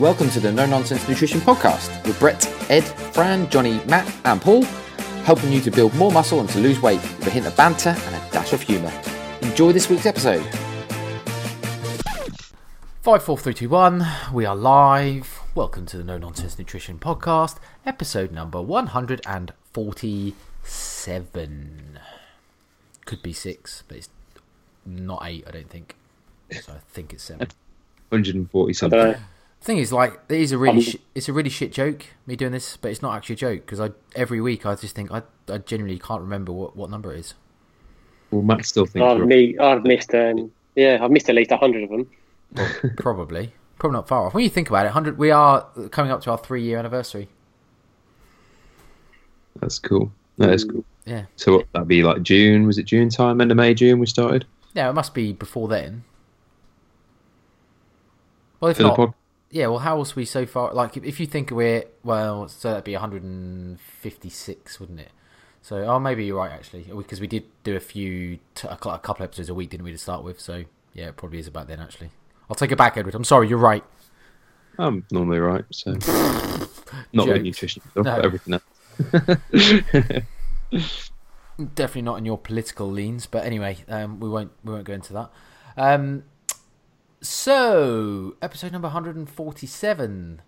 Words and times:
Welcome 0.00 0.30
to 0.30 0.40
the 0.40 0.50
No 0.50 0.64
Nonsense 0.64 1.06
Nutrition 1.06 1.40
Podcast 1.40 2.06
with 2.06 2.18
Brett, 2.18 2.46
Ed, 2.70 2.80
Fran, 2.80 3.50
Johnny, 3.50 3.84
Matt, 3.84 4.10
and 4.24 4.40
Paul, 4.40 4.62
helping 5.24 5.52
you 5.52 5.60
to 5.60 5.70
build 5.70 5.94
more 5.94 6.10
muscle 6.10 6.40
and 6.40 6.48
to 6.48 6.58
lose 6.58 6.80
weight 6.80 7.02
with 7.02 7.26
a 7.26 7.30
hint 7.30 7.46
of 7.46 7.54
banter 7.54 7.90
and 7.90 8.14
a 8.14 8.30
dash 8.32 8.54
of 8.54 8.62
humour. 8.62 8.90
Enjoy 9.42 9.72
this 9.72 9.90
week's 9.90 10.06
episode. 10.06 10.42
Five, 13.02 13.22
four, 13.22 13.36
three, 13.36 13.52
two, 13.52 13.68
one. 13.68 14.06
We 14.32 14.46
are 14.46 14.56
live. 14.56 15.38
Welcome 15.54 15.84
to 15.84 15.98
the 15.98 16.04
No 16.04 16.16
Nonsense 16.16 16.58
Nutrition 16.58 16.98
Podcast, 16.98 17.58
episode 17.84 18.32
number 18.32 18.62
one 18.62 18.86
hundred 18.86 19.20
and 19.26 19.52
forty-seven. 19.74 21.18
Could 23.04 23.20
be 23.22 23.34
six, 23.34 23.84
but 23.86 23.98
it's 23.98 24.08
not 24.86 25.20
eight. 25.26 25.44
I 25.46 25.50
don't 25.50 25.68
think. 25.68 25.94
So 26.62 26.72
I 26.72 26.78
think 26.90 27.12
it's 27.12 27.24
seven. 27.24 27.48
140 28.08 28.72
something. 28.72 29.14
Don't 29.60 29.66
thing 29.66 29.78
is, 29.78 29.92
like, 29.92 30.20
it 30.28 30.40
is 30.40 30.52
a 30.52 30.58
really, 30.58 30.78
Um, 30.78 30.82
sh- 30.82 30.96
it's 31.14 31.28
a 31.28 31.32
really 31.32 31.50
shit 31.50 31.72
joke. 31.72 32.06
Me 32.26 32.36
doing 32.36 32.52
this, 32.52 32.76
but 32.76 32.90
it's 32.90 33.02
not 33.02 33.16
actually 33.16 33.34
a 33.34 33.36
joke 33.36 33.66
because 33.66 33.80
I 33.80 33.90
every 34.14 34.40
week 34.40 34.64
I 34.66 34.74
just 34.74 34.94
think 34.94 35.10
I, 35.12 35.22
I 35.48 35.58
genuinely 35.58 35.98
can't 35.98 36.22
remember 36.22 36.52
what, 36.52 36.76
what 36.76 36.90
number 36.90 37.12
it 37.12 37.20
is. 37.20 37.34
Well, 38.30 38.42
Matt 38.42 38.64
still 38.64 38.86
thinks 38.86 39.04
I've, 39.04 39.26
me, 39.26 39.58
I've 39.58 39.84
missed 39.84 40.14
um, 40.14 40.50
yeah, 40.76 40.98
I've 41.02 41.10
missed 41.10 41.28
at 41.28 41.34
least 41.34 41.50
a 41.50 41.56
hundred 41.56 41.84
of 41.84 41.90
them. 41.90 42.10
Probably, 42.96 43.52
probably 43.78 43.96
not 43.96 44.08
far 44.08 44.26
off. 44.26 44.34
When 44.34 44.42
you 44.42 44.50
think 44.50 44.68
about 44.68 44.86
it, 44.86 44.92
hundred, 44.92 45.18
we 45.18 45.30
are 45.30 45.68
coming 45.90 46.10
up 46.10 46.20
to 46.22 46.30
our 46.32 46.38
three 46.38 46.62
year 46.62 46.78
anniversary. 46.78 47.28
that's 49.60 49.78
cool. 49.78 50.10
That 50.38 50.50
is 50.50 50.64
cool. 50.64 50.84
Yeah, 51.06 51.24
So 51.36 51.56
what, 51.58 51.66
that'd 51.72 51.88
be 51.88 52.02
like 52.02 52.22
June? 52.22 52.66
Was 52.66 52.78
it 52.78 52.84
June 52.84 53.08
time? 53.08 53.40
End 53.40 53.50
of 53.50 53.56
May, 53.56 53.74
June 53.74 53.98
we 53.98 54.06
started 54.06 54.46
yeah, 54.74 54.88
it 54.88 54.92
must 54.92 55.14
be 55.14 55.32
before 55.32 55.68
then. 55.68 56.04
Well, 58.60 58.70
if 58.70 58.76
for 58.76 58.82
the 58.84 58.88
not, 58.90 58.96
pod. 58.96 59.14
Yeah. 59.50 59.66
Well, 59.66 59.78
how 59.80 59.98
else 59.98 60.16
we 60.16 60.24
so 60.24 60.46
far? 60.46 60.72
Like, 60.72 60.96
if, 60.96 61.20
you 61.20 61.26
think 61.26 61.50
we're 61.50 61.84
well, 62.02 62.48
so 62.48 62.70
that'd 62.70 62.84
be 62.84 62.92
one 62.92 63.00
hundred 63.00 63.22
and 63.22 63.80
fifty-six, 63.80 64.80
wouldn't 64.80 65.00
it? 65.00 65.10
So, 65.62 65.84
oh, 65.84 65.98
maybe 65.98 66.24
you're 66.24 66.38
right 66.38 66.52
actually, 66.52 66.84
because 66.84 67.20
we 67.20 67.26
did 67.26 67.44
do 67.64 67.76
a 67.76 67.80
few, 67.80 68.38
t- 68.54 68.66
a 68.68 68.76
couple 68.76 69.22
episodes 69.22 69.50
a 69.50 69.54
week, 69.54 69.70
didn't 69.70 69.84
we, 69.84 69.92
to 69.92 69.98
start 69.98 70.24
with? 70.24 70.40
So, 70.40 70.64
yeah, 70.94 71.08
it 71.08 71.16
probably 71.16 71.38
is 71.38 71.46
about 71.46 71.68
then 71.68 71.80
actually. 71.80 72.10
I'll 72.48 72.56
take 72.56 72.72
it 72.72 72.78
back, 72.78 72.96
Edward. 72.96 73.14
I'm 73.14 73.24
sorry, 73.24 73.48
you're 73.48 73.58
right. 73.58 73.84
I'm 74.78 75.04
normally 75.10 75.38
right. 75.38 75.64
So 75.70 75.92
not 77.12 77.28
with 77.28 77.42
nutrition 77.42 77.82
No. 77.94 78.02
but 78.02 78.24
everything 78.24 78.54
else. 78.54 78.62
Definitely 81.74 82.02
not 82.02 82.16
in 82.16 82.24
your 82.24 82.38
political 82.38 82.90
leans, 82.90 83.26
but 83.26 83.44
anyway, 83.44 83.76
um, 83.88 84.18
we 84.18 84.28
won't 84.28 84.52
we 84.64 84.72
won't 84.72 84.84
go 84.84 84.94
into 84.94 85.12
that. 85.12 85.30
Um, 85.76 86.24
so, 87.22 88.36
episode 88.40 88.72
number 88.72 88.86
147. 88.88 90.42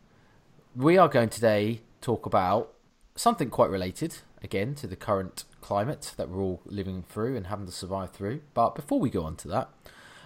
We 0.75 0.97
are 0.97 1.09
going 1.09 1.29
today 1.29 1.83
talk 2.01 2.25
about 2.25 2.73
something 3.15 3.51
quite 3.51 3.69
related 3.71 4.17
again 4.43 4.75
to 4.77 4.87
the 4.87 4.97
current 4.97 5.45
climate 5.61 6.15
that 6.17 6.29
we're 6.31 6.41
all 6.41 6.63
living 6.65 7.03
through 7.03 7.37
and 7.37 7.49
having 7.49 7.67
to 7.67 7.73
survive 7.73 8.11
through. 8.11 8.41
But 8.55 8.75
before 8.75 8.99
we 8.99 9.11
go 9.11 9.23
on 9.25 9.37
to 9.37 9.49
that, 9.49 9.69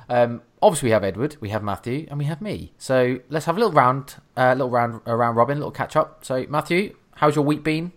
um, 0.09 0.43
obviously 0.63 0.89
we 0.89 0.93
have 0.93 1.03
Edward, 1.03 1.37
we 1.41 1.49
have 1.49 1.65
Matthew, 1.65 2.07
and 2.09 2.19
we 2.19 2.27
have 2.27 2.41
me. 2.41 2.73
So 2.79 3.19
let's 3.29 3.47
have 3.47 3.57
a 3.57 3.61
little 3.61 3.73
round, 3.75 4.15
uh, 4.37 4.53
little 4.53 4.71
round, 4.71 5.01
a 5.05 5.17
round 5.17 5.37
robin, 5.37 5.57
a 5.57 5.61
little 5.61 5.73
catch 5.73 5.97
up. 5.97 6.25
So 6.25 6.47
Matthew, 6.49 6.95
how's 7.17 7.35
your 7.35 7.45
week 7.45 7.65
been? 7.65 7.93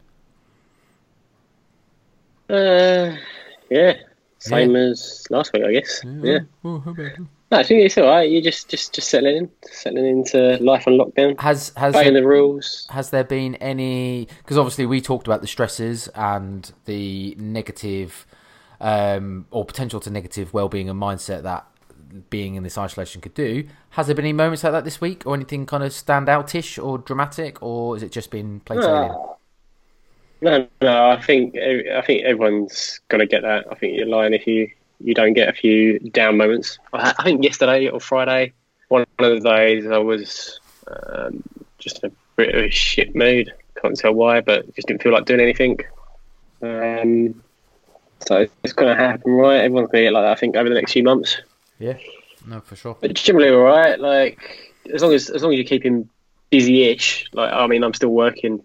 Uh, 2.49 3.15
yeah, 3.69 3.93
same 4.39 4.75
as 4.75 5.27
last 5.29 5.53
week, 5.53 5.63
I 5.63 5.71
guess. 5.71 6.01
Yeah, 6.03 6.39
Oh, 6.65 6.83
you? 6.97 7.27
No, 7.51 7.57
I 7.59 7.63
think 7.63 7.83
it's 7.85 7.97
all 7.97 8.07
right. 8.07 8.29
You're 8.29 8.41
just, 8.41 8.69
just, 8.69 8.93
just 8.93 9.09
settling 9.09 9.37
in, 9.37 9.49
settling 9.63 10.05
into 10.05 10.57
life 10.63 10.87
on 10.87 10.93
lockdown, 10.93 11.39
Has 11.39 11.71
has 11.77 11.95
obeying 11.95 12.13
the 12.13 12.25
rules. 12.25 12.87
has 12.89 13.09
there 13.09 13.23
been 13.23 13.55
any 13.55 14.27
because 14.39 14.57
obviously 14.57 14.85
we 14.85 15.01
talked 15.01 15.27
about 15.27 15.41
the 15.41 15.47
stresses 15.47 16.07
and 16.15 16.71
the 16.85 17.35
negative 17.39 18.25
um, 18.81 19.45
or 19.51 19.65
potential 19.65 19.99
to 20.01 20.09
negative 20.09 20.53
well-being 20.53 20.89
and 20.89 21.01
mindset 21.01 21.43
that 21.43 21.65
being 22.29 22.55
in 22.55 22.63
this 22.63 22.77
isolation 22.77 23.21
could 23.21 23.33
do 23.35 23.67
has 23.91 24.07
there 24.07 24.15
been 24.15 24.25
any 24.25 24.33
moments 24.33 24.63
like 24.63 24.71
that 24.73 24.83
this 24.83 24.99
week 24.99 25.23
or 25.27 25.35
anything 25.35 25.65
kind 25.65 25.83
of 25.83 25.93
stand 25.93 26.27
outish 26.27 26.81
or 26.83 26.97
dramatic 26.97 27.61
or 27.61 27.95
has 27.95 28.01
it 28.01 28.11
just 28.11 28.31
been 28.31 28.59
plain 28.61 28.81
sailing 28.81 29.11
No, 30.41 30.67
no, 30.81 31.09
I 31.09 31.21
think, 31.21 31.55
I 31.57 32.01
think 32.01 32.23
everyone's 32.23 33.01
gonna 33.09 33.25
get 33.25 33.41
that. 33.43 33.65
I 33.69 33.75
think 33.75 33.97
you're 33.97 34.07
lying 34.07 34.33
if 34.33 34.47
you, 34.47 34.69
you 34.99 35.13
don't 35.13 35.33
get 35.33 35.49
a 35.49 35.53
few 35.53 35.99
down 35.99 36.37
moments. 36.37 36.79
I, 36.93 37.13
I 37.17 37.23
think 37.23 37.43
yesterday 37.43 37.87
or 37.87 37.99
Friday, 37.99 38.53
one 38.89 39.05
of 39.19 39.43
the 39.43 39.49
days 39.49 39.87
I 39.87 39.97
was 39.97 40.59
um, 40.87 41.43
just 41.77 42.03
in 42.03 42.09
a 42.09 42.13
bit 42.35 42.55
of 42.55 42.63
a 42.63 42.69
shit 42.69 43.15
mood. 43.15 43.53
Can't 43.81 43.97
tell 43.97 44.13
why, 44.13 44.41
but 44.41 44.73
just 44.75 44.87
didn't 44.87 45.01
feel 45.01 45.13
like 45.13 45.25
doing 45.25 45.39
anything. 45.39 45.79
Um, 46.61 47.41
so 48.27 48.45
it's 48.63 48.73
going 48.73 48.95
to 48.95 49.01
happen, 49.01 49.31
right? 49.31 49.61
Everyone's 49.61 49.89
going 49.91 50.03
to 50.03 50.07
get 50.07 50.13
like 50.13 50.23
that. 50.23 50.31
I 50.31 50.35
think 50.35 50.57
over 50.57 50.67
the 50.67 50.75
next 50.75 50.91
few 50.91 51.03
months, 51.03 51.37
yeah 51.77 51.95
no 52.45 52.59
for 52.61 52.75
sure 52.75 52.97
but 52.99 53.13
generally 53.13 53.49
all 53.49 53.61
right. 53.61 53.99
Like 53.99 54.73
as 54.93 55.01
long 55.01 55.13
as 55.13 55.29
as 55.29 55.43
long 55.43 55.53
as 55.53 55.59
you 55.59 55.65
keep 55.65 55.83
him 55.83 56.09
busy-ish. 56.49 57.29
Like 57.33 57.53
I 57.53 57.67
mean, 57.67 57.83
I'm 57.83 57.93
still 57.93 58.09
working 58.09 58.63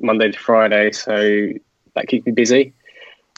Monday 0.00 0.30
to 0.30 0.38
Friday, 0.38 0.92
so 0.92 1.50
that 1.94 2.08
keeps 2.08 2.26
me 2.26 2.32
busy. 2.32 2.72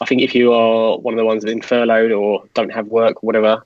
I 0.00 0.04
think 0.06 0.22
if 0.22 0.34
you 0.34 0.52
are 0.52 0.98
one 0.98 1.14
of 1.14 1.18
the 1.18 1.24
ones 1.24 1.42
that 1.42 1.48
have 1.48 1.56
been 1.56 1.66
furloughed 1.66 2.12
or 2.12 2.44
don't 2.54 2.70
have 2.72 2.88
work 2.88 3.22
or 3.22 3.26
whatever, 3.26 3.64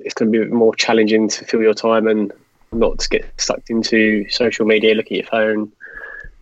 it's 0.00 0.14
going 0.14 0.32
to 0.32 0.44
be 0.46 0.50
more 0.50 0.74
challenging 0.74 1.28
to 1.28 1.44
fill 1.44 1.62
your 1.62 1.74
time 1.74 2.06
and 2.06 2.32
not 2.72 2.98
to 3.00 3.08
get 3.08 3.40
sucked 3.40 3.70
into 3.70 4.28
social 4.28 4.66
media, 4.66 4.94
looking 4.94 5.18
at 5.18 5.24
your 5.24 5.30
phone, 5.30 5.72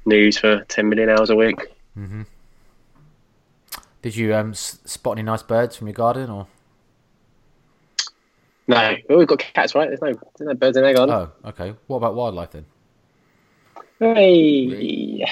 news 0.06 0.38
for 0.38 0.64
10 0.64 0.88
million 0.88 1.10
hours 1.10 1.28
a 1.30 1.36
week. 1.36 1.58
did 4.02 4.16
you 4.16 4.34
um 4.34 4.54
spot 4.54 5.18
any 5.18 5.22
nice 5.24 5.42
birds 5.42 5.76
from 5.76 5.86
your 5.88 5.94
garden 5.94 6.30
or 6.30 6.46
No, 8.66 8.96
well, 9.08 9.18
we've 9.18 9.28
got 9.28 9.40
cats, 9.40 9.74
right? 9.74 9.88
There's 9.88 10.00
no, 10.00 10.12
there's 10.38 10.48
no 10.48 10.54
birds 10.54 10.76
in 10.78 10.84
our 10.84 10.94
garden. 10.94 11.14
oh 11.14 11.48
okay 11.50 11.74
what 11.86 11.98
about 11.98 12.14
wildlife 12.14 12.52
then 12.52 12.64
Hey. 14.00 15.26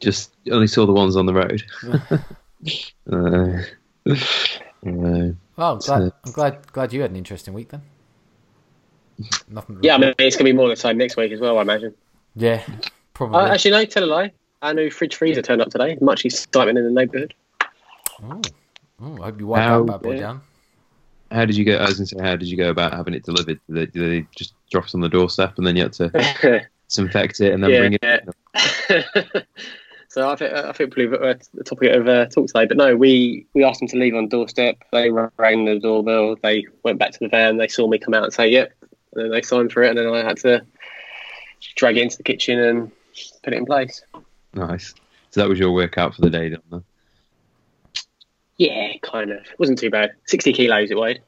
Just 0.00 0.34
only 0.50 0.66
saw 0.66 0.86
the 0.86 0.92
ones 0.92 1.16
on 1.16 1.26
the 1.26 1.34
road. 1.34 1.62
uh, 3.12 3.62
uh, 4.08 4.14
well 4.82 5.72
I'm 5.74 5.78
glad 5.78 6.12
I'm 6.24 6.32
glad 6.32 6.72
glad 6.72 6.92
you 6.92 7.00
had 7.02 7.10
an 7.10 7.16
interesting 7.16 7.54
week 7.54 7.68
then 7.70 7.82
nothing 9.48 9.78
Yeah, 9.82 9.94
I 9.94 9.98
mean, 9.98 10.14
it's 10.18 10.36
going 10.36 10.44
to 10.46 10.52
be 10.52 10.52
more 10.52 10.68
the 10.68 10.76
same 10.76 10.98
next 10.98 11.16
week 11.16 11.32
as 11.32 11.40
well, 11.40 11.58
I 11.58 11.62
imagine. 11.62 11.94
yeah 12.34 12.62
probably 13.14 13.38
Uh, 13.40 13.46
actually, 13.54 13.70
no, 13.70 13.84
tell 13.86 14.04
a 14.04 14.06
lie. 14.06 14.32
Our 14.62 14.74
new 14.74 14.90
fridge 14.90 15.14
freezer 15.16 15.40
turned 15.42 15.62
up 15.62 15.70
today. 15.70 15.96
Much 16.00 16.24
excitement 16.24 16.76
in 16.78 16.84
the 16.84 16.90
neighbourhood. 16.90 17.32
Oh, 18.22 18.40
oh, 19.00 19.22
I 19.22 19.26
hope 19.26 19.40
you 19.40 19.46
wipe 19.46 19.62
How- 19.62 19.82
that 19.84 19.92
bad 19.92 20.02
boy 20.02 20.14
Yeah. 20.14 20.20
down. 20.20 20.40
how 21.30 21.44
did 21.44 21.56
you 21.56 21.64
go? 21.64 21.76
I 21.76 21.86
was 21.86 21.96
going 21.98 22.06
to 22.08 22.16
say, 22.16 22.22
how 22.22 22.36
did 22.36 22.48
you 22.48 22.56
go 22.56 22.68
about 22.70 22.92
having 22.92 23.14
it 23.14 23.24
delivered? 23.24 23.58
Did 23.68 23.74
they, 23.76 23.86
did 23.86 24.10
they 24.10 24.26
just 24.36 24.52
drop 24.70 24.84
it 24.86 24.94
on 24.94 25.00
the 25.00 25.08
doorstep 25.08 25.56
and 25.58 25.66
then 25.66 25.76
you 25.76 25.82
had 25.84 25.92
to 25.94 26.08
disinfect 26.88 27.40
it 27.40 27.52
and 27.54 27.62
then 27.64 27.70
Yeah. 27.70 27.78
bring 27.78 27.98
it? 28.02 29.46
so 30.16 30.30
I 30.30 30.34
think 30.34 30.50
I 30.50 30.72
think 30.72 30.94
probably 30.94 31.36
the 31.52 31.62
topic 31.62 31.92
of 31.92 32.08
uh, 32.08 32.24
talk 32.24 32.46
today. 32.46 32.64
But 32.64 32.78
no, 32.78 32.96
we 32.96 33.46
we 33.52 33.62
asked 33.62 33.80
them 33.80 33.88
to 33.88 33.98
leave 33.98 34.14
on 34.14 34.28
doorstep. 34.28 34.78
They 34.90 35.10
rang 35.10 35.66
the 35.66 35.78
doorbell. 35.78 36.36
They 36.42 36.64
went 36.84 36.98
back 36.98 37.10
to 37.10 37.18
the 37.20 37.28
van. 37.28 37.58
They 37.58 37.68
saw 37.68 37.86
me 37.86 37.98
come 37.98 38.14
out 38.14 38.24
and 38.24 38.32
say 38.32 38.48
yep, 38.48 38.72
and 39.12 39.24
then 39.24 39.30
they 39.30 39.42
signed 39.42 39.72
for 39.72 39.82
it. 39.82 39.90
And 39.90 39.98
then 39.98 40.06
I 40.06 40.24
had 40.24 40.38
to 40.38 40.64
drag 41.74 41.98
it 41.98 42.04
into 42.04 42.16
the 42.16 42.22
kitchen 42.22 42.58
and 42.58 42.90
put 43.44 43.52
it 43.52 43.58
in 43.58 43.66
place. 43.66 44.02
Nice. 44.54 44.94
So 45.32 45.42
that 45.42 45.50
was 45.50 45.58
your 45.58 45.72
workout 45.72 46.14
for 46.14 46.22
the 46.22 46.30
day, 46.30 46.48
then? 46.48 46.82
Yeah, 48.56 48.92
kind 49.02 49.32
of. 49.32 49.40
It 49.40 49.58
wasn't 49.58 49.78
too 49.78 49.90
bad. 49.90 50.12
Sixty 50.24 50.54
kilos 50.54 50.90
it 50.90 50.96
weighed. 50.96 51.20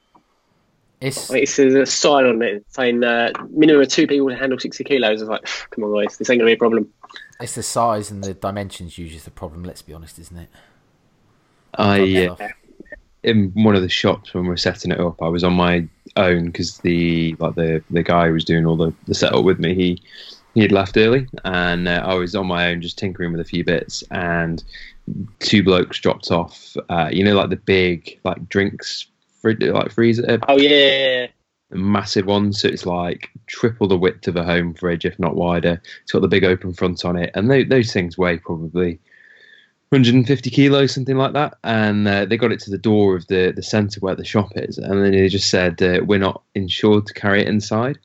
It's 1.01 1.31
I 1.31 1.39
it's 1.39 1.59
a 1.59 1.87
sign 1.87 2.27
on 2.27 2.43
it 2.43 2.65
saying 2.71 3.05
uh, 3.05 3.33
minimum 3.51 3.83
of 3.83 3.89
two 3.89 4.07
people 4.07 4.29
to 4.29 4.37
handle 4.37 4.59
60 4.59 4.83
kilos. 4.85 5.23
I 5.23 5.25
was 5.25 5.29
like, 5.29 5.49
come 5.71 5.85
on, 5.85 6.05
guys, 6.05 6.17
this 6.17 6.29
ain't 6.29 6.41
going 6.41 6.47
to 6.47 6.47
be 6.47 6.53
a 6.55 6.57
problem. 6.57 6.93
it's 7.41 7.55
the 7.55 7.63
size 7.63 8.11
and 8.11 8.25
the 8.25 8.35
dimensions 8.35 8.99
usually 8.99 9.17
is 9.17 9.25
the 9.25 9.31
problem. 9.31 9.63
Let's 9.63 9.83
be 9.83 9.93
honest, 9.93 10.19
isn't 10.19 10.37
it? 10.37 10.49
I 11.75 11.99
Type 11.99 12.31
uh, 12.31 12.35
stuff. 12.35 12.51
in 13.23 13.51
one 13.55 13.77
of 13.77 13.83
the 13.83 13.89
shops 13.89 14.35
when 14.35 14.45
we 14.45 14.49
were 14.51 14.57
setting 14.57 14.91
it 14.91 14.99
up, 14.99 15.23
I 15.23 15.29
was 15.29 15.45
on 15.45 15.53
my 15.53 15.87
own 16.17 16.47
because 16.47 16.79
the 16.79 17.37
like 17.39 17.55
the 17.55 17.83
the 17.91 18.03
guy 18.03 18.27
who 18.27 18.33
was 18.33 18.45
doing 18.45 18.67
all 18.67 18.77
the, 18.77 18.93
the 19.07 19.15
setup 19.15 19.45
with 19.45 19.61
me, 19.61 19.75
he 19.75 20.03
he 20.55 20.63
had 20.63 20.73
left 20.73 20.97
early, 20.97 21.29
and 21.45 21.87
uh, 21.87 22.03
I 22.05 22.15
was 22.15 22.35
on 22.35 22.47
my 22.49 22.71
own 22.71 22.83
just 22.83 22.99
tinkering 22.99 23.31
with 23.31 23.41
a 23.41 23.45
few 23.45 23.65
bits, 23.65 24.03
and 24.11 24.65
two 25.39 25.63
blokes 25.63 26.01
dropped 26.01 26.33
off. 26.33 26.77
Uh, 26.89 27.09
you 27.13 27.23
know, 27.23 27.35
like 27.35 27.51
the 27.51 27.57
big 27.57 28.19
like 28.25 28.49
drinks, 28.49 29.07
fri- 29.07 29.18
like 29.43 29.93
freezer, 29.93 30.39
Oh, 30.49 30.59
yeah. 30.59 31.27
a 31.71 31.77
massive 31.77 32.27
one. 32.27 32.53
So 32.53 32.69
it's 32.69 32.87
like 32.87 33.31
triple 33.47 33.89
the 33.89 33.99
width 33.99 34.29
of 34.29 34.37
a 34.37 34.45
home 34.45 34.75
fridge, 34.75 35.05
if 35.05 35.19
not 35.19 35.37
wider. 35.37 35.81
It's 36.03 36.13
got 36.13 36.23
the 36.23 36.29
big 36.29 36.45
open 36.45 36.73
front 36.73 37.05
on 37.05 37.17
it, 37.17 37.31
and 37.35 37.51
those, 37.51 37.69
those 37.69 37.93
things 37.93 38.17
weigh 38.19 38.39
probably 38.39 38.99
150 39.91 40.51
kilos, 40.51 40.93
something 40.93 41.17
like 41.17 41.33
that. 41.33 41.57
And 41.65 42.07
uh, 42.07 42.27
they 42.27 42.37
got 42.37 42.53
it 42.53 42.61
to 42.61 42.71
the 42.71 42.79
door 42.79 43.17
of 43.17 43.27
the, 43.29 43.53
the 43.55 43.63
centre 43.63 44.01
where 44.01 44.15
the 44.15 44.25
shop 44.25 44.53
is, 44.57 44.79
and 44.79 45.03
then 45.03 45.13
they 45.13 45.29
just 45.29 45.51
said, 45.51 45.83
uh, 45.83 46.01
"We're 46.05 46.19
not 46.19 46.43
insured 46.55 47.07
to 47.07 47.15
carry 47.15 47.43
it 47.43 47.49
inside." 47.49 47.99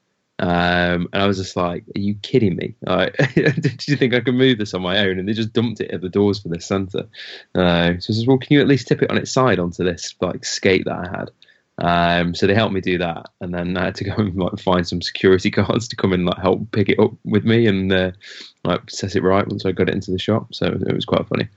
Um, 0.44 1.07
and 1.13 1.24
I 1.24 1.25
was 1.25 1.38
just 1.38 1.56
like, 1.56 1.86
"Are 1.95 2.00
you 2.00 2.16
kidding 2.16 2.57
me? 2.57 2.75
Like, 2.81 3.16
did 3.34 3.88
you 3.88 3.95
think 3.95 4.13
I 4.13 4.19
could 4.19 4.36
move 4.36 4.57
this 4.57 4.74
on 4.74 4.81
my 4.81 4.98
own?" 5.00 5.18
And 5.18 5.28
they 5.28 5.31
just 5.31 5.54
dumped 5.54 5.80
it 5.80 5.92
at 5.92 6.01
the 6.01 6.10
doors 6.10 6.40
for 6.40 6.50
this 6.50 6.66
centre. 6.66 7.07
Uh, 7.56 7.94
so 8.00 8.12
I 8.12 8.16
said, 8.18 8.28
"Well, 8.28 8.38
can 8.38 8.54
you 8.54 8.60
at 8.60 8.68
least 8.68 8.90
tip 8.90 9.01
it 9.01 9.10
on 9.10 9.18
its 9.18 9.31
side 9.31 9.57
onto 9.57 9.86
this 9.86 10.13
like 10.19 10.44
skate 10.44 10.84
that 10.84 11.07
I 11.07 11.18
had?" 11.18 11.31
Um, 11.78 12.36
so 12.36 12.45
they 12.45 12.54
helped 12.54 12.74
me 12.74 12.81
do 12.81 12.98
that, 12.98 13.30
and 13.40 13.54
then 13.54 13.78
I 13.78 13.86
had 13.86 13.95
to 13.95 14.04
go 14.04 14.16
and 14.18 14.36
like 14.36 14.60
find 14.60 14.86
some 14.86 15.01
security 15.01 15.50
guards 15.50 15.88
to 15.88 15.95
come 15.95 16.12
and 16.12 16.25
like 16.25 16.40
help 16.40 16.69
pick 16.74 16.89
it 16.89 17.00
up 17.00 17.13
with 17.24 17.46
me 17.46 17.66
and 17.66 17.94
uh, 17.94 18.12
like 18.66 18.89
set 18.89 19.16
it 19.16 19.24
right 19.24 19.48
once 19.48 19.66
I 19.66 19.72
got 19.72 19.88
it 19.88 19.96
into 19.96 20.12
the 20.12 20.19
shop. 20.19 20.54
So 20.54 20.66
it 20.66 20.94
was 20.94 21.06
quite 21.06 21.25
funny. 21.30 21.48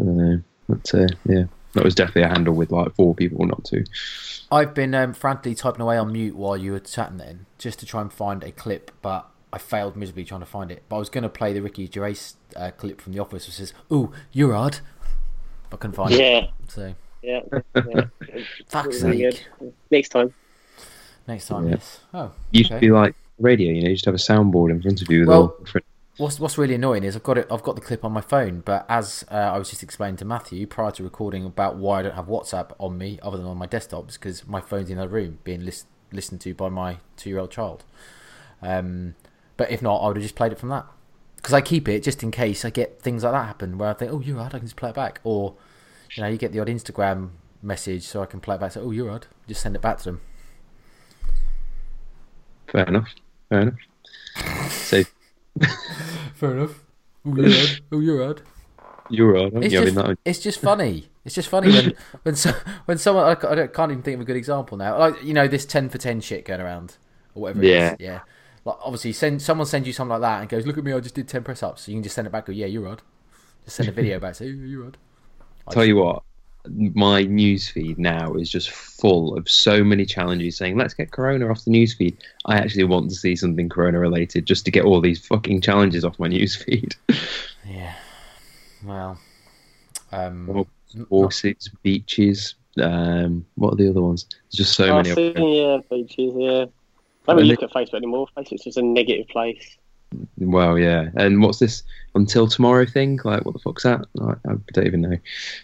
Uh, 0.00 0.42
but 0.68 0.92
uh, 0.92 1.06
yeah, 1.28 1.44
that 1.74 1.84
was 1.84 1.94
definitely 1.94 2.22
a 2.22 2.28
handle 2.28 2.54
with 2.54 2.70
like 2.72 2.94
four 2.94 3.14
people, 3.14 3.46
not 3.46 3.64
two. 3.64 3.84
I've 4.52 4.74
been 4.74 4.94
um, 4.94 5.12
frantically 5.14 5.54
typing 5.54 5.80
away 5.80 5.96
on 5.96 6.12
mute 6.12 6.36
while 6.36 6.56
you 6.56 6.72
were 6.72 6.80
chatting 6.80 7.16
then, 7.18 7.46
just 7.58 7.78
to 7.80 7.86
try 7.86 8.00
and 8.00 8.12
find 8.12 8.42
a 8.44 8.52
clip, 8.52 8.90
but 9.02 9.26
I 9.52 9.58
failed 9.58 9.96
miserably 9.96 10.24
trying 10.24 10.40
to 10.40 10.46
find 10.46 10.70
it. 10.70 10.82
But 10.88 10.96
I 10.96 10.98
was 11.00 11.08
going 11.10 11.22
to 11.22 11.28
play 11.28 11.52
the 11.52 11.62
Ricky 11.62 11.88
Gervais 11.92 12.16
uh, 12.56 12.70
clip 12.72 13.00
from 13.00 13.12
The 13.12 13.18
Office, 13.20 13.46
which 13.46 13.56
says, 13.56 13.72
"Ooh, 13.92 14.12
you're 14.32 14.54
odd." 14.54 14.78
I 15.72 15.76
couldn't 15.76 15.94
find 15.96 16.12
it. 16.12 16.20
Yeah, 16.20 16.38
it. 16.38 16.50
So 16.68 16.94
yeah. 17.22 17.40
yeah. 17.74 18.04
fuck's 18.68 19.02
Really 19.02 19.30
sake. 19.32 19.44
good. 19.60 19.72
Next 19.90 20.10
time. 20.10 20.32
Next 21.26 21.48
time, 21.48 21.64
Yeah. 21.66 21.70
yes. 21.76 22.00
Oh, 22.12 22.32
Used 22.52 22.70
to 22.70 22.76
okay. 22.76 22.86
be 22.86 22.92
like 22.92 23.14
radio, 23.40 23.72
you 23.72 23.82
know, 23.82 23.88
you 23.88 23.94
just 23.94 24.04
have 24.04 24.14
a 24.14 24.18
soundboard 24.18 24.70
in 24.70 24.80
front 24.82 25.02
of 25.02 25.10
you 25.10 25.20
with 25.20 25.28
Well- 25.28 25.40
all 25.42 25.56
different. 25.64 25.86
What's 26.16 26.38
What's 26.38 26.56
really 26.56 26.76
annoying 26.76 27.02
is 27.02 27.16
I've 27.16 27.24
got 27.24 27.38
it. 27.38 27.48
I've 27.50 27.62
got 27.62 27.74
the 27.74 27.80
clip 27.80 28.04
on 28.04 28.12
my 28.12 28.20
phone, 28.20 28.60
but 28.60 28.86
as 28.88 29.24
uh, 29.30 29.34
I 29.34 29.58
was 29.58 29.70
just 29.70 29.82
explaining 29.82 30.16
to 30.18 30.24
Matthew 30.24 30.64
prior 30.66 30.92
to 30.92 31.02
recording 31.02 31.44
about 31.44 31.76
why 31.76 32.00
I 32.00 32.02
don't 32.02 32.14
have 32.14 32.26
WhatsApp 32.26 32.70
on 32.78 32.96
me 32.96 33.18
other 33.20 33.36
than 33.36 33.46
on 33.46 33.56
my 33.56 33.66
desktops 33.66 34.12
because 34.12 34.46
my 34.46 34.60
phone's 34.60 34.90
in 34.90 34.98
the 34.98 35.08
room 35.08 35.40
being 35.42 35.64
lis- 35.64 35.86
listened 36.12 36.40
to 36.42 36.54
by 36.54 36.68
my 36.68 36.98
two 37.16 37.30
year 37.30 37.40
old 37.40 37.50
child. 37.50 37.82
Um, 38.62 39.16
but 39.56 39.70
if 39.72 39.82
not, 39.82 39.98
I 39.98 40.06
would 40.06 40.16
have 40.16 40.22
just 40.22 40.36
played 40.36 40.52
it 40.52 40.58
from 40.58 40.68
that 40.68 40.86
because 41.36 41.52
I 41.52 41.60
keep 41.60 41.88
it 41.88 42.04
just 42.04 42.22
in 42.22 42.30
case 42.30 42.64
I 42.64 42.70
get 42.70 43.02
things 43.02 43.24
like 43.24 43.32
that 43.32 43.46
happen 43.46 43.76
where 43.76 43.90
I 43.90 43.92
think, 43.92 44.12
oh, 44.12 44.20
you're 44.20 44.36
right, 44.36 44.46
I 44.46 44.58
can 44.58 44.66
just 44.66 44.76
play 44.76 44.90
it 44.90 44.94
back, 44.94 45.20
or 45.24 45.54
you 46.14 46.22
know, 46.22 46.28
you 46.28 46.38
get 46.38 46.52
the 46.52 46.60
odd 46.60 46.68
Instagram 46.68 47.30
message 47.60 48.04
so 48.04 48.22
I 48.22 48.26
can 48.26 48.38
play 48.38 48.54
it 48.54 48.60
back. 48.60 48.70
So, 48.72 48.82
oh, 48.82 48.92
you're 48.92 49.08
right, 49.08 49.26
just 49.48 49.62
send 49.62 49.74
it 49.74 49.82
back 49.82 49.98
to 49.98 50.04
them. 50.04 50.20
Fair 52.70 52.86
enough. 52.86 53.08
Fair 53.48 53.60
enough. 53.60 54.70
So 54.70 55.02
Fair 56.34 56.52
enough. 56.52 56.84
Oh, 57.26 57.34
you're 57.36 57.48
right. 57.48 57.80
Oh, 57.92 58.00
you're 58.00 58.26
right. 58.28 58.42
you're 59.10 59.32
right, 59.32 59.52
It's 59.64 59.72
you? 59.72 59.80
I 59.80 59.84
just, 59.84 59.96
mean, 59.96 60.16
it's 60.24 60.38
just 60.40 60.60
funny. 60.60 61.08
It's 61.24 61.34
just 61.34 61.48
funny 61.48 61.70
when 61.72 61.92
when 62.22 62.36
so, 62.36 62.52
when 62.86 62.98
someone 62.98 63.24
I, 63.24 63.30
I 63.62 63.66
can't 63.68 63.90
even 63.92 64.02
think 64.02 64.16
of 64.16 64.20
a 64.20 64.24
good 64.24 64.36
example 64.36 64.76
now. 64.76 64.98
Like 64.98 65.22
you 65.22 65.32
know 65.34 65.48
this 65.48 65.64
ten 65.64 65.88
for 65.88 65.98
ten 65.98 66.20
shit 66.20 66.44
going 66.44 66.60
around 66.60 66.96
or 67.34 67.42
whatever. 67.42 67.62
It 67.62 67.68
Yeah. 67.70 67.92
is. 67.92 67.96
yeah. 68.00 68.20
Like 68.64 68.76
obviously, 68.82 69.12
send 69.12 69.40
someone 69.42 69.66
sends 69.66 69.86
you 69.86 69.92
something 69.92 70.10
like 70.12 70.20
that 70.22 70.40
and 70.40 70.48
goes, 70.48 70.66
"Look 70.66 70.76
at 70.78 70.84
me, 70.84 70.92
I 70.92 71.00
just 71.00 71.14
did 71.14 71.28
ten 71.28 71.42
press 71.44 71.62
ups." 71.62 71.82
So 71.82 71.92
you 71.92 71.96
can 71.96 72.02
just 72.02 72.14
send 72.14 72.26
it 72.26 72.30
back. 72.30 72.46
Go, 72.46 72.52
"Yeah, 72.52 72.66
you're 72.66 72.88
odd." 72.88 73.02
Just 73.64 73.76
send 73.76 73.88
a 73.88 73.92
video 73.92 74.18
back. 74.18 74.34
Say, 74.34 74.46
"You're 74.48 74.86
odd." 74.86 74.96
I 75.66 75.72
tell 75.72 75.82
just- 75.82 75.88
you 75.88 75.96
what, 75.96 76.22
my 76.68 77.22
news 77.24 77.68
feed 77.68 77.98
now 77.98 78.34
is 78.34 78.50
just 78.50 78.70
full 78.70 79.36
of 79.36 79.48
so 79.48 79.84
many 79.84 80.06
challenges 80.06 80.56
saying, 80.56 80.76
let's 80.78 80.94
get 80.94 81.10
Corona 81.10 81.48
off 81.50 81.64
the 81.64 81.70
news 81.70 81.94
feed. 81.94 82.16
I 82.46 82.56
actually 82.56 82.84
want 82.84 83.10
to 83.10 83.14
see 83.16 83.36
something 83.36 83.68
Corona 83.68 83.98
related 83.98 84.46
just 84.46 84.64
to 84.64 84.70
get 84.70 84.84
all 84.84 85.00
these 85.00 85.24
fucking 85.26 85.60
challenges 85.60 86.04
off 86.04 86.18
my 86.18 86.28
news 86.28 86.56
feed. 86.56 86.94
Yeah. 87.68 87.94
Well. 88.84 89.18
Um. 90.12 90.46
Well, 90.46 90.66
n- 90.94 91.06
Horses, 91.10 91.70
beaches, 91.82 92.54
um, 92.80 93.44
what 93.56 93.72
are 93.72 93.76
the 93.76 93.88
other 93.90 94.02
ones? 94.02 94.26
There's 94.30 94.66
just 94.66 94.76
so 94.76 94.86
Oh, 94.92 94.96
many. 95.02 95.14
see, 95.14 95.34
yeah, 95.36 95.78
beaches, 95.90 96.32
yeah. 96.36 96.64
I 97.26 97.32
don't 97.32 97.38
And 97.40 97.48
look 97.48 97.62
at 97.62 97.72
Facebook 97.72 97.94
anymore. 97.94 98.28
Facebook's 98.36 98.64
just 98.64 98.78
a 98.78 98.82
negative 98.82 99.26
place. 99.28 99.76
Well, 100.38 100.78
yeah. 100.78 101.08
And 101.16 101.42
what's 101.42 101.58
this 101.58 101.82
until 102.14 102.46
tomorrow 102.46 102.84
thing? 102.86 103.18
Like, 103.24 103.44
what 103.44 103.52
the 103.52 103.58
fuck's 103.60 103.82
that? 103.84 104.04
I, 104.20 104.32
I 104.48 104.54
don't 104.72 104.86
even 104.86 105.00
know. 105.02 105.16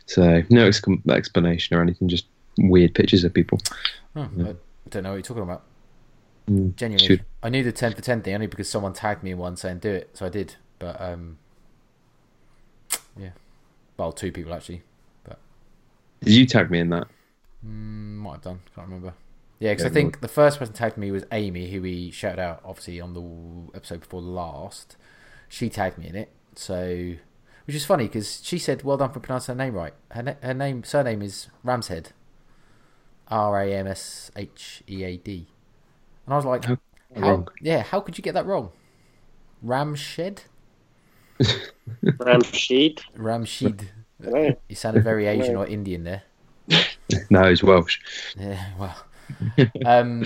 So, 0.07 0.43
no 0.51 0.67
ex- 0.67 0.83
explanation 1.09 1.77
or 1.77 1.83
anything, 1.83 2.09
just 2.09 2.27
weird 2.59 2.95
pictures 2.95 3.25
of 3.25 3.33
people. 3.35 3.59
oh, 4.17 4.23
I 4.23 4.55
don't 4.91 5.03
know 5.03 5.11
what 5.11 5.17
you're 5.17 5.23
talking 5.23 5.43
about. 5.43 5.63
Mm, 6.49 6.75
Genuinely, 6.77 7.07
should- 7.07 7.25
I 7.43 7.49
knew 7.49 7.63
the 7.63 7.73
ten 7.73 7.95
for 7.95 8.03
ten 8.03 8.23
thing 8.23 8.35
only 8.35 8.47
because 8.49 8.69
someone 8.69 8.93
tagged 8.93 9.23
me 9.23 9.31
in 9.31 9.39
one 9.39 9.57
saying 9.57 9.79
do 9.79 9.91
it, 9.91 10.11
so 10.15 10.27
I 10.27 10.29
did. 10.31 10.57
But 10.79 11.01
um, 11.01 11.39
yeah, 13.19 13.31
well, 13.97 14.13
two 14.13 14.33
people 14.33 14.53
actually. 14.55 14.83
Did 16.23 16.35
you 16.35 16.45
tag 16.45 16.71
me 16.71 16.81
in 16.81 16.91
that? 16.91 17.07
Mm, 17.67 18.17
might 18.17 18.33
have 18.33 18.43
done. 18.43 18.61
Can't 18.75 18.89
remember. 18.89 19.15
Yeah, 19.59 19.73
because 19.73 19.85
Yeah, 19.85 19.91
I 19.91 19.93
think 19.95 20.21
the 20.21 20.29
first 20.29 20.59
person 20.59 20.75
tagged 20.75 20.99
me 20.99 21.11
was 21.11 21.25
Amy, 21.33 21.71
who 21.71 21.81
we 21.81 22.11
shouted 22.11 22.39
out 22.41 22.61
obviously 22.63 23.01
on 23.01 23.15
the 23.15 23.75
episode 23.77 24.01
before 24.01 24.21
last. 24.21 24.97
She 25.49 25.71
tagged 25.71 25.97
me 25.97 26.09
in 26.09 26.17
it, 26.17 26.29
so 26.55 27.15
which 27.67 27.77
is 27.77 27.85
funny 27.85 28.05
because 28.05 28.41
she 28.45 28.59
said, 28.59 28.83
"Well 28.83 28.97
done 28.97 29.13
for 29.13 29.21
pronouncing 29.21 29.57
her 29.57 29.65
name 29.65 29.75
right." 29.75 29.93
Her 30.11 30.23
na- 30.23 30.35
her 30.43 30.55
name 30.55 30.83
surname 30.85 31.23
is 31.23 31.49
Ramshead, 31.65 32.07
R 33.29 33.61
A 33.63 33.73
M 33.75 33.87
S 33.87 34.31
H 34.37 34.83
E 34.89 35.05
A 35.05 35.17
D, 35.17 35.47
and 36.27 36.35
I 36.35 36.37
was 36.37 36.45
like, 36.45 36.65
How- 36.65 36.79
how, 37.15 37.21
wrong. 37.31 37.49
yeah, 37.61 37.83
how 37.83 38.01
could 38.01 38.17
you 38.19 38.23
get 38.23 38.35
that 38.35 38.47
wrong? 38.47 38.71
Ramshed, 39.65 40.45
Ramshed. 42.03 43.03
Ramshed. 43.17 43.85
I. 44.35 44.57
You 44.69 44.77
sounded 44.77 45.05
very 45.05 45.27
Asian 45.27 45.57
or 45.57 45.67
Indian 45.67 46.05
there. 46.05 46.23
No, 47.29 47.49
he's 47.49 47.61
Welsh. 47.61 47.99
Yeah, 48.39 48.65
well, 48.79 48.97
um, 49.85 50.25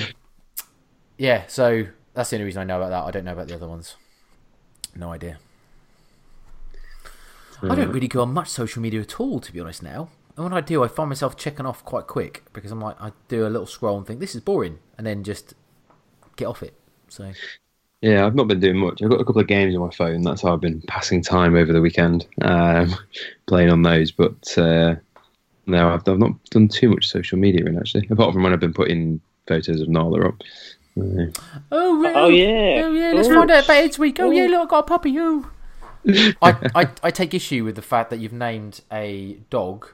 yeah. 1.16 1.44
So 1.46 1.86
that's 2.12 2.28
the 2.28 2.36
only 2.36 2.44
reason 2.44 2.60
I 2.60 2.64
know 2.64 2.76
about 2.76 2.90
that. 2.90 3.04
I 3.04 3.10
don't 3.10 3.24
know 3.24 3.32
about 3.32 3.48
the 3.48 3.54
other 3.54 3.66
ones. 3.68 3.96
No 4.94 5.10
idea. 5.10 5.38
I 7.62 7.74
don't 7.74 7.92
really 7.92 8.08
go 8.08 8.22
on 8.22 8.32
much 8.32 8.48
social 8.48 8.82
media 8.82 9.00
at 9.00 9.18
all, 9.20 9.40
to 9.40 9.52
be 9.52 9.60
honest. 9.60 9.82
Now, 9.82 10.08
and 10.36 10.44
when 10.44 10.52
I 10.52 10.60
do, 10.60 10.82
I 10.84 10.88
find 10.88 11.08
myself 11.08 11.36
checking 11.36 11.66
off 11.66 11.84
quite 11.84 12.06
quick 12.06 12.42
because 12.52 12.70
I'm 12.72 12.80
like, 12.80 13.00
I 13.00 13.12
do 13.28 13.46
a 13.46 13.48
little 13.48 13.66
scroll 13.66 13.96
and 13.96 14.06
think 14.06 14.20
this 14.20 14.34
is 14.34 14.40
boring, 14.40 14.78
and 14.98 15.06
then 15.06 15.24
just 15.24 15.54
get 16.36 16.46
off 16.46 16.62
it. 16.62 16.74
So 17.08 17.32
Yeah, 18.00 18.26
I've 18.26 18.34
not 18.34 18.48
been 18.48 18.60
doing 18.60 18.76
much. 18.76 19.00
I've 19.02 19.08
got 19.10 19.20
a 19.20 19.24
couple 19.24 19.40
of 19.40 19.46
games 19.46 19.74
on 19.74 19.80
my 19.80 19.90
phone. 19.90 20.22
That's 20.22 20.42
how 20.42 20.52
I've 20.52 20.60
been 20.60 20.82
passing 20.82 21.22
time 21.22 21.54
over 21.54 21.72
the 21.72 21.80
weekend, 21.80 22.26
um, 22.42 22.94
playing 23.46 23.70
on 23.70 23.82
those. 23.82 24.10
But 24.10 24.58
uh, 24.58 24.96
no, 25.66 25.88
I've, 25.90 26.06
I've 26.08 26.18
not 26.18 26.32
done 26.50 26.68
too 26.68 26.90
much 26.90 27.08
social 27.08 27.38
media 27.38 27.64
in 27.64 27.78
actually, 27.78 28.06
apart 28.10 28.32
from 28.34 28.42
when 28.42 28.52
I've 28.52 28.60
been 28.60 28.74
putting 28.74 29.20
photos 29.46 29.80
of 29.80 29.88
Nala 29.88 30.28
up. 30.28 30.42
Uh, 30.98 31.26
oh 31.72 32.02
right, 32.02 32.16
Oh, 32.16 32.28
yeah. 32.28 32.82
oh 32.84 32.92
yeah. 32.92 33.12
Let's 33.14 33.28
Oh. 33.28 33.34
find 33.34 33.50
out 33.50 33.64
about 33.64 33.76
Ed's 33.76 33.98
week. 33.98 34.18
Oh 34.20 34.30
yeah, 34.30 34.46
look, 34.46 34.68
I 34.68 34.70
got 34.70 34.78
a 34.80 34.82
puppy. 34.82 35.14
Oh. 35.18 35.48
I, 36.06 36.70
I 36.74 36.88
I 37.02 37.10
take 37.10 37.32
issue 37.34 37.64
with 37.64 37.76
the 37.76 37.82
fact 37.82 38.10
that 38.10 38.18
you've 38.18 38.32
named 38.32 38.82
a 38.92 39.38
dog 39.50 39.88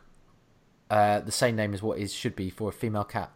uh, 0.91 1.21
the 1.21 1.33
same 1.33 1.55
name 1.57 1.73
as 1.73 1.83
what 1.83 1.99
is 1.99 2.13
should 2.13 2.35
be 2.35 2.51
for 2.51 2.69
a 2.69 2.73
female 2.73 3.05
cat. 3.05 3.31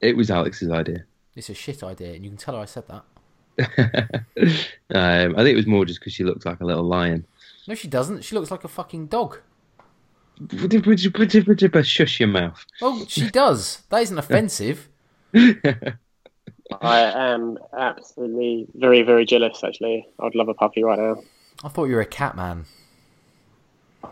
it 0.00 0.16
was 0.16 0.30
Alex's 0.30 0.70
idea. 0.70 1.04
It's 1.36 1.48
a 1.48 1.54
shit 1.54 1.82
idea, 1.82 2.14
and 2.14 2.24
you 2.24 2.30
can 2.30 2.36
tell 2.38 2.54
her 2.54 2.60
I 2.60 2.64
said 2.64 2.84
that. 2.88 3.04
um, 4.94 5.34
I 5.36 5.42
think 5.42 5.48
it 5.48 5.56
was 5.56 5.66
more 5.66 5.84
just 5.84 6.00
because 6.00 6.12
she 6.12 6.24
looked 6.24 6.44
like 6.46 6.60
a 6.60 6.64
little 6.64 6.84
lion. 6.84 7.26
No, 7.68 7.74
she 7.74 7.88
doesn't. 7.88 8.24
She 8.24 8.34
looks 8.34 8.50
like 8.50 8.64
a 8.64 8.68
fucking 8.68 9.06
dog. 9.06 9.38
Shush 11.86 12.18
your 12.18 12.28
mouth. 12.28 12.66
Oh, 12.80 13.04
she 13.08 13.30
does. 13.30 13.82
That 13.90 14.02
isn't 14.02 14.18
offensive. 14.18 14.88
I 16.80 17.00
am 17.32 17.58
absolutely 17.76 18.66
very, 18.74 19.02
very 19.02 19.24
jealous, 19.24 19.62
actually. 19.64 20.06
I'd 20.20 20.34
love 20.34 20.48
a 20.48 20.54
puppy 20.54 20.82
right 20.82 20.98
now. 20.98 21.22
I 21.64 21.68
thought 21.68 21.84
you 21.84 21.94
were 21.96 22.00
a 22.00 22.06
cat 22.06 22.36
man. 22.36 22.64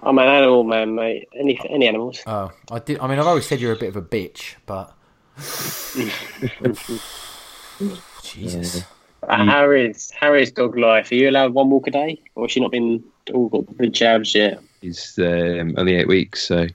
I'm 0.03 0.19
an 0.19 0.29
animal 0.29 0.65
man, 0.65 0.95
mate. 0.95 1.29
Any 1.39 1.61
any 1.69 1.89
animals. 1.89 2.23
Oh, 2.27 2.53
I 2.71 2.79
did. 2.79 3.01
I 3.01 3.09
mean, 3.09 3.19
I've 3.19 3.27
always 3.27 3.47
said 3.47 3.61
you're 3.61 3.73
a 3.73 3.77
bit 3.77 3.89
of 3.89 3.97
a 3.97 4.03
bitch, 4.03 4.55
but 4.67 4.93
Jesus. 8.23 8.85
Uh, 9.23 9.45
How 9.45 9.71
is 9.71 10.11
how 10.19 10.33
is 10.33 10.51
dog 10.51 10.79
life? 10.79 11.11
Are 11.11 11.15
you 11.15 11.29
allowed 11.29 11.53
one 11.53 11.71
walk 11.71 11.89
a 11.89 11.91
day, 11.91 12.21
or 12.35 12.45
has 12.45 12.53
she 12.53 12.61
not 12.61 12.71
been 12.71 13.03
all 13.35 13.49
got 13.49 13.79
the 13.79 13.89
jabs 13.89 14.35
yet? 14.35 14.61
He's 14.81 15.19
um, 15.19 15.75
only 15.77 15.97
eight 15.97 16.09
weeks, 16.09 16.47
so 16.47 16.67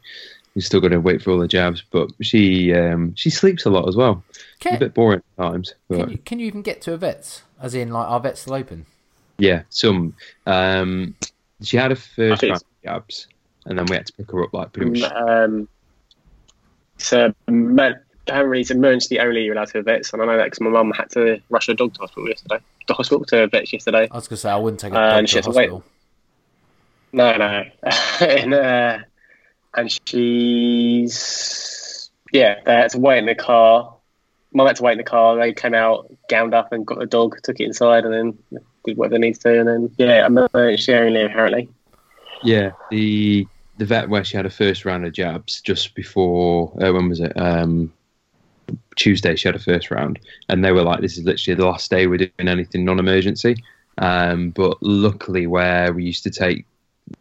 he's 0.56 0.66
still 0.66 0.82
got 0.82 0.88
to 0.90 0.98
wait 1.00 1.22
for 1.22 1.30
all 1.32 1.38
the 1.38 1.48
jabs. 1.48 1.84
But 1.92 2.10
she 2.22 2.74
um, 2.74 3.14
she 3.16 3.30
sleeps 3.30 3.66
a 3.66 3.70
lot 3.70 3.88
as 3.88 3.96
well. 3.96 4.24
It's 4.30 4.40
a 4.40 4.70
Can, 4.70 4.80
bit 4.80 4.94
boring 4.96 5.22
at 5.38 5.44
times, 5.44 5.76
but 5.88 6.00
can 6.00 6.10
you 6.12 6.18
can 6.18 6.40
you 6.40 6.48
even 6.48 6.62
get 6.64 6.82
to 6.84 6.94
a 6.94 6.98
vet's? 6.98 7.44
As 7.62 7.74
in, 7.76 7.92
like, 7.92 8.08
our 8.08 8.20
vet's 8.20 8.42
still 8.42 8.54
open? 8.56 8.86
yeah, 9.38 9.62
some. 9.70 10.14
Um, 10.48 11.16
she 11.62 11.78
had 11.78 11.92
a 11.92 11.96
first 11.96 12.42
round 12.44 12.56
of 12.56 12.64
jabs, 12.84 13.28
and 13.66 13.78
then 13.78 13.86
we 13.86 13.96
had 13.96 14.06
to 14.08 14.14
pick 14.14 14.32
her 14.32 14.44
up 14.44 14.54
like 14.54 14.74
pretty 14.74 15.02
much. 15.02 15.12
Um, 15.12 15.68
so 16.98 17.34
ma- 17.48 17.92
apparently 18.28 18.62
it's 18.62 18.72
emergency 18.72 19.20
only 19.20 19.44
you're 19.44 19.54
allowed 19.56 19.68
to 19.70 19.82
vets, 19.84 20.12
and 20.14 20.22
I 20.22 20.26
know 20.26 20.38
that 20.38 20.46
because 20.46 20.62
my 20.62 20.70
mum 20.70 20.92
had 20.92 21.10
to 21.12 21.42
rush 21.50 21.68
her 21.68 21.74
dog 21.74 21.94
to 21.96 22.00
hospital 22.02 22.28
yesterday. 22.28 22.60
The 22.88 22.94
hospital 22.94 23.26
to 23.26 23.44
a 23.44 23.48
vets 23.48 23.74
yesterday. 23.74 24.08
I 24.12 24.16
was 24.16 24.28
gonna 24.28 24.38
say 24.38 24.50
I 24.52 24.58
wouldn't 24.58 24.80
take 24.80 24.94
a 24.94 24.98
Uh, 24.98 25.10
dog 25.10 25.20
and 25.20 25.28
to 25.28 25.34
she 25.34 25.42
the 25.42 25.50
wait. 25.52 25.70
hospital. 25.70 25.84
No, 27.14 27.38
no, 27.38 27.64
and, 28.22 28.54
uh, 28.54 28.98
and 29.76 30.00
she's 30.08 32.10
yeah, 32.32 32.56
they 32.66 32.74
had 32.74 32.92
to 32.92 33.00
wait 33.00 33.20
in 33.20 33.26
the 33.26 33.36
car 33.36 33.96
mum 34.56 34.68
had 34.68 34.78
to 34.78 34.84
wait 34.84 34.94
in 34.94 34.98
the 34.98 35.04
car. 35.04 35.36
They 35.36 35.54
came 35.54 35.76
out, 35.76 36.12
gowned 36.30 36.54
up, 36.54 36.72
and 36.72 36.88
got 36.88 36.98
the 36.98 37.06
dog, 37.06 37.38
took 37.44 37.60
it 37.60 37.66
inside, 37.66 38.06
and 38.06 38.14
then 38.14 38.64
did 38.86 38.98
whatever 38.98 39.16
they 39.16 39.20
needed 39.20 39.42
to. 39.42 39.60
And 39.60 39.68
then 39.68 39.92
yeah, 39.98 40.26
I'm 40.26 40.78
sharing 40.78 41.14
there 41.14 41.28
apparently. 41.28 41.70
Yeah, 42.42 42.72
the 42.90 43.46
the 43.78 43.86
vet 43.86 44.10
where 44.10 44.24
she 44.24 44.38
had 44.38 44.46
a 44.46 44.50
first 44.50 44.86
round 44.86 45.06
of 45.06 45.14
jabs 45.14 45.62
just 45.62 45.94
before 45.94 46.72
uh, 46.82 46.92
when 46.94 47.10
was 47.10 47.20
it? 47.20 47.34
Um, 47.36 47.92
Tuesday 48.96 49.36
she 49.36 49.48
had 49.48 49.56
a 49.56 49.60
first 49.60 49.92
round, 49.92 50.20
and 50.50 50.64
they 50.64 50.72
were 50.72 50.84
like, 50.84 51.02
"This 51.02 51.18
is 51.18 51.26
literally 51.26 51.56
the 51.56 51.66
last 51.66 51.92
day 51.92 52.08
we're 52.08 52.18
doing 52.18 52.48
anything 52.48 52.86
non-emergency." 52.86 53.58
Um, 53.98 54.50
but 54.50 54.82
luckily, 54.82 55.48
where 55.48 55.94
we 55.94 56.06
used 56.06 56.24
to 56.24 56.32
take 56.32 56.66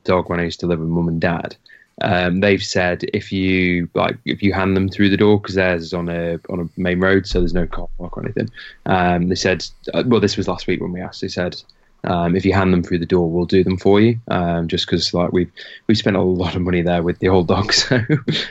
dog 0.04 0.30
when 0.30 0.40
I 0.40 0.44
used 0.44 0.60
to 0.60 0.66
live 0.66 0.80
with 0.80 0.88
mum 0.88 1.08
and 1.08 1.20
dad, 1.20 1.56
um, 2.02 2.40
they've 2.40 2.62
said 2.62 3.04
if 3.12 3.30
you 3.32 3.88
like 3.94 4.16
if 4.24 4.42
you 4.42 4.52
hand 4.52 4.76
them 4.76 4.88
through 4.88 5.10
the 5.10 5.16
door 5.16 5.40
because 5.40 5.54
theirs 5.54 5.82
is 5.82 5.94
on 5.94 6.08
a 6.08 6.38
on 6.48 6.60
a 6.60 6.80
main 6.80 7.00
road, 7.00 7.26
so 7.26 7.40
there's 7.40 7.54
no 7.54 7.66
car 7.66 7.88
park 7.98 8.16
or 8.16 8.22
anything. 8.24 8.50
Um, 8.86 9.28
they 9.28 9.34
said, 9.36 9.64
uh, 9.92 10.02
well, 10.06 10.20
this 10.20 10.36
was 10.36 10.48
last 10.48 10.66
week 10.66 10.80
when 10.80 10.92
we 10.92 11.00
asked. 11.00 11.20
They 11.20 11.28
said 11.28 11.60
um, 12.02 12.36
if 12.36 12.44
you 12.44 12.52
hand 12.52 12.70
them 12.72 12.82
through 12.82 12.98
the 12.98 13.06
door, 13.06 13.30
we'll 13.30 13.46
do 13.46 13.64
them 13.64 13.78
for 13.78 13.98
you. 14.00 14.18
Um, 14.28 14.68
just 14.68 14.86
because 14.86 15.14
like 15.14 15.32
we've 15.32 15.50
we've 15.86 15.96
spent 15.96 16.16
a 16.16 16.20
lot 16.22 16.54
of 16.56 16.62
money 16.62 16.82
there 16.82 17.02
with 17.02 17.18
the 17.20 17.28
old 17.28 17.48
dog, 17.48 17.72
so 17.82 18.00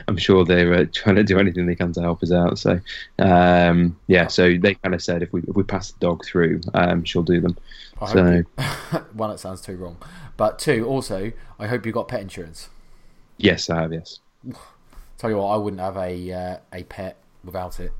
I'm 0.08 0.18
sure 0.18 0.46
they're 0.46 0.74
uh, 0.74 0.86
trying 0.94 1.18
to 1.18 1.24
do 1.24 1.38
anything 1.38 1.66
they 1.66 1.76
can 1.76 1.92
to 1.94 2.02
help 2.02 2.24
us 2.24 2.32
out. 2.32 2.58
So 2.58 2.80
um, 3.20 3.96
yeah, 4.08 4.28
so 4.28 4.58
they 4.58 4.76
kind 4.76 4.96
of 4.96 5.04
said 5.04 5.22
if 5.22 5.32
we 5.34 5.42
if 5.48 5.56
we 5.56 5.64
pass 5.64 5.92
the 5.92 6.00
dog 6.00 6.26
through, 6.26 6.62
um, 6.74 7.04
she'll 7.04 7.24
do 7.24 7.42
them. 7.42 7.58
I 8.02 8.12
So- 8.12 8.24
hope 8.24 8.46
you- 8.58 9.00
one, 9.14 9.32
it 9.32 9.40
sounds 9.40 9.62
too 9.62 9.76
wrong, 9.76 9.98
but 10.38 10.58
two, 10.60 10.86
also, 10.86 11.32
I 11.60 11.68
hope 11.68 11.86
you 11.86 11.92
got 11.92 12.08
pet 12.08 12.22
insurance. 12.22 12.70
Yes, 13.38 13.70
I 13.70 13.82
have. 13.82 13.94
Yes. 13.94 14.20
Tell 15.18 15.30
you 15.30 15.38
what, 15.38 15.48
I 15.48 15.58
wouldn't 15.58 15.82
have 15.82 15.98
a 15.98 16.32
uh, 16.32 16.58
a 16.74 16.84
pet 16.84 17.18
without 17.44 17.80
it. 17.80 17.92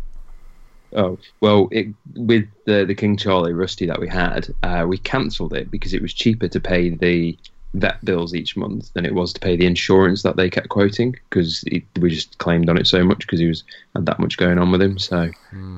Oh 0.96 1.18
well, 1.42 1.70
it, 1.72 1.88
with 2.16 2.46
the 2.66 2.86
the 2.86 2.96
King 2.96 3.18
Charlie 3.18 3.54
Rusty 3.54 3.86
that 3.88 4.00
we 4.00 4.08
had, 4.08 4.54
uh, 4.64 4.86
we 4.88 4.98
cancelled 4.98 5.54
it 5.54 5.72
because 5.72 5.94
it 5.94 6.02
was 6.02 6.14
cheaper 6.14 6.48
to 6.48 6.60
pay 6.60 6.90
the 6.90 7.38
vet 7.74 8.04
bills 8.06 8.36
each 8.36 8.56
month 8.56 8.94
than 8.94 9.06
it 9.06 9.16
was 9.16 9.34
to 9.34 9.40
pay 9.40 9.56
the 9.56 9.66
insurance 9.66 10.22
that 10.22 10.36
they 10.36 10.50
kept 10.50 10.70
quoting 10.70 11.16
because 11.30 11.64
we 12.00 12.10
just 12.10 12.38
claimed 12.38 12.70
on 12.70 12.78
it 12.78 12.86
so 12.86 13.04
much 13.04 13.20
because 13.20 13.40
he 13.40 13.48
was 13.48 13.64
had 13.96 14.06
that 14.06 14.20
much 14.20 14.38
going 14.38 14.60
on 14.60 14.72
with 14.72 14.82
him. 14.82 15.00
So 15.00 15.32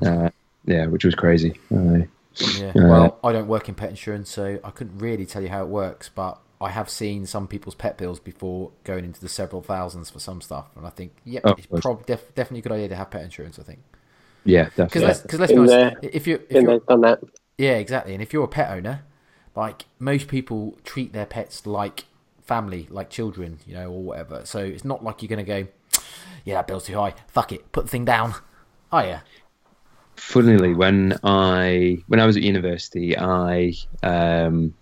uh, 0.05 0.29
yeah, 0.65 0.87
which 0.87 1.05
was 1.05 1.15
crazy. 1.15 1.57
Uh, 1.73 1.99
Yeah. 2.59 2.69
Uh, 2.75 2.87
well, 2.89 3.19
I 3.23 3.31
don't 3.31 3.47
work 3.47 3.69
in 3.69 3.75
pet 3.75 3.89
insurance, 3.89 4.29
so 4.29 4.59
I 4.63 4.69
couldn't 4.71 4.97
really 4.97 5.25
tell 5.25 5.41
you 5.41 5.47
how 5.47 5.61
it 5.63 5.69
works, 5.69 6.09
but 6.13 6.37
I 6.61 6.69
have 6.69 6.89
seen 6.89 7.25
some 7.25 7.47
people's 7.47 7.75
pet 7.75 7.97
bills 7.97 8.19
before 8.19 8.71
going 8.83 9.05
into 9.05 9.19
the 9.21 9.29
several 9.29 9.61
thousands 9.61 10.09
for 10.09 10.19
some 10.19 10.41
stuff, 10.41 10.67
and 10.75 10.85
I 10.85 10.89
think, 10.89 11.13
yep, 11.25 11.43
Oh, 11.43 11.55
it's 11.57 11.67
right. 11.69 11.81
prob- 11.81 12.05
def- 12.05 12.33
definitely 12.35 12.59
a 12.59 12.61
good 12.63 12.71
idea 12.71 12.89
to 12.89 12.95
have 12.95 13.11
pet 13.11 13.23
insurance. 13.23 13.59
I 13.59 13.63
think 13.63 13.79
yeah, 14.43 14.69
because 14.85 15.01
definitely. 15.01 15.01
let's 15.03 15.21
because 15.21 15.39
let's 15.39 15.51
be 15.51 15.57
honest, 15.59 15.73
there. 15.73 15.97
if 16.01 16.27
you 16.27 16.41
if 16.49 16.61
you're, 16.61 16.79
done 16.79 17.01
that. 17.01 17.19
yeah, 17.57 17.73
exactly, 17.77 18.13
and 18.13 18.21
if 18.21 18.33
you're 18.33 18.43
a 18.43 18.47
pet 18.47 18.71
owner, 18.71 19.03
like 19.55 19.85
most 19.99 20.27
people 20.27 20.77
treat 20.83 21.13
their 21.13 21.25
pets 21.25 21.65
like 21.65 22.05
family, 22.43 22.87
like 22.89 23.09
children, 23.09 23.59
you 23.65 23.73
know, 23.73 23.91
or 23.91 24.03
whatever. 24.03 24.41
So 24.45 24.59
it's 24.59 24.85
not 24.85 25.03
like 25.03 25.21
you're 25.21 25.29
going 25.29 25.45
to 25.45 25.63
go, 25.63 25.67
yeah, 26.43 26.55
that 26.55 26.67
bill's 26.67 26.85
too 26.85 26.95
high. 26.95 27.13
Fuck 27.27 27.51
it, 27.51 27.71
put 27.71 27.85
the 27.85 27.89
thing 27.91 28.05
down. 28.05 28.35
Oh 28.91 28.99
yeah, 28.99 29.21
funnily 30.15 30.73
when 30.73 31.13
i 31.23 31.97
when 32.07 32.19
i 32.19 32.25
was 32.25 32.37
at 32.37 32.43
university 32.43 33.17
i 33.17 33.73
um 34.03 34.73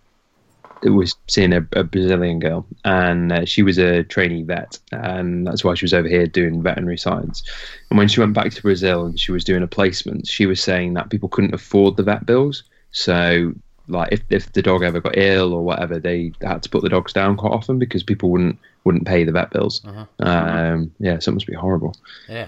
was 0.89 1.15
seeing 1.27 1.53
a, 1.53 1.65
a 1.73 1.83
brazilian 1.83 2.39
girl 2.39 2.65
and 2.85 3.31
uh, 3.31 3.45
she 3.45 3.63
was 3.63 3.77
a 3.77 4.03
trainee 4.03 4.43
vet 4.43 4.79
and 4.91 5.45
that's 5.47 5.63
why 5.63 5.73
she 5.73 5.85
was 5.85 5.93
over 5.93 6.07
here 6.07 6.27
doing 6.27 6.61
veterinary 6.61 6.97
science. 6.97 7.43
And 7.89 7.97
when 7.97 8.07
she 8.07 8.19
went 8.19 8.33
back 8.33 8.51
to 8.51 8.61
brazil 8.61 9.05
and 9.05 9.19
she 9.19 9.31
was 9.31 9.43
doing 9.43 9.63
a 9.63 9.67
placement 9.67 10.27
she 10.27 10.45
was 10.45 10.61
saying 10.61 10.93
that 10.93 11.09
people 11.09 11.29
couldn't 11.29 11.53
afford 11.53 11.97
the 11.97 12.03
vet 12.03 12.25
bills. 12.25 12.63
So 12.91 13.53
like 13.87 14.09
if, 14.11 14.21
if 14.29 14.53
the 14.53 14.61
dog 14.61 14.83
ever 14.83 15.01
got 15.01 15.17
ill 15.17 15.53
or 15.53 15.63
whatever 15.63 15.99
they 15.99 16.31
had 16.41 16.63
to 16.63 16.69
put 16.69 16.83
the 16.83 16.89
dogs 16.89 17.13
down 17.13 17.35
quite 17.37 17.51
often 17.51 17.79
because 17.79 18.03
people 18.03 18.29
wouldn't 18.29 18.59
wouldn't 18.83 19.05
pay 19.05 19.23
the 19.23 19.31
vet 19.31 19.51
bills. 19.51 19.81
Um 20.19 20.91
yeah 20.99 21.19
so 21.19 21.31
it 21.31 21.35
must 21.35 21.47
be 21.47 21.53
horrible. 21.53 21.95
Yeah, 22.27 22.47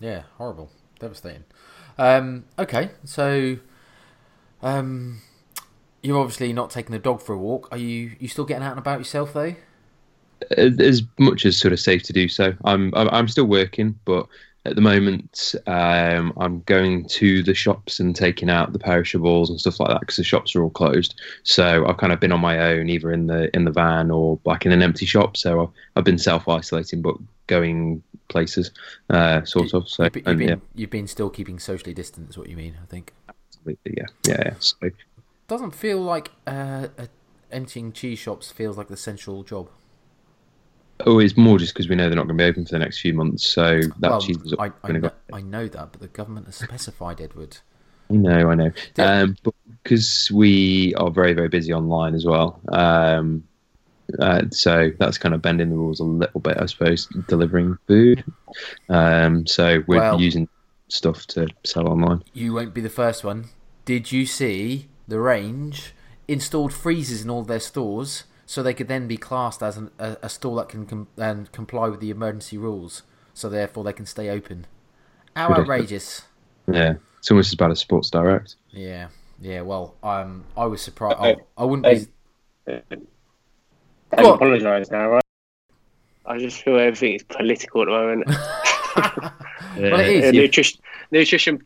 yeah, 0.00 0.22
horrible, 0.36 0.70
devastating. 1.00 1.44
Um, 1.98 2.44
okay, 2.58 2.90
so 3.04 3.58
um, 4.62 5.20
you're 6.02 6.18
obviously 6.18 6.52
not 6.52 6.70
taking 6.70 6.92
the 6.92 6.98
dog 6.98 7.20
for 7.22 7.32
a 7.32 7.38
walk. 7.38 7.68
Are 7.70 7.78
you? 7.78 8.12
You 8.18 8.28
still 8.28 8.44
getting 8.44 8.62
out 8.62 8.72
and 8.72 8.78
about 8.78 8.98
yourself 8.98 9.32
though? 9.32 9.54
as 10.56 11.02
much 11.18 11.44
as 11.44 11.56
sort 11.56 11.72
of 11.72 11.80
safe 11.80 12.02
to 12.04 12.12
do 12.12 12.28
so. 12.28 12.54
I'm 12.64 12.92
I'm 12.94 13.28
still 13.28 13.46
working, 13.46 13.98
but 14.04 14.26
at 14.64 14.74
the 14.74 14.80
moment 14.80 15.54
um, 15.66 16.32
I'm 16.36 16.60
going 16.62 17.06
to 17.06 17.42
the 17.42 17.54
shops 17.54 18.00
and 18.00 18.14
taking 18.14 18.50
out 18.50 18.72
the 18.72 18.78
perishables 18.78 19.50
and 19.50 19.60
stuff 19.60 19.80
like 19.80 19.88
that 19.88 20.00
because 20.00 20.16
the 20.16 20.24
shops 20.24 20.54
are 20.54 20.62
all 20.62 20.70
closed. 20.70 21.20
So 21.42 21.86
I've 21.86 21.96
kind 21.96 22.12
of 22.12 22.20
been 22.20 22.32
on 22.32 22.40
my 22.40 22.58
own, 22.72 22.88
either 22.88 23.12
in 23.12 23.26
the 23.26 23.54
in 23.54 23.64
the 23.64 23.70
van 23.70 24.10
or 24.10 24.38
like 24.44 24.66
in 24.66 24.72
an 24.72 24.82
empty 24.82 25.06
shop. 25.06 25.36
So 25.36 25.62
I've, 25.62 25.68
I've 25.96 26.04
been 26.04 26.18
self 26.18 26.48
isolating, 26.48 27.02
but 27.02 27.16
going 27.46 28.02
places, 28.28 28.70
uh, 29.10 29.44
sort 29.44 29.74
of. 29.74 29.88
So 29.88 30.04
You've 30.04 30.12
been, 30.12 30.22
you've, 30.22 30.26
and, 30.28 30.38
been, 30.38 30.48
yeah, 30.48 30.56
you've 30.74 30.90
been 30.90 31.06
still 31.06 31.30
keeping 31.30 31.58
socially 31.58 31.94
distant, 31.94 32.30
is 32.30 32.38
what 32.38 32.48
you 32.48 32.56
mean? 32.56 32.76
I 32.82 32.86
think 32.86 33.12
absolutely, 33.28 33.94
yeah, 33.96 34.06
yeah, 34.26 34.42
yeah. 34.44 34.54
So, 34.58 34.76
doesn't 35.48 35.72
feel 35.72 36.00
like 36.00 36.30
uh, 36.46 36.88
uh, 36.98 37.06
emptying 37.50 37.92
cheese 37.92 38.18
shops 38.18 38.52
feels 38.52 38.76
like 38.76 38.88
the 38.88 38.96
central 38.96 39.42
job. 39.42 39.68
oh, 41.06 41.18
it's 41.18 41.36
more 41.36 41.58
just 41.58 41.74
because 41.74 41.88
we 41.88 41.96
know 41.96 42.04
they're 42.08 42.16
not 42.16 42.26
going 42.26 42.36
to 42.38 42.44
be 42.44 42.48
open 42.48 42.64
for 42.64 42.72
the 42.72 42.78
next 42.78 43.00
few 43.00 43.14
months. 43.14 43.46
So 43.46 43.80
that 43.98 44.10
well, 44.10 44.20
cheese 44.20 44.36
is 44.44 44.54
I, 44.58 44.70
I, 44.84 44.92
know, 44.92 45.00
go. 45.00 45.10
I 45.32 45.40
know 45.40 45.66
that, 45.66 45.92
but 45.92 46.00
the 46.00 46.08
government 46.08 46.46
has 46.46 46.56
specified 46.56 47.20
Edward. 47.20 47.58
I 48.10 48.14
know, 48.14 48.50
I 48.50 48.54
know. 48.54 48.70
Um, 48.98 49.36
because 49.82 50.30
we 50.32 50.94
are 50.94 51.10
very, 51.10 51.32
very 51.32 51.48
busy 51.48 51.72
online 51.72 52.14
as 52.14 52.24
well, 52.24 52.60
um, 52.68 53.44
uh, 54.18 54.42
so 54.50 54.90
that's 54.98 55.18
kind 55.18 55.34
of 55.34 55.42
bending 55.42 55.68
the 55.68 55.76
rules 55.76 56.00
a 56.00 56.04
little 56.04 56.40
bit, 56.40 56.56
I 56.58 56.66
suppose, 56.66 57.06
delivering 57.28 57.76
food. 57.86 58.24
Um, 58.88 59.46
so 59.46 59.82
we're 59.86 59.98
Well- 59.98 60.20
using 60.20 60.48
stuff 60.88 61.26
to 61.28 61.48
sell 61.64 61.86
online. 61.86 62.22
You 62.32 62.54
won't 62.54 62.72
be 62.72 62.80
the 62.80 62.88
first 62.88 63.24
one. 63.24 63.46
Did 63.84 64.10
you 64.10 64.24
see 64.24 64.88
the 65.08 65.18
range 65.18 65.94
installed 66.28 66.72
freezers 66.72 67.22
in 67.22 67.30
all 67.30 67.42
their 67.42 67.58
stores 67.58 68.24
so 68.46 68.62
they 68.62 68.74
could 68.74 68.88
then 68.88 69.08
be 69.08 69.16
classed 69.16 69.62
as 69.62 69.76
an, 69.76 69.90
a, 69.98 70.16
a 70.22 70.28
store 70.28 70.56
that 70.56 70.68
can 70.68 70.86
com- 70.86 71.08
and 71.16 71.50
comply 71.52 71.88
with 71.88 72.00
the 72.00 72.10
emergency 72.10 72.56
rules, 72.56 73.02
so 73.34 73.48
therefore 73.48 73.84
they 73.84 73.92
can 73.92 74.06
stay 74.06 74.30
open? 74.30 74.66
How 75.34 75.50
outrageous! 75.50 76.22
Yeah, 76.66 76.94
it's 77.18 77.30
almost 77.30 77.48
as 77.48 77.54
bad 77.56 77.70
as 77.70 77.80
Sports 77.80 78.10
Direct. 78.10 78.56
Yeah, 78.70 79.08
yeah. 79.40 79.62
Well, 79.62 79.94
um, 80.02 80.44
I 80.56 80.66
was 80.66 80.80
surprised. 80.80 81.18
I, 81.18 81.36
I 81.56 81.64
wouldn't 81.64 81.84
be. 81.84 82.72
I 84.12 84.22
apologise 84.22 84.90
now, 84.90 85.08
right? 85.10 85.22
I 86.24 86.38
just 86.38 86.62
feel 86.62 86.78
everything 86.78 87.14
is 87.14 87.22
political 87.22 87.82
at 87.82 87.86
the 87.86 87.90
moment. 87.90 88.30
Well, 89.76 90.00
it 90.00 90.08
is. 90.08 90.24
A 90.24 90.32
nutrition, 90.32 90.80
nutrition, 91.12 91.64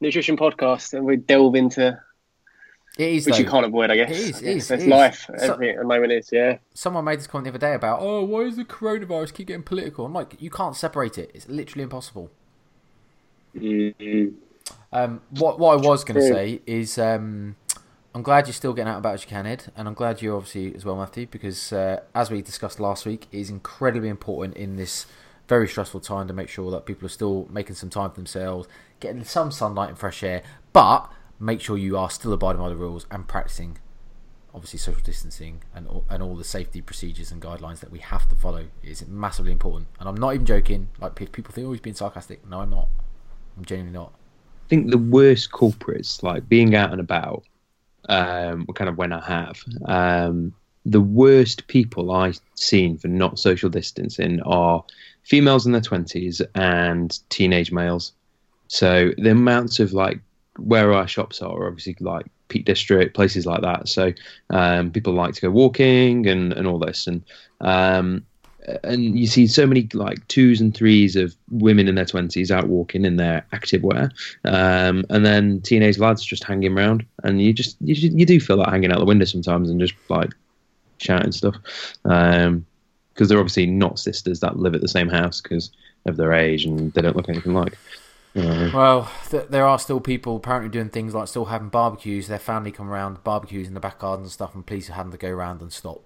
nutrition 0.00 0.36
podcast, 0.36 0.92
and 0.92 1.04
we 1.04 1.16
delve 1.16 1.56
into 1.56 1.98
It 2.98 3.12
is. 3.12 3.26
which 3.26 3.36
though. 3.36 3.40
you 3.42 3.48
can't 3.48 3.64
avoid, 3.64 3.90
I 3.92 3.96
guess. 3.96 4.10
It 4.10 4.16
is, 4.16 4.42
it 4.42 4.56
is, 4.56 4.68
That's 4.68 4.82
it 4.82 4.86
is. 4.86 4.90
life. 4.90 5.30
So- 5.38 5.52
at 5.52 5.58
the 5.58 5.84
moment 5.84 6.12
is, 6.12 6.30
yeah. 6.32 6.58
Someone 6.74 7.04
made 7.04 7.20
this 7.20 7.28
comment 7.28 7.44
the 7.44 7.50
other 7.50 7.58
day 7.58 7.74
about, 7.74 8.00
oh, 8.02 8.24
why 8.24 8.40
is 8.40 8.56
the 8.56 8.64
coronavirus 8.64 9.32
keep 9.32 9.46
getting 9.46 9.62
political? 9.62 10.04
I'm 10.04 10.12
like, 10.12 10.34
you 10.40 10.50
can't 10.50 10.74
separate 10.76 11.16
it. 11.16 11.30
It's 11.32 11.48
literally 11.48 11.84
impossible. 11.84 12.30
mm 13.56 14.34
Um, 14.92 15.20
what 15.30 15.58
what 15.58 15.72
I 15.72 15.76
was 15.76 16.04
going 16.04 16.20
to 16.20 16.26
say 16.26 16.60
is, 16.66 16.98
um, 16.98 17.56
I'm 18.14 18.22
glad 18.22 18.46
you're 18.46 18.54
still 18.54 18.72
getting 18.72 18.90
out 18.92 18.98
about 18.98 19.14
as 19.14 19.22
you 19.22 19.28
can, 19.28 19.46
Ed, 19.46 19.72
and 19.76 19.86
I'm 19.86 19.94
glad 19.94 20.20
you're 20.20 20.36
obviously 20.36 20.74
as 20.74 20.84
well, 20.84 20.96
Matthew, 20.96 21.26
because 21.26 21.72
uh, 21.72 22.00
as 22.14 22.30
we 22.30 22.42
discussed 22.42 22.80
last 22.80 23.06
week, 23.06 23.28
it 23.30 23.38
is 23.38 23.48
incredibly 23.48 24.08
important 24.08 24.56
in 24.56 24.76
this 24.76 25.06
very 25.46 25.68
stressful 25.68 26.00
time 26.00 26.26
to 26.28 26.34
make 26.34 26.48
sure 26.48 26.70
that 26.70 26.84
people 26.84 27.06
are 27.06 27.10
still 27.10 27.46
making 27.50 27.76
some 27.76 27.90
time 27.90 28.10
for 28.10 28.16
themselves, 28.16 28.68
getting 29.00 29.24
some 29.24 29.50
sunlight 29.50 29.90
and 29.90 29.98
fresh 29.98 30.22
air, 30.22 30.42
but 30.72 31.10
make 31.38 31.60
sure 31.60 31.76
you 31.76 31.96
are 31.96 32.10
still 32.10 32.32
abiding 32.32 32.60
by 32.60 32.68
the 32.68 32.76
rules 32.76 33.06
and 33.10 33.26
practicing, 33.26 33.78
obviously, 34.54 34.78
social 34.78 35.02
distancing 35.02 35.62
and 35.74 35.86
all, 35.86 36.04
and 36.10 36.22
all 36.22 36.36
the 36.36 36.44
safety 36.44 36.80
procedures 36.80 37.30
and 37.30 37.40
guidelines 37.40 37.80
that 37.80 37.90
we 37.90 37.98
have 38.00 38.28
to 38.28 38.34
follow. 38.34 38.66
is 38.82 39.06
massively 39.06 39.52
important, 39.52 39.88
and 40.00 40.08
I'm 40.08 40.16
not 40.16 40.34
even 40.34 40.46
joking. 40.46 40.88
Like 41.00 41.14
pe- 41.14 41.26
people 41.26 41.52
think, 41.52 41.66
oh, 41.66 41.72
he's 41.72 41.80
being 41.80 41.96
sarcastic. 41.96 42.46
No, 42.46 42.60
I'm 42.60 42.70
not. 42.70 42.88
I'm 43.56 43.64
genuinely 43.64 43.98
not. 43.98 44.12
I 44.66 44.68
think 44.68 44.90
the 44.90 44.98
worst 44.98 45.52
culprits, 45.52 46.22
like 46.22 46.48
being 46.48 46.74
out 46.74 46.92
and 46.92 47.00
about, 47.00 47.44
um, 48.08 48.66
kind 48.74 48.88
of 48.88 48.98
when 48.98 49.12
I 49.12 49.24
have, 49.24 49.64
um, 49.86 50.52
the 50.84 51.00
worst 51.00 51.66
people 51.68 52.12
I've 52.12 52.40
seen 52.54 52.98
for 52.98 53.08
not 53.08 53.38
social 53.38 53.68
distancing 53.68 54.40
are 54.42 54.84
females 55.22 55.66
in 55.66 55.72
their 55.72 55.80
twenties 55.80 56.40
and 56.54 57.18
teenage 57.28 57.72
males. 57.72 58.12
So 58.68 59.12
the 59.18 59.30
amounts 59.30 59.80
of 59.80 59.92
like 59.92 60.20
where 60.58 60.92
our 60.92 61.08
shops 61.08 61.40
are, 61.42 61.66
obviously 61.66 61.96
like 62.00 62.26
Peak 62.48 62.64
District, 62.64 63.14
places 63.14 63.46
like 63.46 63.62
that. 63.62 63.88
So 63.88 64.12
um, 64.50 64.90
people 64.90 65.12
like 65.12 65.34
to 65.34 65.40
go 65.40 65.50
walking 65.50 66.26
and, 66.26 66.52
and 66.52 66.66
all 66.66 66.78
this, 66.78 67.06
and 67.06 67.22
um, 67.60 68.24
and 68.84 69.18
you 69.18 69.26
see 69.26 69.46
so 69.46 69.66
many 69.66 69.88
like 69.94 70.26
twos 70.28 70.60
and 70.60 70.74
threes 70.74 71.16
of 71.16 71.34
women 71.50 71.88
in 71.88 71.94
their 71.94 72.04
twenties 72.04 72.50
out 72.50 72.68
walking 72.68 73.04
in 73.04 73.16
their 73.16 73.46
active 73.52 73.82
wear, 73.82 74.10
um, 74.44 75.04
and 75.10 75.24
then 75.24 75.60
teenage 75.62 75.98
lads 75.98 76.24
just 76.24 76.44
hanging 76.44 76.76
around, 76.76 77.04
and 77.24 77.40
you 77.40 77.52
just 77.52 77.76
you, 77.80 77.94
you 77.94 78.26
do 78.26 78.40
feel 78.40 78.56
like 78.56 78.70
hanging 78.70 78.92
out 78.92 78.98
the 78.98 79.04
window 79.04 79.24
sometimes 79.24 79.70
and 79.70 79.80
just 79.80 79.94
like 80.08 80.32
shouting 80.98 81.32
stuff, 81.32 81.54
because 82.02 82.46
um, 82.46 82.66
they're 83.16 83.38
obviously 83.38 83.66
not 83.66 83.98
sisters 83.98 84.40
that 84.40 84.58
live 84.58 84.74
at 84.74 84.80
the 84.80 84.88
same 84.88 85.08
house 85.08 85.40
because 85.40 85.70
of 86.06 86.16
their 86.16 86.32
age 86.32 86.64
and 86.64 86.92
they 86.92 87.02
don't 87.02 87.16
look 87.16 87.28
anything 87.28 87.54
like. 87.54 87.76
Uh, 88.38 88.70
well, 88.72 89.10
th- 89.30 89.48
there 89.48 89.66
are 89.66 89.78
still 89.78 90.00
people 90.00 90.36
apparently 90.36 90.70
doing 90.70 90.88
things 90.88 91.14
like 91.14 91.28
still 91.28 91.46
having 91.46 91.68
barbecues. 91.68 92.28
Their 92.28 92.38
family 92.38 92.70
come 92.70 92.88
around, 92.88 93.22
barbecues 93.24 93.68
in 93.68 93.74
the 93.74 93.80
back 93.80 93.98
garden 93.98 94.24
and 94.24 94.32
stuff, 94.32 94.54
and 94.54 94.64
police 94.64 94.88
are 94.90 94.94
having 94.94 95.12
to 95.12 95.18
go 95.18 95.28
around 95.28 95.60
and 95.60 95.72
stop 95.72 96.02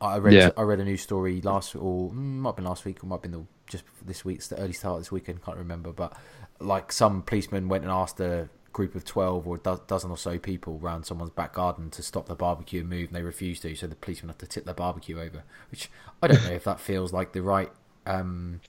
I 0.00 0.18
read 0.18 0.34
yeah. 0.34 0.50
I 0.56 0.62
read 0.62 0.80
a 0.80 0.84
news 0.84 1.02
story 1.02 1.40
last 1.40 1.74
or 1.74 2.10
mm, 2.10 2.14
might 2.14 2.50
have 2.50 2.56
been 2.56 2.64
last 2.64 2.84
week 2.84 3.02
or 3.02 3.06
might 3.06 3.16
have 3.16 3.22
been 3.22 3.32
the, 3.32 3.44
just 3.66 3.84
this 4.04 4.24
week's 4.24 4.48
the 4.48 4.58
early 4.58 4.72
start 4.72 4.96
of 4.96 5.00
this 5.00 5.12
weekend 5.12 5.42
can't 5.42 5.56
remember 5.56 5.92
but 5.92 6.16
like 6.60 6.92
some 6.92 7.22
policemen 7.22 7.68
went 7.68 7.82
and 7.82 7.92
asked 7.92 8.20
a 8.20 8.48
group 8.72 8.94
of 8.94 9.04
12 9.06 9.46
or 9.46 9.56
a 9.56 9.78
dozen 9.86 10.10
or 10.10 10.18
so 10.18 10.38
people 10.38 10.78
around 10.82 11.04
someone's 11.04 11.30
back 11.30 11.54
garden 11.54 11.90
to 11.90 12.02
stop 12.02 12.26
the 12.26 12.34
barbecue 12.34 12.80
and 12.80 12.90
move 12.90 13.08
and 13.08 13.16
they 13.16 13.22
refused 13.22 13.62
to 13.62 13.74
so 13.74 13.86
the 13.86 13.96
policemen 13.96 14.28
had 14.28 14.38
to 14.38 14.46
tip 14.46 14.66
their 14.66 14.74
barbecue 14.74 15.18
over 15.18 15.44
which 15.70 15.90
I 16.22 16.28
don't 16.28 16.44
know 16.44 16.52
if 16.52 16.64
that 16.64 16.78
feels 16.78 17.12
like 17.12 17.32
the 17.32 17.40
right 17.40 17.72
um, 18.04 18.60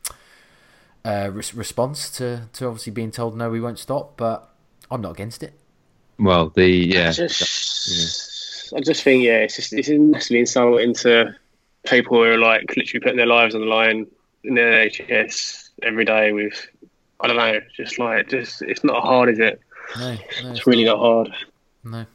uh, 1.07 1.29
re- 1.31 1.43
response 1.53 2.09
to, 2.11 2.49
to 2.53 2.67
obviously 2.67 2.91
being 2.91 3.11
told 3.11 3.37
no 3.37 3.49
we 3.49 3.61
won't 3.61 3.79
stop 3.79 4.17
but 4.17 4.49
I'm 4.91 5.01
not 5.01 5.11
against 5.11 5.43
it 5.43 5.53
well 6.19 6.49
the 6.49 6.67
yeah, 6.67 7.11
just, 7.11 7.87
yeah 7.87 8.27
I 8.75 8.79
just 8.81 9.03
think 9.03 9.23
yeah, 9.23 9.39
it's 9.39 9.55
just 9.55 9.73
it's 9.73 9.89
massively 9.89 10.39
insulting 10.39 10.93
to 10.95 11.35
people 11.85 12.17
who 12.17 12.23
are 12.23 12.37
like 12.37 12.75
literally 12.75 12.99
putting 12.99 13.17
their 13.17 13.25
lives 13.25 13.55
on 13.55 13.61
the 13.61 13.67
line 13.67 14.07
in 14.43 14.55
the 14.55 14.61
NHS 14.61 15.69
every 15.83 16.05
day 16.05 16.31
with 16.31 16.67
I 17.19 17.27
don't 17.27 17.37
know, 17.37 17.59
just 17.75 17.99
like 17.99 18.29
just 18.29 18.61
it's 18.61 18.83
not 18.83 19.03
hard, 19.03 19.29
is 19.29 19.39
it? 19.39 19.61
No, 19.97 20.13
no 20.13 20.19
it's, 20.29 20.41
it's 20.59 20.67
really 20.67 20.85
not 20.85 20.99
hard. 20.99 21.33
No. 21.83 22.05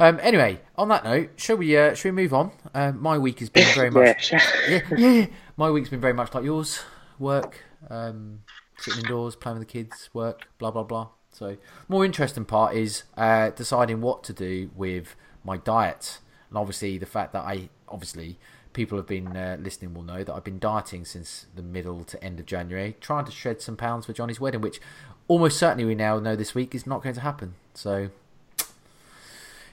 Um, 0.00 0.20
anyway, 0.22 0.60
on 0.76 0.88
that 0.88 1.04
note, 1.04 1.30
shall 1.36 1.56
we? 1.56 1.76
Uh, 1.76 1.94
shall 1.94 2.12
we 2.12 2.22
move 2.22 2.32
on? 2.32 2.52
Uh, 2.72 2.92
my 2.92 3.18
week 3.18 3.40
has 3.40 3.50
been 3.50 3.66
very 3.74 3.90
much. 3.90 4.32
yeah, 4.32 4.40
yeah, 4.68 4.96
yeah, 4.96 5.26
My 5.56 5.70
week's 5.70 5.88
been 5.88 6.00
very 6.00 6.12
much 6.12 6.32
like 6.34 6.44
yours. 6.44 6.80
Work, 7.18 7.64
um, 7.90 8.40
sitting 8.78 9.04
indoors, 9.04 9.36
playing 9.36 9.58
with 9.58 9.68
the 9.68 9.72
kids, 9.72 10.10
work, 10.12 10.48
blah 10.58 10.70
blah 10.70 10.82
blah. 10.82 11.08
So, 11.30 11.56
more 11.88 12.04
interesting 12.04 12.44
part 12.44 12.74
is 12.74 13.04
uh, 13.16 13.50
deciding 13.50 14.00
what 14.00 14.24
to 14.24 14.32
do 14.32 14.70
with 14.74 15.14
my 15.44 15.56
diet, 15.56 16.18
and 16.48 16.58
obviously 16.58 16.98
the 16.98 17.06
fact 17.06 17.32
that 17.32 17.44
I 17.44 17.68
obviously 17.88 18.38
people 18.72 18.98
have 18.98 19.06
been 19.06 19.36
uh, 19.36 19.56
listening 19.60 19.94
will 19.94 20.02
know 20.02 20.22
that 20.22 20.32
I've 20.32 20.44
been 20.44 20.58
dieting 20.58 21.04
since 21.04 21.46
the 21.54 21.62
middle 21.62 22.04
to 22.04 22.22
end 22.22 22.38
of 22.38 22.46
January, 22.46 22.96
trying 23.00 23.24
to 23.24 23.32
shred 23.32 23.60
some 23.60 23.76
pounds 23.76 24.06
for 24.06 24.12
Johnny's 24.12 24.40
wedding, 24.40 24.60
which 24.60 24.80
almost 25.26 25.58
certainly 25.58 25.84
we 25.84 25.94
now 25.94 26.18
know 26.18 26.36
this 26.36 26.54
week 26.54 26.74
is 26.74 26.86
not 26.86 27.02
going 27.02 27.14
to 27.14 27.20
happen. 27.20 27.54
So 27.74 28.10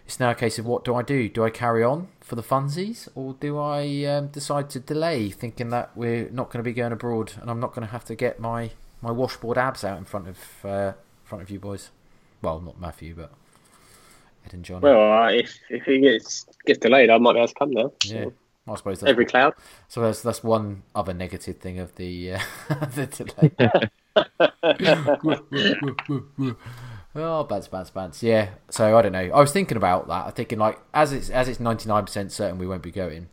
it's 0.06 0.20
now 0.20 0.32
a 0.32 0.36
case 0.36 0.60
of 0.60 0.66
what 0.66 0.86
do 0.86 0.96
I 0.96 1.02
do? 1.02 1.28
Do 1.30 1.44
I 1.44 1.50
carry 1.50 1.84
on 1.84 2.10
for 2.22 2.36
the 2.36 2.44
funsies, 2.44 3.10
or 3.16 3.34
do 3.40 3.58
I 3.58 4.06
um, 4.06 4.28
decide 4.28 4.70
to 4.72 4.80
delay, 4.80 5.30
thinking 5.30 5.70
that 5.70 5.96
we're 5.96 6.30
not 6.30 6.52
going 6.52 6.64
to 6.64 6.64
be 6.64 6.74
going 6.74 6.92
abroad 6.92 7.34
and 7.42 7.50
I'm 7.50 7.60
not 7.60 7.74
going 7.74 7.86
to 7.88 7.92
have 7.92 8.06
to 8.06 8.16
get 8.16 8.40
my 8.40 8.72
my 9.02 9.12
washboard 9.12 9.58
abs 9.58 9.84
out 9.84 9.98
in 9.98 10.06
front 10.06 10.28
of 10.28 10.66
uh, 10.66 10.94
front 11.24 11.42
of 11.42 11.50
you 11.50 11.60
boys? 11.60 11.90
Well, 12.42 12.62
not 12.62 12.80
Matthew, 12.80 13.16
but 13.16 13.32
Ed 14.46 14.54
and 14.54 14.64
John. 14.64 14.82
Well, 14.82 15.24
uh, 15.24 15.32
if 15.32 15.60
if 15.70 15.88
it 15.88 16.02
gets 16.02 16.46
gets 16.66 16.80
delayed, 16.80 17.10
I 17.10 17.18
might 17.18 17.34
be 17.34 17.40
able 17.40 17.48
to 17.48 17.54
come 17.56 17.72
now. 17.72 17.92
So. 18.04 18.16
Yeah. 18.16 18.26
I 18.68 18.76
suppose 18.76 19.00
that's 19.00 19.10
every 19.12 19.26
cloud. 19.26 19.54
So 19.88 20.02
that's 20.02 20.22
that's 20.22 20.44
one 20.44 20.84
other 20.96 21.14
negative 21.14 21.58
thing 21.58 21.78
of 21.80 21.96
the 21.96 22.34
uh, 22.34 22.40
the 22.94 23.06
delay. 23.08 23.52
oh, 27.16 27.44
bats, 27.44 27.68
bats, 27.68 27.90
bats. 27.90 28.22
Yeah. 28.22 28.50
So 28.70 28.98
I 28.98 29.02
don't 29.02 29.12
know. 29.14 29.32
I 29.34 29.40
was 29.40 29.52
thinking 29.52 29.78
about 29.78 30.08
that. 30.08 30.26
I'm 30.28 30.32
thinking 30.34 30.60
like 30.60 30.80
as 30.94 31.14
it's 31.14 31.30
as 31.30 31.48
it's 31.48 31.60
ninety 31.60 31.88
nine 31.88 32.06
percent 32.06 32.32
certain 32.32 32.58
we 32.58 32.68
won't 32.68 32.84
be 32.84 32.92
going. 32.92 33.30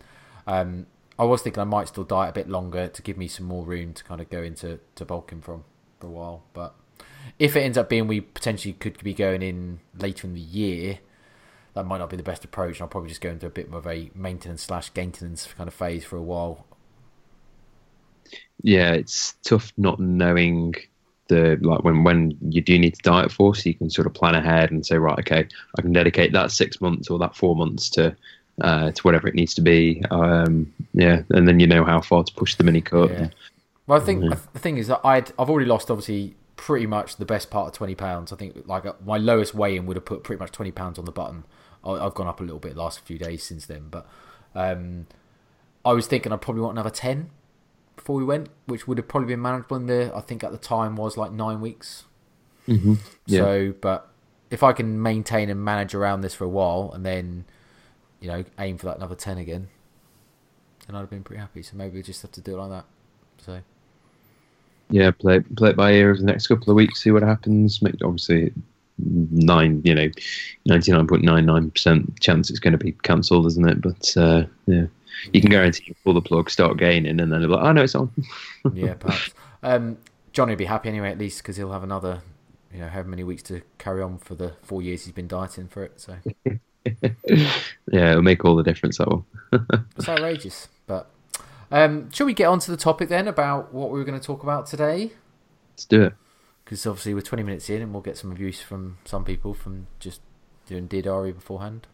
Um, 0.47 0.87
I 1.19 1.25
was 1.25 1.43
thinking 1.43 1.61
I 1.61 1.65
might 1.65 1.89
still 1.89 2.05
diet 2.05 2.31
a 2.31 2.33
bit 2.33 2.49
longer 2.49 2.89
to 2.89 3.03
give 3.03 3.17
me 3.17 3.29
some 3.29 3.47
more 3.47 3.65
room 3.65 3.93
to 3.95 4.05
kind 4.05 4.21
of 4.21 4.31
go 4.31 4.43
into 4.43 4.81
to 4.95 5.05
bulking 5.05 5.41
from 5.41 5.65
for 6.01 6.07
a 6.07 6.11
while. 6.11 6.45
But 6.53 6.75
if 7.39 7.57
it 7.57 7.61
ends 7.61 7.79
up 7.79 7.89
being 7.89 8.07
we 8.07 8.21
potentially 8.21 8.75
could 8.75 9.03
be 9.03 9.15
going 9.15 9.43
in 9.43 9.81
later 9.99 10.27
in 10.27 10.35
the 10.35 10.41
year, 10.41 10.99
that 11.75 11.85
might 11.85 11.99
not 11.99 12.11
be 12.11 12.17
the 12.17 12.23
best 12.23 12.45
approach. 12.45 12.77
And 12.77 12.83
I'll 12.83 12.89
probably 12.89 13.11
just 13.11 13.21
go 13.21 13.31
into 13.31 13.47
a 13.47 13.51
bit 13.51 13.71
more 13.71 13.81
of 13.81 13.87
a 13.87 14.11
maintenance 14.15 14.63
slash 14.63 14.91
maintenance 14.95 15.49
kind 15.57 15.69
of 15.69 15.75
phase 15.75 16.05
for 16.05 16.17
a 16.17 16.23
while. 16.23 16.67
Yeah, 18.63 18.93
it's 18.93 19.35
tough 19.43 19.73
not 19.77 19.99
knowing 19.99 20.75
the 21.29 21.59
like 21.61 21.85
when 21.85 22.05
when 22.05 22.37
you 22.49 22.61
do 22.61 22.79
need 22.79 22.95
to 22.95 23.03
diet 23.03 23.33
for, 23.33 23.55
so 23.55 23.69
you 23.69 23.75
can 23.75 23.91
sort 23.91 24.07
of 24.07 24.15
plan 24.15 24.35
ahead 24.35 24.71
and 24.71 24.85
say, 24.85 24.97
right, 24.97 25.19
okay, 25.21 25.47
I 25.79 25.83
can 25.83 25.93
dedicate 25.93 26.33
that 26.33 26.51
six 26.51 26.81
months 26.81 27.11
or 27.11 27.19
that 27.19 27.37
four 27.37 27.57
months 27.57 27.89
to 27.91 28.17
uh, 28.61 28.91
to 28.91 29.03
whatever 29.03 29.29
it 29.29 29.35
needs 29.35 29.55
to 29.55 29.61
be. 29.61 30.03
Um, 30.11 30.73
yeah, 30.95 31.23
and 31.31 31.49
then 31.49 31.61
you 31.61 31.67
know 31.67 31.85
how 31.85 32.01
far 32.01 32.25
to 32.25 32.35
push 32.35 32.57
the 32.57 32.65
mini 32.65 32.81
cut. 32.81 33.11
Yeah. 33.11 33.29
Well, 33.87 34.01
I 34.01 34.05
think 34.05 34.29
the 34.29 34.59
thing 34.59 34.79
is 34.79 34.87
that 34.89 35.01
I'd 35.05 35.33
I've 35.39 35.51
already 35.51 35.67
lost 35.67 35.91
obviously 35.91 36.35
pretty 36.57 36.87
much 36.87 37.17
the 37.17 37.25
best 37.25 37.51
part 37.51 37.69
of 37.69 37.73
twenty 37.75 37.95
pounds. 37.95 38.33
I 38.33 38.37
think 38.37 38.67
like 38.67 38.87
uh, 38.87 38.95
my 39.05 39.17
lowest 39.17 39.55
weigh 39.55 39.77
in 39.77 39.87
would 39.87 39.97
have 39.97 40.05
put 40.05 40.25
pretty 40.25 40.41
much 40.41 40.53
twenty 40.53 40.73
pounds 40.73 40.99
on 40.99 41.05
the 41.05 41.13
button. 41.13 41.45
I've 41.85 42.15
gone 42.15 42.29
up 42.29 42.39
a 42.41 42.45
little 42.45 42.61
bit 42.61 42.77
last 42.77 43.01
few 43.01 43.19
days 43.19 43.43
since 43.43 43.67
then, 43.67 43.89
but 43.91 44.07
um, 44.55 45.07
I 45.85 45.93
was 45.93 46.07
thinking 46.07 46.31
I'd 46.33 46.41
probably 46.41 46.63
want 46.63 46.75
another 46.75 46.91
ten 46.91 47.31
before 47.97 48.17
we 48.17 48.25
went, 48.25 48.49
which 48.67 48.87
would 48.87 48.99
have 48.99 49.09
probably 49.09 49.29
been 49.29 49.43
manageable. 49.43 49.77
In 49.77 49.87
the 49.87 50.13
I 50.15 50.21
think 50.21 50.45
at 50.45 50.53
the 50.53 50.59
time 50.59 50.97
was 50.97 51.17
like 51.17 51.33
nine 51.33 51.61
weeks. 51.61 52.05
Mm-hmm. 52.69 52.95
Yeah. 53.27 53.41
So, 53.41 53.75
but 53.81 54.09
if 54.51 54.63
I 54.63 54.73
can 54.73 55.03
maintain 55.03 55.51
and 55.51 55.65
manage 55.65 55.95
around 55.95 56.21
this 56.21 56.35
for 56.35 56.45
a 56.45 56.49
while, 56.49 56.91
and 56.95 57.05
then 57.05 57.45
you 58.21 58.29
know 58.29 58.45
aim 58.59 58.79
for 58.79 58.87
that 58.87 58.97
another 58.97 59.15
ten 59.15 59.39
again, 59.39 59.69
then 60.87 60.97
I'd 60.97 61.01
have 61.01 61.11
been 61.11 61.25
pretty 61.25 61.41
happy. 61.41 61.63
So 61.63 61.77
maybe 61.77 61.97
we 61.97 62.03
just 62.03 62.23
have 62.23 62.33
to 62.33 62.41
do 62.41 62.55
it 62.55 62.61
like 62.61 62.71
that. 62.71 62.85
So 63.39 63.61
yeah, 64.91 65.11
play 65.11 65.41
play 65.41 65.71
it 65.71 65.77
by 65.77 65.93
ear 65.93 66.11
over 66.11 66.21
the 66.21 66.27
next 66.27 66.47
couple 66.47 66.71
of 66.71 66.77
weeks, 66.77 67.03
see 67.03 67.11
what 67.11 67.23
happens. 67.23 67.83
Make 67.83 67.97
obviously 68.05 68.53
nine, 68.99 69.81
you 69.85 69.95
know, 69.95 70.11
ninety 70.67 70.93
nine 70.93 71.07
point 71.07 71.25
nine 71.25 71.47
nine 71.47 71.71
percent 71.71 72.21
chance 72.21 72.51
it's 72.51 72.59
going 72.59 72.73
to 72.73 72.79
be 72.79 72.93
cancelled, 72.93 73.47
isn't 73.47 73.69
it? 73.69 73.81
But 73.81 74.17
uh, 74.17 74.45
yeah, 74.67 74.87
you 75.33 75.41
can 75.41 75.51
guarantee 75.51 75.85
you 75.87 75.95
pull 76.05 76.15
the 76.15 76.21
plug, 76.21 76.51
start 76.51 76.77
gaining, 76.79 77.21
and 77.21 77.21
then 77.21 77.31
they're 77.31 77.49
like, 77.49 77.65
oh 77.65 77.73
no, 77.73 77.83
it's 77.83 77.95
on. 77.95 78.11
yeah, 78.75 78.95
perhaps. 78.95 79.31
Um, 79.63 79.99
Johnny 80.33 80.53
will 80.53 80.59
be 80.59 80.65
happy 80.65 80.89
anyway, 80.89 81.11
at 81.11 81.19
least 81.19 81.43
because 81.43 81.57
he'll 81.57 81.73
have 81.73 81.83
another, 81.83 82.23
you 82.73 82.81
know, 82.81 82.89
however 82.89 83.09
many 83.09 83.25
weeks 83.25 83.43
to 83.45 83.63
carry 83.79 84.03
on 84.03 84.19
for 84.19 84.35
the 84.35 84.55
four 84.63 84.83
years 84.83 85.05
he's 85.05 85.13
been 85.13 85.29
dieting 85.29 85.69
for 85.69 85.85
it. 85.85 86.01
So. 86.01 86.17
yeah, 87.93 88.11
it'll 88.11 88.23
make 88.23 88.45
all 88.45 88.57
the 88.57 88.63
difference. 88.63 88.99
That 88.99 89.09
will. 89.09 89.27
it's 89.97 90.09
outrageous, 90.09 90.69
but 90.87 91.11
um, 91.71 92.11
shall 92.11 92.27
we 92.27 92.35
get 92.35 92.47
on 92.47 92.59
to 92.61 92.71
the 92.71 92.77
topic 92.77 93.09
then 93.09 93.27
about 93.27 93.73
what 93.73 93.91
we 93.91 93.99
were 93.99 94.05
going 94.05 94.19
to 94.19 94.25
talk 94.25 94.43
about 94.43 94.67
today? 94.67 95.13
Let's 95.73 95.87
do 95.87 96.03
it. 96.03 96.13
Because 96.65 96.87
obviously 96.87 97.15
we're 97.15 97.23
20 97.23 97.43
minutes 97.43 97.71
in 97.71 97.83
and 97.83 97.93
we'll 97.93 98.03
get 98.03 98.17
some 98.17 98.31
abuse 98.31 98.61
from 98.61 98.99
some 99.05 99.25
people 99.25 99.55
from 99.55 99.87
just 99.99 100.21
doing 100.67 100.87
Diary 100.87 101.33
beforehand. 101.33 101.87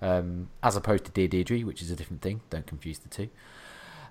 Um, 0.00 0.48
as 0.62 0.76
opposed 0.76 1.06
to 1.06 1.10
Dear 1.10 1.26
Deirdre, 1.26 1.60
which 1.60 1.82
is 1.82 1.90
a 1.90 1.96
different 1.96 2.22
thing. 2.22 2.40
Don't 2.50 2.66
confuse 2.66 3.00
the 3.00 3.08
two. 3.08 3.28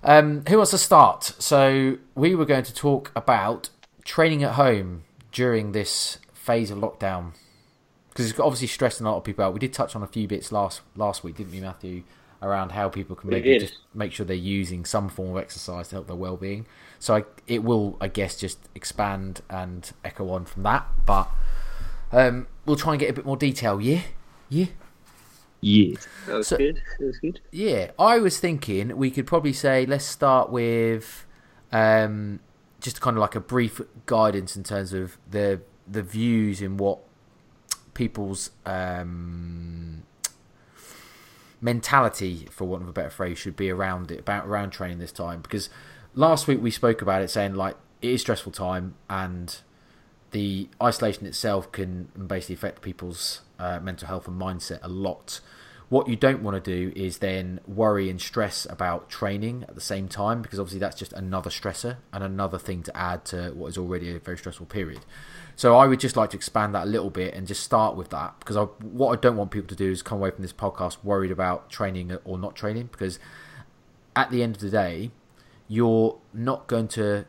Um, 0.02 0.44
who 0.48 0.58
wants 0.58 0.72
to 0.72 0.78
start? 0.78 1.24
So 1.38 1.96
we 2.14 2.34
were 2.34 2.44
going 2.44 2.64
to 2.64 2.74
talk 2.74 3.10
about 3.16 3.70
training 4.04 4.44
at 4.44 4.52
home 4.52 5.04
during 5.32 5.72
this 5.72 6.18
phase 6.32 6.70
of 6.70 6.78
lockdown 6.78 7.32
because 8.10 8.30
it's 8.30 8.38
obviously 8.38 8.66
stressing 8.66 9.06
a 9.06 9.10
lot 9.10 9.18
of 9.18 9.24
people 9.24 9.44
out. 9.44 9.54
We 9.54 9.60
did 9.60 9.72
touch 9.72 9.96
on 9.96 10.02
a 10.02 10.06
few 10.06 10.28
bits 10.28 10.52
last 10.52 10.82
last 10.94 11.24
week, 11.24 11.36
didn't 11.36 11.52
we, 11.52 11.60
Matthew? 11.60 12.02
around 12.40 12.72
how 12.72 12.88
people 12.88 13.16
can 13.16 13.30
maybe 13.30 13.58
just 13.58 13.78
make 13.94 14.12
sure 14.12 14.24
they're 14.24 14.36
using 14.36 14.84
some 14.84 15.08
form 15.08 15.30
of 15.30 15.36
exercise 15.36 15.88
to 15.88 15.96
help 15.96 16.06
their 16.06 16.16
well-being. 16.16 16.66
So 16.98 17.16
I, 17.16 17.24
it 17.46 17.64
will, 17.64 17.96
I 18.00 18.08
guess, 18.08 18.36
just 18.36 18.58
expand 18.74 19.40
and 19.50 19.90
echo 20.04 20.30
on 20.30 20.44
from 20.44 20.62
that. 20.62 20.86
But 21.04 21.28
um, 22.12 22.46
we'll 22.64 22.76
try 22.76 22.92
and 22.92 23.00
get 23.00 23.10
a 23.10 23.12
bit 23.12 23.26
more 23.26 23.36
detail. 23.36 23.80
Yeah, 23.80 24.02
yeah, 24.48 24.66
yeah. 25.60 25.96
That 26.26 26.36
was 26.36 26.48
so, 26.48 26.56
good. 26.56 26.82
That 26.98 27.06
was 27.06 27.18
good. 27.18 27.40
Yeah, 27.50 27.90
I 27.98 28.18
was 28.18 28.38
thinking 28.38 28.96
we 28.96 29.10
could 29.10 29.26
probably 29.26 29.52
say 29.52 29.86
let's 29.86 30.04
start 30.04 30.50
with 30.50 31.26
um, 31.72 32.40
just 32.80 33.00
kind 33.00 33.16
of 33.16 33.20
like 33.20 33.34
a 33.34 33.40
brief 33.40 33.80
guidance 34.06 34.56
in 34.56 34.64
terms 34.64 34.92
of 34.92 35.18
the 35.30 35.60
the 35.86 36.02
views 36.02 36.60
in 36.60 36.76
what 36.76 37.00
people's 37.94 38.50
um, 38.64 40.04
mentality, 41.60 42.46
for 42.50 42.66
want 42.66 42.82
of 42.82 42.88
a 42.88 42.92
better 42.92 43.10
phrase, 43.10 43.38
should 43.38 43.56
be 43.56 43.70
around 43.70 44.10
it, 44.10 44.20
about 44.20 44.46
around 44.46 44.70
training 44.70 44.98
this 44.98 45.12
time. 45.12 45.40
Because 45.40 45.68
last 46.14 46.46
week 46.46 46.62
we 46.62 46.70
spoke 46.70 47.02
about 47.02 47.22
it, 47.22 47.30
saying 47.30 47.54
like 47.54 47.76
it 48.00 48.10
is 48.10 48.20
stressful 48.20 48.52
time, 48.52 48.94
and 49.10 49.60
the 50.30 50.68
isolation 50.82 51.26
itself 51.26 51.70
can 51.72 52.08
basically 52.26 52.54
affect 52.54 52.82
people's 52.82 53.40
uh, 53.58 53.80
mental 53.80 54.08
health 54.08 54.28
and 54.28 54.40
mindset 54.40 54.80
a 54.82 54.88
lot. 54.88 55.40
What 55.88 56.06
you 56.06 56.16
don't 56.16 56.42
want 56.42 56.62
to 56.62 56.70
do 56.70 56.92
is 56.94 57.18
then 57.18 57.60
worry 57.66 58.10
and 58.10 58.20
stress 58.20 58.66
about 58.68 59.08
training 59.08 59.64
at 59.68 59.74
the 59.74 59.80
same 59.80 60.06
time 60.06 60.42
because 60.42 60.60
obviously 60.60 60.80
that's 60.80 60.96
just 60.96 61.14
another 61.14 61.48
stressor 61.48 61.96
and 62.12 62.22
another 62.22 62.58
thing 62.58 62.82
to 62.82 62.94
add 62.94 63.24
to 63.26 63.52
what 63.54 63.68
is 63.68 63.78
already 63.78 64.14
a 64.14 64.18
very 64.18 64.36
stressful 64.36 64.66
period. 64.66 65.00
So 65.56 65.76
I 65.76 65.86
would 65.86 65.98
just 65.98 66.14
like 66.14 66.30
to 66.30 66.36
expand 66.36 66.74
that 66.74 66.84
a 66.84 66.90
little 66.90 67.08
bit 67.08 67.32
and 67.34 67.46
just 67.46 67.62
start 67.62 67.96
with 67.96 68.10
that 68.10 68.38
because 68.38 68.56
I, 68.56 68.64
what 68.64 69.16
I 69.16 69.20
don't 69.20 69.36
want 69.36 69.50
people 69.50 69.68
to 69.68 69.74
do 69.74 69.90
is 69.90 70.02
come 70.02 70.18
away 70.18 70.30
from 70.30 70.42
this 70.42 70.52
podcast 70.52 70.98
worried 71.02 71.30
about 71.30 71.70
training 71.70 72.16
or 72.24 72.36
not 72.36 72.54
training 72.54 72.90
because 72.92 73.18
at 74.14 74.30
the 74.30 74.42
end 74.42 74.56
of 74.56 74.60
the 74.60 74.70
day, 74.70 75.10
you're 75.68 76.18
not 76.34 76.66
going 76.66 76.88
to 76.88 77.24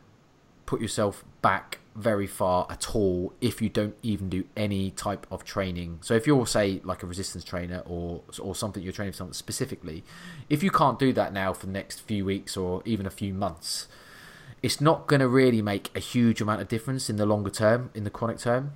put 0.66 0.82
yourself 0.82 1.24
back 1.40 1.79
very 2.00 2.26
far 2.26 2.66
at 2.70 2.94
all 2.94 3.32
if 3.40 3.60
you 3.60 3.68
don't 3.68 3.94
even 4.02 4.28
do 4.28 4.44
any 4.56 4.90
type 4.90 5.26
of 5.30 5.44
training. 5.44 5.98
So 6.02 6.14
if 6.14 6.26
you're 6.26 6.46
say 6.46 6.80
like 6.84 7.02
a 7.02 7.06
resistance 7.06 7.44
trainer 7.44 7.82
or 7.86 8.22
or 8.38 8.54
something 8.54 8.82
you're 8.82 8.92
training 8.92 9.14
something 9.14 9.34
specifically, 9.34 10.04
if 10.48 10.62
you 10.62 10.70
can't 10.70 10.98
do 10.98 11.12
that 11.12 11.32
now 11.32 11.52
for 11.52 11.66
the 11.66 11.72
next 11.72 12.00
few 12.00 12.24
weeks 12.24 12.56
or 12.56 12.82
even 12.84 13.06
a 13.06 13.10
few 13.10 13.34
months, 13.34 13.88
it's 14.62 14.80
not 14.80 15.06
going 15.06 15.20
to 15.20 15.28
really 15.28 15.62
make 15.62 15.90
a 15.94 16.00
huge 16.00 16.40
amount 16.40 16.60
of 16.60 16.68
difference 16.68 17.08
in 17.08 17.16
the 17.16 17.26
longer 17.26 17.50
term, 17.50 17.90
in 17.94 18.04
the 18.04 18.10
chronic 18.10 18.38
term. 18.38 18.72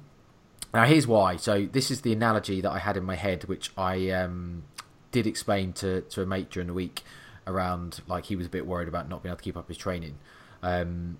Now 0.72 0.84
here's 0.84 1.06
why. 1.06 1.36
So 1.36 1.66
this 1.70 1.90
is 1.90 2.00
the 2.00 2.12
analogy 2.12 2.60
that 2.60 2.70
I 2.70 2.78
had 2.78 2.96
in 2.96 3.04
my 3.04 3.16
head, 3.16 3.44
which 3.44 3.70
I 3.76 4.10
um, 4.10 4.64
did 5.12 5.26
explain 5.26 5.72
to 5.74 6.02
to 6.02 6.22
a 6.22 6.26
mate 6.26 6.50
during 6.50 6.66
the 6.66 6.74
week 6.74 7.02
around 7.46 8.00
like 8.06 8.26
he 8.26 8.36
was 8.36 8.46
a 8.46 8.50
bit 8.50 8.66
worried 8.66 8.88
about 8.88 9.08
not 9.08 9.22
being 9.22 9.30
able 9.30 9.38
to 9.38 9.44
keep 9.44 9.56
up 9.56 9.68
his 9.68 9.76
training. 9.76 10.18
Um, 10.62 11.18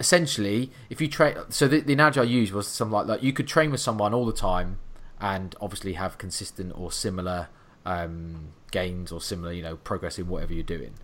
essentially, 0.00 0.70
if 0.90 1.00
you 1.00 1.08
train, 1.08 1.36
so 1.48 1.66
the, 1.68 1.80
the 1.80 1.92
analogy 1.92 2.20
I 2.20 2.24
used 2.24 2.52
was 2.52 2.68
something 2.68 2.92
like 2.92 3.06
like 3.06 3.22
you 3.22 3.32
could 3.32 3.48
train 3.48 3.70
with 3.70 3.80
someone 3.80 4.14
all 4.14 4.26
the 4.26 4.32
time, 4.32 4.78
and 5.20 5.54
obviously 5.60 5.94
have 5.94 6.18
consistent 6.18 6.72
or 6.76 6.92
similar 6.92 7.48
um, 7.84 8.52
gains 8.70 9.10
or 9.12 9.20
similar, 9.20 9.52
you 9.52 9.62
know, 9.62 9.76
progress 9.76 10.18
in 10.18 10.28
whatever 10.28 10.52
you're 10.52 10.62
doing. 10.62 10.94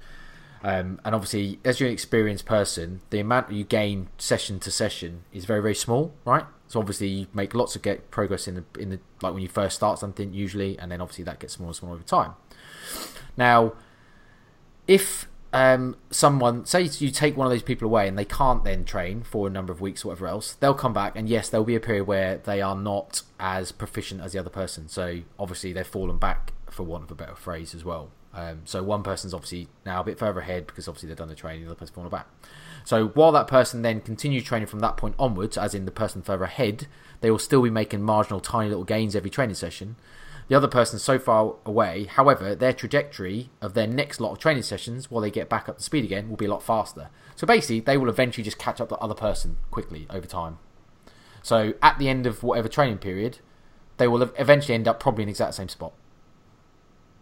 Um, 0.62 0.98
and 1.04 1.14
obviously, 1.14 1.58
as 1.64 1.78
you're 1.78 1.88
an 1.88 1.92
experienced 1.92 2.46
person, 2.46 3.02
the 3.10 3.20
amount 3.20 3.52
you 3.52 3.64
gain 3.64 4.08
session 4.16 4.58
to 4.60 4.70
session 4.70 5.24
is 5.30 5.44
very, 5.44 5.60
very 5.60 5.74
small, 5.74 6.14
right? 6.24 6.46
So 6.68 6.80
obviously, 6.80 7.08
you 7.08 7.26
make 7.34 7.54
lots 7.54 7.76
of 7.76 7.82
get 7.82 8.10
progress 8.10 8.48
in 8.48 8.54
the 8.54 8.64
in 8.80 8.88
the 8.90 9.00
like 9.20 9.34
when 9.34 9.42
you 9.42 9.48
first 9.48 9.76
start 9.76 9.98
something 9.98 10.32
usually, 10.32 10.78
and 10.78 10.90
then 10.90 11.00
obviously 11.00 11.24
that 11.24 11.38
gets 11.38 11.54
smaller 11.54 11.68
and 11.68 11.76
smaller 11.76 11.94
over 11.96 12.04
time. 12.04 12.32
Now, 13.36 13.74
if 14.86 15.26
um, 15.54 15.96
someone 16.10 16.66
say 16.66 16.82
you 16.82 17.12
take 17.12 17.36
one 17.36 17.46
of 17.46 17.52
those 17.52 17.62
people 17.62 17.86
away 17.86 18.08
and 18.08 18.18
they 18.18 18.24
can't 18.24 18.64
then 18.64 18.84
train 18.84 19.22
for 19.22 19.46
a 19.46 19.50
number 19.50 19.72
of 19.72 19.80
weeks 19.80 20.04
or 20.04 20.08
whatever 20.08 20.26
else, 20.26 20.54
they'll 20.54 20.74
come 20.74 20.92
back 20.92 21.14
and 21.14 21.28
yes, 21.28 21.48
there'll 21.48 21.64
be 21.64 21.76
a 21.76 21.80
period 21.80 22.08
where 22.08 22.38
they 22.38 22.60
are 22.60 22.74
not 22.74 23.22
as 23.38 23.70
proficient 23.70 24.20
as 24.20 24.32
the 24.32 24.40
other 24.40 24.50
person. 24.50 24.88
So 24.88 25.20
obviously 25.38 25.72
they've 25.72 25.86
fallen 25.86 26.18
back 26.18 26.52
for 26.68 26.82
want 26.82 27.04
of 27.04 27.10
a 27.12 27.14
better 27.14 27.36
phrase 27.36 27.72
as 27.72 27.84
well. 27.84 28.10
Um, 28.34 28.62
so 28.64 28.82
one 28.82 29.04
person's 29.04 29.32
obviously 29.32 29.68
now 29.86 30.00
a 30.00 30.04
bit 30.04 30.18
further 30.18 30.40
ahead 30.40 30.66
because 30.66 30.88
obviously 30.88 31.08
they've 31.08 31.16
done 31.16 31.28
the 31.28 31.36
training, 31.36 31.62
the 31.62 31.68
other 31.68 31.76
person's 31.76 31.94
fallen 31.94 32.10
back. 32.10 32.26
So 32.82 33.06
while 33.06 33.30
that 33.30 33.46
person 33.46 33.82
then 33.82 34.00
continues 34.00 34.42
training 34.42 34.66
from 34.66 34.80
that 34.80 34.96
point 34.96 35.14
onwards, 35.20 35.56
as 35.56 35.72
in 35.72 35.84
the 35.84 35.92
person 35.92 36.20
further 36.20 36.42
ahead, 36.42 36.88
they 37.20 37.30
will 37.30 37.38
still 37.38 37.62
be 37.62 37.70
making 37.70 38.02
marginal, 38.02 38.40
tiny 38.40 38.70
little 38.70 38.82
gains 38.82 39.14
every 39.14 39.30
training 39.30 39.54
session 39.54 39.94
the 40.48 40.54
other 40.54 40.68
person's 40.68 41.02
so 41.02 41.18
far 41.18 41.54
away. 41.64 42.04
However, 42.04 42.54
their 42.54 42.72
trajectory 42.72 43.50
of 43.60 43.74
their 43.74 43.86
next 43.86 44.20
lot 44.20 44.32
of 44.32 44.38
training 44.38 44.62
sessions, 44.62 45.10
while 45.10 45.22
they 45.22 45.30
get 45.30 45.48
back 45.48 45.68
up 45.68 45.78
to 45.78 45.82
speed 45.82 46.04
again, 46.04 46.28
will 46.28 46.36
be 46.36 46.44
a 46.44 46.50
lot 46.50 46.62
faster. 46.62 47.08
So 47.36 47.46
basically, 47.46 47.80
they 47.80 47.96
will 47.96 48.08
eventually 48.08 48.44
just 48.44 48.58
catch 48.58 48.80
up 48.80 48.88
the 48.88 48.96
other 48.96 49.14
person 49.14 49.56
quickly 49.70 50.06
over 50.10 50.26
time. 50.26 50.58
So 51.42 51.74
at 51.82 51.98
the 51.98 52.08
end 52.08 52.26
of 52.26 52.42
whatever 52.42 52.68
training 52.68 52.98
period, 52.98 53.38
they 53.96 54.08
will 54.08 54.22
eventually 54.22 54.74
end 54.74 54.88
up 54.88 55.00
probably 55.00 55.22
in 55.22 55.28
the 55.28 55.32
exact 55.32 55.54
same 55.54 55.68
spot. 55.68 55.92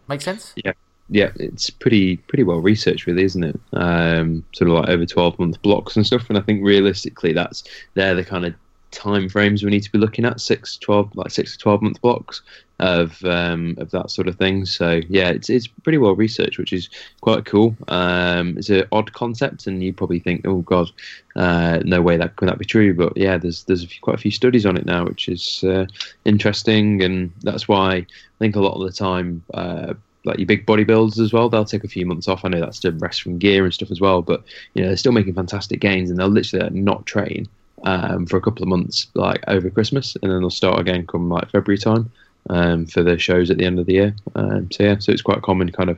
Make 0.07 0.21
sense? 0.21 0.53
Yeah. 0.55 0.73
Yeah, 1.09 1.31
it's 1.35 1.69
pretty 1.69 2.15
pretty 2.15 2.43
well 2.43 2.59
researched, 2.59 3.07
really, 3.07 3.23
isn't 3.23 3.43
it? 3.43 3.59
Um, 3.73 4.43
sort 4.53 4.69
of 4.69 4.77
like 4.77 4.89
over 4.89 5.05
twelve 5.05 5.37
month 5.37 5.61
blocks 5.61 5.97
and 5.97 6.07
stuff. 6.07 6.29
And 6.29 6.37
I 6.37 6.41
think 6.41 6.63
realistically, 6.63 7.33
that's 7.33 7.65
they're 7.93 8.15
the 8.15 8.23
kind 8.23 8.45
of 8.45 8.55
time 8.91 9.27
frames 9.27 9.63
we 9.63 9.69
need 9.69 9.83
to 9.83 9.91
be 9.91 9.97
looking 9.97 10.23
at 10.23 10.39
six, 10.39 10.77
12, 10.77 11.15
like 11.15 11.31
six 11.31 11.53
to 11.53 11.57
twelve 11.57 11.81
month 11.81 12.01
blocks 12.01 12.41
of 12.79 13.23
um, 13.23 13.75
of 13.77 13.91
that 13.91 14.09
sort 14.09 14.27
of 14.27 14.37
thing. 14.37 14.65
So 14.65 15.01
yeah, 15.07 15.29
it's 15.29 15.49
it's 15.49 15.67
pretty 15.67 15.97
well 15.97 16.15
researched, 16.15 16.57
which 16.57 16.73
is 16.73 16.89
quite 17.21 17.45
cool. 17.45 17.75
Um, 17.87 18.57
it's 18.57 18.69
an 18.69 18.85
odd 18.91 19.13
concept, 19.13 19.67
and 19.67 19.83
you 19.83 19.93
probably 19.93 20.19
think, 20.19 20.45
oh 20.45 20.61
god, 20.61 20.89
uh, 21.35 21.79
no 21.83 22.01
way 22.01 22.17
that 22.17 22.35
could 22.35 22.49
that 22.49 22.57
be 22.57 22.65
true. 22.65 22.93
But 22.93 23.15
yeah, 23.15 23.37
there's 23.37 23.63
there's 23.63 23.87
quite 24.01 24.15
a 24.15 24.19
few 24.19 24.31
studies 24.31 24.65
on 24.65 24.77
it 24.77 24.85
now, 24.85 25.05
which 25.05 25.29
is 25.29 25.63
uh, 25.63 25.85
interesting, 26.25 27.03
and 27.03 27.31
that's 27.41 27.67
why 27.67 27.95
I 27.95 28.07
think 28.39 28.55
a 28.55 28.61
lot 28.61 28.79
of 28.79 28.85
the 28.85 28.95
time. 28.95 29.43
Uh, 29.53 29.93
like 30.25 30.39
your 30.39 30.47
big 30.47 30.65
bodybuilders 30.65 31.19
as 31.19 31.33
well, 31.33 31.49
they'll 31.49 31.65
take 31.65 31.83
a 31.83 31.89
few 31.89 32.05
months 32.05 32.29
off. 32.29 32.45
I 32.45 32.47
know 32.47 32.61
that's 32.61 32.79
to 32.79 32.91
rest 32.93 33.21
from 33.21 33.39
gear 33.39 33.65
and 33.65 33.73
stuff 33.73 33.91
as 33.91 33.99
well, 33.99 34.21
but 34.21 34.41
you 34.73 34.81
know 34.81 34.87
they're 34.87 34.95
still 34.95 35.11
making 35.11 35.33
fantastic 35.33 35.81
gains, 35.81 36.09
and 36.09 36.17
they'll 36.17 36.29
literally 36.29 36.69
not 36.69 37.05
train 37.05 37.49
um, 37.83 38.25
for 38.25 38.37
a 38.37 38.41
couple 38.41 38.63
of 38.63 38.69
months, 38.69 39.07
like 39.15 39.43
over 39.49 39.69
Christmas, 39.69 40.15
and 40.21 40.31
then 40.31 40.39
they'll 40.39 40.49
start 40.49 40.79
again 40.79 41.05
come 41.05 41.27
like 41.29 41.51
February 41.51 41.77
time 41.77 42.09
um, 42.49 42.85
for 42.85 43.03
the 43.03 43.17
shows 43.17 43.49
at 43.49 43.57
the 43.57 43.65
end 43.65 43.79
of 43.79 43.85
the 43.85 43.93
year. 43.93 44.15
Um, 44.35 44.71
so 44.71 44.83
yeah, 44.83 44.99
so 44.99 45.11
it's 45.11 45.21
quite 45.21 45.41
common, 45.41 45.71
kind 45.71 45.89
of 45.89 45.97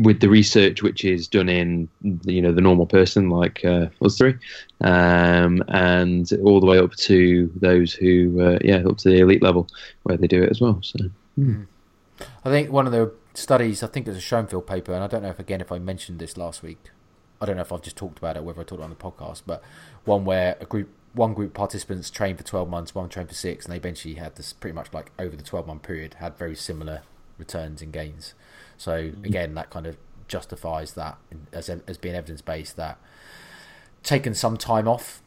with 0.00 0.20
the 0.20 0.28
research 0.28 0.82
which 0.82 1.04
is 1.04 1.28
done 1.28 1.50
in 1.50 1.86
you 2.24 2.40
know 2.40 2.52
the 2.52 2.62
normal 2.62 2.86
person 2.86 3.28
like 3.28 3.64
uh, 3.64 3.86
us 4.02 4.16
three, 4.16 4.34
um, 4.80 5.62
and 5.68 6.30
all 6.44 6.60
the 6.60 6.66
way 6.66 6.78
up 6.78 6.94
to 6.96 7.50
those 7.56 7.92
who 7.92 8.40
uh, 8.40 8.58
yeah 8.62 8.82
up 8.86 8.98
to 8.98 9.10
the 9.10 9.20
elite 9.20 9.42
level 9.42 9.68
where 10.04 10.16
they 10.16 10.26
do 10.26 10.42
it 10.42 10.50
as 10.50 10.60
well. 10.60 10.78
So. 10.82 10.98
Hmm. 11.36 11.62
I 12.44 12.50
think 12.50 12.70
one 12.70 12.86
of 12.86 12.92
the 12.92 13.12
studies, 13.34 13.82
I 13.82 13.86
think 13.86 14.06
it 14.06 14.10
was 14.10 14.18
a 14.18 14.22
Schoenfeld 14.22 14.66
paper, 14.66 14.92
and 14.92 15.02
I 15.02 15.06
don't 15.06 15.22
know 15.22 15.30
if 15.30 15.38
again 15.38 15.60
if 15.60 15.72
I 15.72 15.78
mentioned 15.78 16.18
this 16.18 16.36
last 16.36 16.62
week. 16.62 16.90
I 17.40 17.46
don't 17.46 17.56
know 17.56 17.62
if 17.62 17.72
I've 17.72 17.82
just 17.82 17.96
talked 17.96 18.18
about 18.18 18.36
it, 18.36 18.44
whether 18.44 18.60
I 18.60 18.64
talked 18.64 18.82
on 18.82 18.90
the 18.90 18.96
podcast, 18.96 19.42
but 19.46 19.62
one 20.04 20.24
where 20.24 20.56
a 20.60 20.64
group, 20.64 20.88
one 21.14 21.34
group 21.34 21.54
participants 21.54 22.10
trained 22.10 22.38
for 22.38 22.44
12 22.44 22.68
months, 22.68 22.94
one 22.94 23.08
trained 23.08 23.28
for 23.28 23.34
six, 23.34 23.64
and 23.64 23.72
they 23.72 23.76
eventually 23.76 24.14
had 24.14 24.36
this 24.36 24.52
pretty 24.52 24.74
much 24.74 24.92
like 24.92 25.10
over 25.18 25.36
the 25.36 25.42
12 25.42 25.66
month 25.66 25.82
period 25.82 26.14
had 26.14 26.36
very 26.36 26.56
similar 26.56 27.02
returns 27.38 27.82
and 27.82 27.92
gains. 27.92 28.34
So 28.78 29.04
mm-hmm. 29.04 29.24
again, 29.24 29.54
that 29.54 29.70
kind 29.70 29.86
of 29.86 29.96
justifies 30.28 30.94
that 30.94 31.18
as 31.52 31.68
as 31.68 31.98
being 31.98 32.14
evidence 32.14 32.40
based 32.40 32.76
that 32.76 32.98
taking 34.02 34.32
some 34.32 34.56
time 34.56 34.88
off 34.88 35.21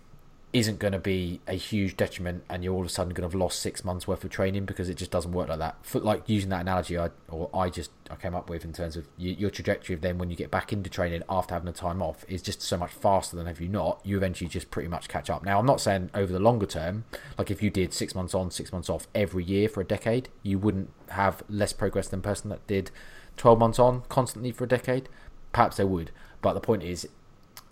isn't 0.55 0.79
going 0.79 0.93
to 0.93 0.99
be 0.99 1.41
a 1.47 1.53
huge 1.53 1.97
detriment 1.97 2.41
and 2.49 2.63
you're 2.63 2.73
all 2.73 2.79
of 2.79 2.85
a 2.85 2.89
sudden 2.89 3.13
going 3.13 3.29
to 3.29 3.33
have 3.33 3.37
lost 3.37 3.59
six 3.59 3.83
months 3.83 4.07
worth 4.07 4.23
of 4.23 4.29
training 4.29 4.63
because 4.63 4.87
it 4.87 4.95
just 4.95 5.11
doesn't 5.11 5.33
work 5.33 5.49
like 5.49 5.59
that. 5.59 5.75
For, 5.81 5.99
like 5.99 6.23
using 6.27 6.49
that 6.51 6.61
analogy, 6.61 6.97
I 6.97 7.09
or 7.27 7.49
I 7.53 7.69
just 7.69 7.91
I 8.09 8.15
came 8.15 8.33
up 8.33 8.49
with 8.49 8.63
in 8.63 8.71
terms 8.71 8.95
of 8.95 9.05
you, 9.17 9.33
your 9.33 9.49
trajectory 9.49 9.95
of 9.95 9.99
then 9.99 10.17
when 10.17 10.29
you 10.29 10.37
get 10.37 10.51
back 10.51 10.71
into 10.71 10.89
training 10.89 11.23
after 11.27 11.53
having 11.53 11.67
a 11.67 11.73
time 11.73 12.01
off 12.01 12.23
is 12.29 12.41
just 12.41 12.61
so 12.61 12.77
much 12.77 12.91
faster 12.91 13.35
than 13.35 13.47
if 13.47 13.59
you 13.59 13.67
not, 13.67 13.99
you 14.05 14.15
eventually 14.15 14.49
just 14.49 14.71
pretty 14.71 14.87
much 14.87 15.09
catch 15.09 15.29
up. 15.29 15.43
Now 15.43 15.59
I'm 15.59 15.65
not 15.65 15.81
saying 15.81 16.09
over 16.13 16.31
the 16.31 16.39
longer 16.39 16.65
term, 16.65 17.03
like 17.37 17.51
if 17.51 17.61
you 17.61 17.69
did 17.69 17.93
six 17.93 18.15
months 18.15 18.33
on, 18.33 18.49
six 18.49 18.71
months 18.71 18.89
off 18.89 19.09
every 19.13 19.43
year 19.43 19.67
for 19.67 19.81
a 19.81 19.85
decade, 19.85 20.29
you 20.41 20.57
wouldn't 20.57 20.89
have 21.09 21.43
less 21.49 21.73
progress 21.73 22.07
than 22.07 22.19
a 22.19 22.23
person 22.23 22.49
that 22.49 22.65
did 22.65 22.91
12 23.35 23.59
months 23.59 23.77
on 23.77 24.03
constantly 24.07 24.53
for 24.53 24.63
a 24.63 24.69
decade. 24.69 25.09
Perhaps 25.51 25.75
they 25.75 25.83
would, 25.83 26.11
but 26.41 26.53
the 26.53 26.61
point 26.61 26.81
is, 26.81 27.09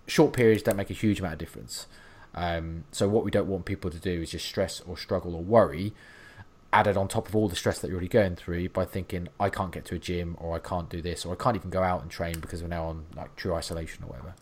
short 0.06 0.34
periods 0.34 0.64
don't 0.64 0.76
make 0.76 0.90
a 0.90 0.94
huge 0.94 1.22
amount 1.22 1.36
of 1.36 1.40
difference. 1.40 1.88
Um, 2.36 2.86
so 2.92 3.08
what 3.08 3.24
we 3.24 3.32
don't 3.32 3.48
want 3.48 3.66
people 3.66 3.92
to 3.92 4.00
do 4.00 4.22
is 4.22 4.32
just 4.32 4.46
stress 4.46 4.82
or 4.82 4.98
struggle 4.98 5.36
or 5.36 5.44
worry 5.44 5.94
added 6.74 6.98
on 6.98 7.08
top 7.08 7.30
of 7.30 7.36
all 7.36 7.48
the 7.48 7.56
stress 7.56 7.80
that 7.80 7.88
you're 7.88 7.98
already 7.98 8.08
going 8.08 8.36
through 8.36 8.68
by 8.70 8.84
thinking 8.84 9.28
I 9.40 9.50
can't 9.50 9.72
get 9.72 9.86
to 9.86 9.96
a 9.96 10.00
gym 10.00 10.36
or 10.40 10.56
I 10.56 10.60
can't 10.60 10.90
do 10.90 11.02
this 11.02 11.24
or 11.24 11.34
I 11.34 11.36
can't 11.36 11.56
even 11.56 11.70
go 11.70 11.84
out 11.84 12.02
and 12.02 12.10
train 12.10 12.40
because 12.40 12.64
we're 12.64 12.68
now 12.68 12.86
on 12.86 13.06
like 13.16 13.36
true 13.36 13.54
isolation 13.54 14.04
or 14.04 14.08
whatever. 14.08 14.34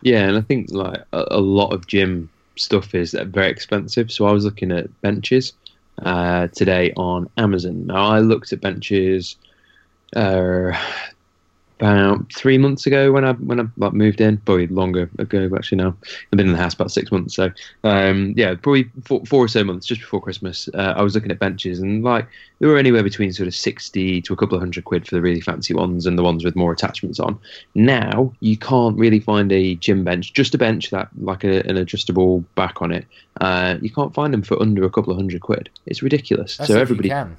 Yeah, 0.00 0.26
and 0.26 0.38
I 0.38 0.40
think 0.40 0.70
like 0.70 1.02
a, 1.12 1.24
a 1.32 1.40
lot 1.40 1.72
of 1.72 1.86
gym 1.86 2.30
stuff 2.56 2.94
is 2.94 3.12
very 3.12 3.50
expensive. 3.50 4.10
So 4.10 4.26
I 4.26 4.32
was 4.32 4.44
looking 4.44 4.72
at 4.72 5.00
benches 5.02 5.52
uh, 6.02 6.48
today 6.48 6.92
on 6.96 7.28
Amazon. 7.36 7.86
Now 7.86 8.08
I 8.08 8.20
looked 8.20 8.52
at 8.54 8.62
benches 8.62 9.36
uh, 10.16 10.72
about 11.80 12.32
three 12.32 12.58
months 12.58 12.86
ago 12.86 13.12
when 13.12 13.24
I 13.24 13.32
when 13.34 13.60
I 13.60 13.64
like, 13.76 13.92
moved 13.92 14.20
in, 14.20 14.38
probably 14.38 14.66
longer 14.66 15.08
ago 15.18 15.48
actually 15.56 15.78
now. 15.78 15.96
I've 16.02 16.36
been 16.36 16.46
in 16.46 16.52
the 16.52 16.58
house 16.58 16.74
about 16.74 16.90
six 16.90 17.12
months, 17.12 17.34
so 17.34 17.50
um, 17.84 18.34
yeah, 18.36 18.54
probably 18.54 18.90
four, 19.04 19.24
four, 19.26 19.44
or 19.44 19.48
so 19.48 19.62
months 19.64 19.86
just 19.86 20.00
before 20.00 20.20
Christmas. 20.20 20.68
Uh, 20.74 20.94
I 20.96 21.02
was 21.02 21.14
looking 21.14 21.30
at 21.30 21.38
benches 21.38 21.78
and 21.78 22.02
like 22.02 22.26
they 22.58 22.66
were 22.66 22.78
anywhere 22.78 23.02
between 23.02 23.32
sort 23.32 23.46
of 23.46 23.54
sixty 23.54 24.20
to 24.22 24.32
a 24.32 24.36
couple 24.36 24.56
of 24.56 24.60
hundred 24.60 24.84
quid 24.84 25.06
for 25.06 25.14
the 25.14 25.20
really 25.20 25.40
fancy 25.40 25.74
ones 25.74 26.06
and 26.06 26.18
the 26.18 26.22
ones 26.22 26.44
with 26.44 26.56
more 26.56 26.72
attachments 26.72 27.20
on. 27.20 27.38
Now 27.74 28.32
you 28.40 28.56
can't 28.56 28.96
really 28.98 29.20
find 29.20 29.52
a 29.52 29.76
gym 29.76 30.04
bench, 30.04 30.32
just 30.32 30.54
a 30.54 30.58
bench 30.58 30.90
that 30.90 31.08
like 31.20 31.44
a, 31.44 31.60
an 31.68 31.76
adjustable 31.76 32.40
back 32.54 32.82
on 32.82 32.92
it. 32.92 33.06
Uh, 33.40 33.76
you 33.80 33.90
can't 33.90 34.14
find 34.14 34.34
them 34.34 34.42
for 34.42 34.60
under 34.60 34.84
a 34.84 34.90
couple 34.90 35.12
of 35.12 35.16
hundred 35.16 35.42
quid. 35.42 35.70
It's 35.86 36.02
ridiculous. 36.02 36.56
That's 36.56 36.68
so 36.68 36.78
everybody 36.78 37.10
can. 37.10 37.36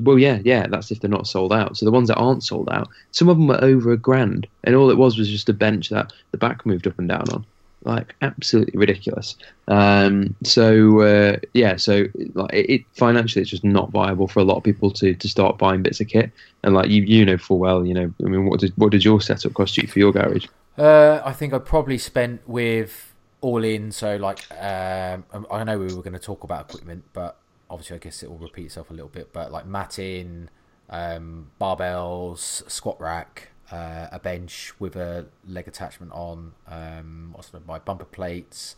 Well, 0.00 0.18
yeah, 0.18 0.40
yeah, 0.44 0.66
that's 0.68 0.90
if 0.90 1.00
they're 1.00 1.10
not 1.10 1.26
sold 1.26 1.52
out. 1.52 1.76
So 1.76 1.84
the 1.84 1.92
ones 1.92 2.08
that 2.08 2.16
aren't 2.16 2.44
sold 2.44 2.68
out, 2.70 2.88
some 3.10 3.28
of 3.28 3.36
them 3.36 3.48
were 3.48 3.62
over 3.62 3.92
a 3.92 3.96
grand, 3.96 4.46
and 4.64 4.74
all 4.74 4.90
it 4.90 4.96
was 4.96 5.18
was 5.18 5.28
just 5.28 5.48
a 5.48 5.52
bench 5.52 5.88
that 5.88 6.12
the 6.30 6.38
back 6.38 6.64
moved 6.64 6.86
up 6.86 6.98
and 6.98 7.08
down 7.08 7.28
on. 7.32 7.44
like 7.84 8.14
absolutely 8.22 8.78
ridiculous. 8.78 9.36
Um, 9.68 10.34
so 10.42 11.00
uh, 11.00 11.36
yeah, 11.54 11.76
so 11.76 12.06
like 12.34 12.52
it, 12.52 12.70
it, 12.70 12.84
financially, 12.94 13.42
it's 13.42 13.50
just 13.50 13.64
not 13.64 13.90
viable 13.90 14.28
for 14.28 14.40
a 14.40 14.44
lot 14.44 14.56
of 14.56 14.64
people 14.64 14.90
to, 14.92 15.14
to 15.14 15.28
start 15.28 15.58
buying 15.58 15.82
bits 15.82 16.00
of 16.00 16.08
kit. 16.08 16.30
And 16.62 16.74
like 16.74 16.90
you, 16.90 17.02
you 17.02 17.24
know 17.24 17.38
full 17.38 17.58
well, 17.58 17.86
you 17.86 17.94
know, 17.94 18.12
I 18.24 18.28
mean, 18.28 18.46
what 18.46 18.60
did 18.60 18.72
what 18.76 18.90
did 18.90 19.04
your 19.04 19.20
setup 19.20 19.54
cost 19.54 19.76
you 19.76 19.86
for 19.86 19.98
your 19.98 20.12
garage? 20.12 20.46
Uh, 20.76 21.20
I 21.24 21.32
think 21.32 21.52
I 21.52 21.58
probably 21.58 21.98
spent 21.98 22.46
with 22.48 23.14
all 23.40 23.64
in. 23.64 23.92
So 23.92 24.16
like, 24.16 24.50
um, 24.52 25.46
I 25.50 25.64
know 25.64 25.78
we 25.78 25.86
were 25.86 26.02
going 26.02 26.12
to 26.12 26.18
talk 26.18 26.44
about 26.44 26.70
equipment, 26.70 27.04
but 27.12 27.38
obviously, 27.70 27.96
I 27.96 27.98
guess 27.98 28.22
it 28.22 28.30
will 28.30 28.38
repeat 28.38 28.66
itself 28.66 28.90
a 28.90 28.94
little 28.94 29.08
bit. 29.08 29.32
But 29.32 29.52
like 29.52 29.66
matting, 29.66 30.48
um, 30.88 31.50
barbells, 31.60 32.68
squat 32.70 33.00
rack, 33.00 33.50
uh, 33.70 34.08
a 34.10 34.18
bench 34.18 34.72
with 34.78 34.96
a 34.96 35.26
leg 35.46 35.68
attachment 35.68 36.12
on. 36.12 36.52
Um, 36.66 37.30
what's 37.34 37.48
the 37.48 37.60
my 37.60 37.78
bumper 37.78 38.04
plates. 38.04 38.76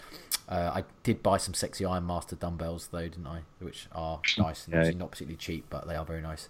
Uh, 0.48 0.72
I 0.74 0.84
did 1.04 1.22
buy 1.22 1.36
some 1.36 1.54
sexy 1.54 1.84
Iron 1.84 2.06
Master 2.06 2.34
dumbbells 2.34 2.88
though, 2.88 3.08
didn't 3.08 3.26
I? 3.26 3.42
Which 3.60 3.86
are 3.92 4.20
nice 4.36 4.66
and 4.66 4.74
yeah. 4.74 4.90
not 4.90 5.12
particularly 5.12 5.36
cheap, 5.36 5.66
but 5.70 5.86
they 5.86 5.94
are 5.94 6.04
very 6.04 6.20
nice. 6.22 6.48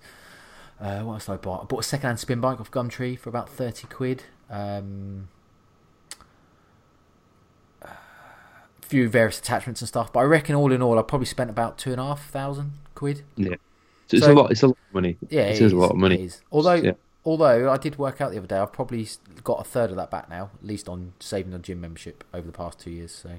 Uh, 0.80 1.00
what 1.00 1.14
else 1.14 1.26
did 1.26 1.32
I 1.32 1.36
buy? 1.36 1.56
I 1.56 1.64
bought 1.64 1.80
a 1.80 1.82
second-hand 1.82 2.18
spin 2.18 2.40
bike 2.40 2.58
off 2.58 2.70
Gumtree 2.70 3.18
for 3.18 3.28
about 3.28 3.50
thirty 3.50 3.86
quid. 3.88 4.24
Um, 4.48 5.28
few 8.90 9.08
various 9.08 9.38
attachments 9.38 9.80
and 9.80 9.88
stuff, 9.88 10.12
but 10.12 10.20
I 10.20 10.24
reckon 10.24 10.54
all 10.56 10.72
in 10.72 10.82
all, 10.82 10.98
I 10.98 11.02
probably 11.02 11.26
spent 11.26 11.48
about 11.48 11.78
two 11.78 11.92
and 11.92 12.00
a 12.00 12.04
half 12.04 12.28
thousand 12.28 12.72
quid. 12.94 13.22
Yeah, 13.36 13.54
so 14.06 14.16
it's 14.16 14.26
so, 14.26 14.32
a 14.32 14.34
lot. 14.34 14.50
It's 14.50 14.62
a 14.62 14.66
lot 14.68 14.76
of 14.88 14.94
money. 14.94 15.16
Yeah, 15.28 15.42
it, 15.42 15.56
it 15.56 15.62
is, 15.62 15.72
a 15.72 15.76
lot 15.76 15.92
of 15.92 15.96
money. 15.96 16.30
Although 16.50 16.74
yeah. 16.74 16.92
Although 17.24 17.70
I 17.70 17.76
did 17.76 17.98
work 17.98 18.20
out 18.20 18.32
the 18.32 18.38
other 18.38 18.46
day, 18.46 18.56
I've 18.56 18.72
probably 18.72 19.06
got 19.44 19.60
a 19.60 19.64
third 19.64 19.90
of 19.90 19.96
that 19.96 20.10
back 20.10 20.30
now, 20.30 20.50
at 20.58 20.66
least 20.66 20.88
on 20.88 21.12
saving 21.20 21.52
on 21.52 21.62
gym 21.62 21.80
membership 21.80 22.24
over 22.32 22.46
the 22.46 22.52
past 22.52 22.80
two 22.80 22.90
years. 22.90 23.12
So 23.12 23.30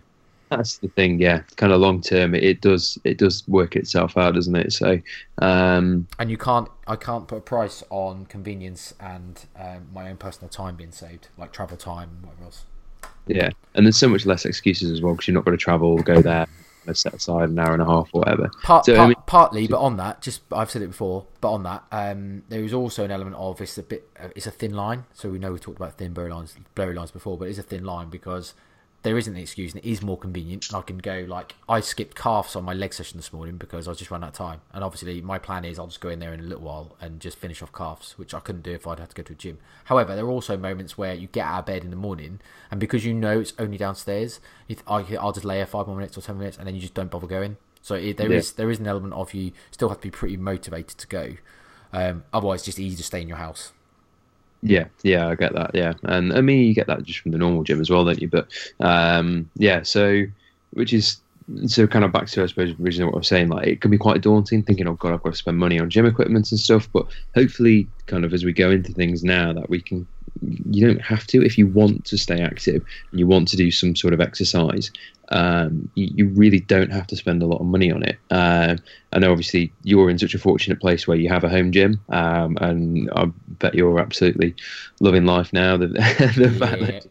that's 0.50 0.78
the 0.78 0.88
thing, 0.90 1.20
yeah. 1.20 1.42
Kind 1.56 1.74
of 1.74 1.82
long 1.82 2.00
term, 2.00 2.36
it, 2.36 2.44
it, 2.44 2.62
does 2.62 3.00
it 3.04 3.18
does 3.18 3.48
work 3.48 3.76
itself 3.76 4.18
out, 4.18 4.36
doesn't 4.36 4.56
it? 4.56 4.72
So, 4.72 5.00
um, 5.40 6.08
and 6.20 6.30
you 6.30 6.38
can't, 6.38 6.68
I 6.86 6.96
can't 6.96 7.28
put 7.28 7.38
a 7.38 7.42
price 7.42 7.84
on 7.90 8.28
convenience 8.28 8.94
and 9.00 9.44
um, 9.60 9.88
my 9.92 10.10
own 10.10 10.18
personal 10.18 10.50
time 10.50 10.76
being 10.76 10.92
saved, 10.92 11.30
like 11.38 11.52
travel 11.52 11.78
time, 11.78 12.20
whatever 12.22 12.46
else. 12.46 12.66
Yeah, 13.28 13.50
and 13.76 13.86
there's 13.86 13.98
so 13.98 14.10
much 14.10 14.26
less 14.26 14.46
excuses 14.46 14.92
as 14.92 15.02
well 15.02 15.14
because 15.14 15.28
you're 15.28 15.36
not 15.36 15.46
going 15.46 15.58
to 15.58 15.64
travel, 15.64 15.98
go 15.98 16.22
there, 16.22 16.48
set 16.94 17.14
aside 17.14 17.50
an 17.50 17.60
hour 17.60 17.74
and 17.74 17.82
a 17.82 17.86
half 17.86 18.10
or 18.14 18.20
whatever. 18.20 18.50
Part, 18.64 18.86
so, 18.86 18.96
part, 18.96 19.06
I 19.06 19.08
mean, 19.08 19.24
partly, 19.28 19.68
but 19.68 19.80
on 19.80 19.98
that, 19.98 20.22
just 20.22 20.42
I've 20.52 20.72
said 20.72 20.82
it 20.82 20.88
before, 20.88 21.26
but 21.40 21.52
on 21.52 21.64
that, 21.64 21.84
um, 21.92 22.44
there 22.50 22.64
is 22.64 22.74
also 22.74 23.04
an 23.06 23.12
element 23.12 23.36
of 23.36 23.62
it's 23.62 23.78
a 23.78 23.84
bit, 23.84 24.10
uh, 24.20 24.30
it's 24.36 24.48
a 24.48 24.52
thin 24.52 24.74
line. 24.74 25.06
So 25.14 25.30
we 25.30 25.40
know 25.40 25.52
we 25.52 25.60
talked 25.60 25.78
about 25.78 25.98
thin 25.98 26.14
blurry 26.14 26.32
lines, 26.32 26.56
blurry 26.76 26.96
lines 26.96 27.12
before, 27.12 27.38
but 27.38 27.48
it's 27.48 27.60
a 27.60 27.64
thin 27.64 27.84
line 27.84 28.10
because 28.10 28.54
there 29.04 29.18
isn't 29.18 29.36
an 29.36 29.42
excuse 29.42 29.74
and 29.74 29.84
it 29.84 29.90
is 29.90 30.02
more 30.02 30.18
convenient 30.18 30.70
and 30.70 30.78
I 30.78 30.82
can 30.82 30.98
go 30.98 31.26
like 31.28 31.56
I 31.68 31.80
skipped 31.80 32.16
calves 32.16 32.56
on 32.56 32.64
my 32.64 32.74
leg 32.74 32.94
session 32.94 33.18
this 33.18 33.34
morning 33.34 33.58
because 33.58 33.88
I 33.88 33.92
was 33.92 33.98
just 33.98 34.12
running 34.12 34.26
out 34.26 34.30
of 34.30 34.36
time. 34.36 34.62
And 34.74 34.84
obviously 34.84 35.22
my 35.22 35.40
plan 35.40 35.66
is 35.66 35.80
I'll 35.80 35.88
just 35.88 36.02
go 36.02 36.10
in 36.10 36.20
there 36.20 36.34
in 36.34 36.40
a 36.40 36.44
little 36.44 36.64
while 36.64 36.96
and 37.02 37.20
just 37.20 37.38
finish 37.38 37.62
off 37.62 37.74
calves 37.74 38.18
which 38.18 38.34
I 38.34 38.40
couldn't 38.40 38.62
do 38.62 38.72
if 38.72 38.86
I'd 38.86 39.00
had 39.00 39.10
to 39.10 39.16
go 39.16 39.24
to 39.24 39.34
a 39.34 39.36
gym. 39.36 39.58
However 39.86 40.16
there 40.16 40.26
are 40.26 40.30
also 40.30 40.56
moments 40.56 40.98
where 40.98 41.16
you 41.16 41.28
get 41.28 41.46
out 41.46 41.60
of 41.60 41.66
bed 41.66 41.84
in 41.84 41.90
the 41.90 41.96
morning 41.96 42.40
and 42.70 42.80
because 42.80 43.04
you 43.04 43.14
know 43.14 43.40
it's 43.40 43.54
only 43.58 43.78
downstairs 43.78 44.40
I'll 44.88 45.04
just 45.34 45.46
lay 45.46 45.58
here 45.58 45.66
five 45.66 45.88
more 45.88 45.96
minutes 45.96 46.18
or 46.18 46.22
ten 46.22 46.38
minutes 46.38 46.58
and 46.58 46.68
then 46.68 46.76
you 46.76 46.82
just 46.82 46.94
don't 46.94 47.10
bother 47.10 47.28
going. 47.28 47.58
So 47.82 47.96
it, 47.96 48.18
there 48.18 48.32
yeah. 48.32 48.38
is, 48.38 48.54
there 48.54 48.70
is 48.70 48.80
an 48.80 48.88
element 48.88 49.14
of 49.14 49.34
you 49.34 49.54
still 49.72 49.90
have 49.90 49.98
to 49.98 50.04
be 50.04 50.12
pretty 50.12 50.38
motivated 50.38 50.98
to 51.00 51.08
go. 51.08 51.34
Um, 51.92 52.24
otherwise 52.32 52.60
it's 52.60 52.66
just 52.66 52.80
easy 52.80 52.96
to 52.98 53.04
stay 53.04 53.22
in 53.22 53.28
your 53.28 53.38
house 53.38 53.74
yeah, 54.62 54.86
yeah, 55.04 55.28
I 55.28 55.36
get 55.36 55.54
that. 55.54 55.72
Yeah, 55.74 55.94
and 56.04 56.34
I 56.34 56.42
mean, 56.42 56.68
you 56.68 56.74
get 56.74 56.88
that 56.88 57.04
just 57.04 57.20
from 57.20 57.32
the 57.32 57.38
normal 57.38 57.64
gym 57.64 57.82
as 57.82 57.90
well, 57.90 58.06
don't 58.06 58.22
you? 58.22 58.30
But 58.30 58.48
um, 58.80 59.50
yeah, 59.56 59.84
so 59.84 60.24
which 60.72 60.94
is 60.94 61.20
so 61.66 61.88
kind 61.88 62.06
of 62.06 62.12
back 62.12 62.28
to 62.28 62.44
I 62.44 62.46
suppose 62.46 62.74
originally 62.80 63.06
what 63.06 63.16
I 63.16 63.20
was 63.20 63.28
saying. 63.28 63.50
Like 63.50 63.68
it 63.68 63.82
can 63.82 63.92
be 63.92 63.98
quite 63.98 64.22
daunting 64.22 64.64
thinking, 64.64 64.88
oh 64.88 64.94
god, 64.94 65.14
I've 65.14 65.24
got 65.24 65.32
to 65.32 65.38
spend 65.38 65.58
money 65.58 65.80
on 65.80 65.90
gym 65.90 66.06
equipment 66.06 66.52
and 66.52 66.60
stuff. 66.60 66.88
But 66.92 67.08
hopefully, 67.36 67.88
kind 68.06 68.24
of 68.24 68.34
as 68.34 68.46
we 68.46 68.54
go 68.54 68.70
into 68.70 68.94
things 68.94 69.24
now, 69.24 69.54
that 69.54 69.70
we 69.70 69.82
can 69.82 70.08
you 70.42 70.86
don't 70.86 71.02
have 71.02 71.28
to 71.28 71.46
if 71.46 71.58
you 71.58 71.68
want 71.68 72.06
to 72.06 72.18
stay 72.18 72.42
active 72.42 72.84
and 73.12 73.20
you 73.20 73.28
want 73.28 73.48
to 73.50 73.58
do 73.58 73.72
some 73.72 73.96
sort 73.96 74.14
of 74.14 74.22
exercise. 74.22 74.92
Um, 75.30 75.90
you, 75.96 76.10
you, 76.14 76.28
really 76.28 76.60
don't 76.60 76.92
have 76.92 77.08
to 77.08 77.16
spend 77.16 77.42
a 77.42 77.46
lot 77.46 77.62
of 77.62 77.66
money 77.66 77.90
on 77.90 78.04
it. 78.04 78.18
Uh, 78.30 78.76
I 79.14 79.20
know, 79.20 79.32
obviously, 79.32 79.72
you're 79.84 80.10
in 80.10 80.20
such 80.20 80.34
a 80.34 80.40
fortunate 80.40 80.82
place 80.82 81.08
where 81.08 81.16
you 81.16 81.30
have 81.30 81.46
a 81.46 81.50
home 81.50 81.72
gym, 81.72 82.02
um, 82.10 82.58
and 82.60 83.10
I 83.16 83.26
bet 83.48 83.74
you're 83.74 83.98
absolutely 83.98 84.56
loving 85.00 85.26
life 85.26 85.54
now. 85.54 85.78
The, 85.78 85.88
the 86.36 87.02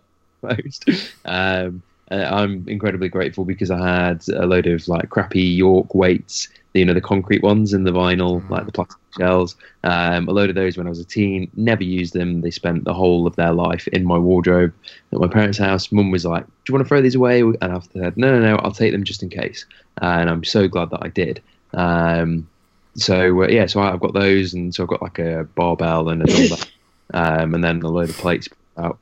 yeah. 0.43 0.55
closed. 0.55 0.91
Um, 1.25 1.83
I'm 2.11 2.69
incredibly 2.69 3.09
grateful 3.09 3.45
because 3.45 3.71
I 3.71 4.09
had 4.09 4.29
a 4.29 4.47
load 4.47 4.67
of 4.67 4.87
like 4.89 5.09
crappy 5.09 5.43
York 5.43 5.95
weights 5.95 6.49
you 6.75 6.85
know 6.85 6.95
the 6.95 7.01
concrete 7.01 7.43
ones 7.43 7.73
and 7.73 7.87
the 7.87 7.91
vinyl, 7.91 8.41
mm. 8.43 8.51
like 8.51 8.67
the 8.67 8.73
plastic 8.73 8.99
shells. 9.19 9.57
Um, 9.83 10.29
a 10.29 10.33
load 10.33 10.51
of 10.51 10.55
those 10.55 10.77
when 10.77 10.87
I 10.87 10.91
was 10.91 11.01
a 11.01 11.05
teen. 11.05 11.51
Never 11.57 11.83
used 11.83 12.13
them. 12.13 12.43
They 12.43 12.51
spent 12.51 12.85
the 12.85 12.95
whole 12.95 13.27
of 13.27 13.37
their 13.37 13.53
life 13.53 13.89
in 13.89 14.05
my 14.05 14.19
wardrobe 14.19 14.73
at 15.13 15.19
my 15.19 15.29
parents' 15.29 15.59
house. 15.59 15.91
Mum 15.91 16.11
was 16.11 16.25
like, 16.25 16.45
"Do 16.45 16.53
you 16.69 16.75
want 16.75 16.85
to 16.85 16.89
throw 16.89 17.03
these 17.03 17.15
away?" 17.15 17.41
And 17.41 17.57
I 17.63 17.81
said, 17.93 18.17
"No, 18.17 18.39
no, 18.39 18.41
no. 18.41 18.57
I'll 18.57 18.73
take 18.73 18.93
them 18.93 19.05
just 19.05 19.23
in 19.23 19.29
case." 19.31 19.65
and 20.01 20.31
I'm 20.31 20.45
so 20.45 20.69
glad 20.69 20.91
that 20.91 21.03
I 21.03 21.09
did. 21.09 21.43
Um, 21.75 22.49
so 22.95 23.43
uh, 23.43 23.49
yeah, 23.49 23.67
so 23.67 23.81
I've 23.81 24.01
got 24.01 24.15
those, 24.15 24.55
and 24.55 24.75
so 24.75 24.83
I've 24.83 24.89
got 24.89 25.03
like 25.03 25.19
a 25.19 25.45
barbell 25.55 26.09
and 26.09 26.23
a 26.23 26.27
dumbbell, 26.27 26.67
um, 27.15 27.55
and 27.55 27.63
then 27.63 27.83
a 27.83 27.89
load 27.89 28.11
of 28.11 28.17
plates, 28.17 28.49
about 28.77 28.99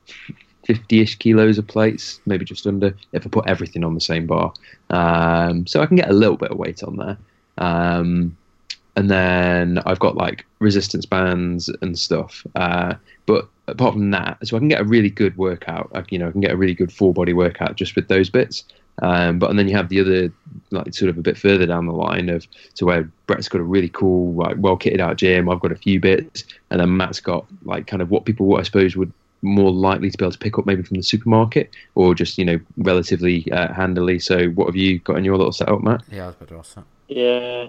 50-ish 0.67 1.15
kilos 1.15 1.57
of 1.57 1.67
plates, 1.67 2.19
maybe 2.25 2.45
just 2.45 2.67
under, 2.67 2.95
if 3.13 3.25
I 3.25 3.29
put 3.29 3.47
everything 3.47 3.83
on 3.83 3.95
the 3.95 4.01
same 4.01 4.27
bar. 4.27 4.53
Um, 4.89 5.65
so 5.65 5.81
I 5.81 5.85
can 5.85 5.97
get 5.97 6.09
a 6.09 6.13
little 6.13 6.37
bit 6.37 6.51
of 6.51 6.57
weight 6.57 6.83
on 6.83 6.97
there. 6.97 7.17
Um, 7.59 8.35
and 8.95 9.09
then 9.09 9.79
I've 9.85 9.99
got 9.99 10.17
like 10.17 10.45
resistance 10.59 11.05
bands 11.05 11.69
and 11.81 11.97
stuff. 11.97 12.45
Uh, 12.55 12.95
but 13.25 13.47
apart 13.67 13.93
from 13.93 14.11
that, 14.11 14.45
so 14.45 14.57
I 14.57 14.59
can 14.59 14.67
get 14.67 14.81
a 14.81 14.83
really 14.83 15.09
good 15.09 15.37
workout. 15.37 15.89
I, 15.93 16.03
you 16.09 16.19
know, 16.19 16.27
I 16.27 16.31
can 16.31 16.41
get 16.41 16.51
a 16.51 16.57
really 16.57 16.73
good 16.73 16.91
full 16.91 17.13
body 17.13 17.33
workout 17.33 17.75
just 17.75 17.95
with 17.95 18.07
those 18.07 18.29
bits. 18.29 18.63
Um, 19.01 19.39
but 19.39 19.49
and 19.49 19.57
then 19.57 19.69
you 19.69 19.75
have 19.77 19.87
the 19.87 20.01
other, 20.01 20.33
like 20.71 20.93
sort 20.93 21.09
of 21.09 21.17
a 21.17 21.21
bit 21.21 21.37
further 21.37 21.65
down 21.65 21.85
the 21.85 21.93
line 21.93 22.27
of 22.27 22.45
to 22.75 22.85
where 22.85 23.09
Brett's 23.27 23.47
got 23.47 23.61
a 23.61 23.63
really 23.63 23.87
cool, 23.87 24.33
like 24.33 24.57
well 24.59 24.77
kitted 24.77 24.99
out 24.99 25.17
gym. 25.17 25.49
I've 25.49 25.61
got 25.61 25.71
a 25.71 25.75
few 25.75 25.99
bits, 25.99 26.43
and 26.69 26.81
then 26.81 26.97
Matt's 26.97 27.21
got 27.21 27.45
like 27.63 27.87
kind 27.87 28.01
of 28.01 28.09
what 28.09 28.25
people, 28.25 28.57
I 28.57 28.63
suppose, 28.63 28.97
would 28.97 29.13
more 29.41 29.71
likely 29.71 30.11
to 30.11 30.17
be 30.17 30.25
able 30.25 30.33
to 30.33 30.37
pick 30.37 30.59
up 30.59 30.65
maybe 30.65 30.83
from 30.83 30.97
the 30.97 31.03
supermarket 31.03 31.69
or 31.95 32.13
just 32.13 32.37
you 32.37 32.43
know 32.43 32.59
relatively 32.75 33.49
uh, 33.53 33.73
handily. 33.73 34.19
So, 34.19 34.47
what 34.49 34.67
have 34.67 34.75
you 34.75 34.99
got 34.99 35.17
in 35.17 35.23
your 35.23 35.37
little 35.37 35.53
setup, 35.53 35.81
Matt? 35.81 36.03
Yeah, 36.11 36.23
I 36.23 36.27
was 36.27 36.35
about 36.35 36.49
to 36.49 36.57
ask 36.57 36.75
that. 36.75 36.83
Yeah. 37.09 37.67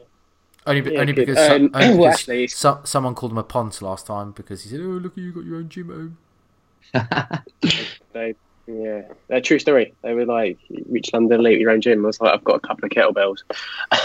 Only, 0.66 0.92
yeah, 0.92 1.00
only 1.00 1.12
because, 1.14 1.38
um, 1.38 1.70
only 1.74 1.96
well, 1.96 2.12
actually, 2.12 2.46
so, 2.46 2.80
someone 2.84 3.14
called 3.14 3.32
him 3.32 3.38
a 3.38 3.42
ponce 3.42 3.80
last 3.80 4.06
time 4.06 4.32
because 4.32 4.62
he 4.62 4.68
said, 4.68 4.80
"Oh, 4.80 5.00
look, 5.00 5.16
you 5.16 5.32
got 5.32 5.44
your 5.44 5.56
own 5.56 5.68
gym 5.70 5.90
at 5.90 5.96
home." 5.96 7.44
they, 8.12 8.34
yeah, 8.66 9.02
they're 9.28 9.40
true 9.40 9.58
story. 9.58 9.94
They 10.02 10.12
were 10.12 10.26
like, 10.26 10.58
"Reach 10.86 11.12
London, 11.14 11.42
leave 11.42 11.60
your 11.60 11.70
own 11.70 11.80
gym." 11.80 12.04
I 12.04 12.08
was 12.08 12.20
like, 12.20 12.34
"I've 12.34 12.44
got 12.44 12.56
a 12.56 12.60
couple 12.60 12.84
of 12.84 12.90
kettlebells," 12.90 13.42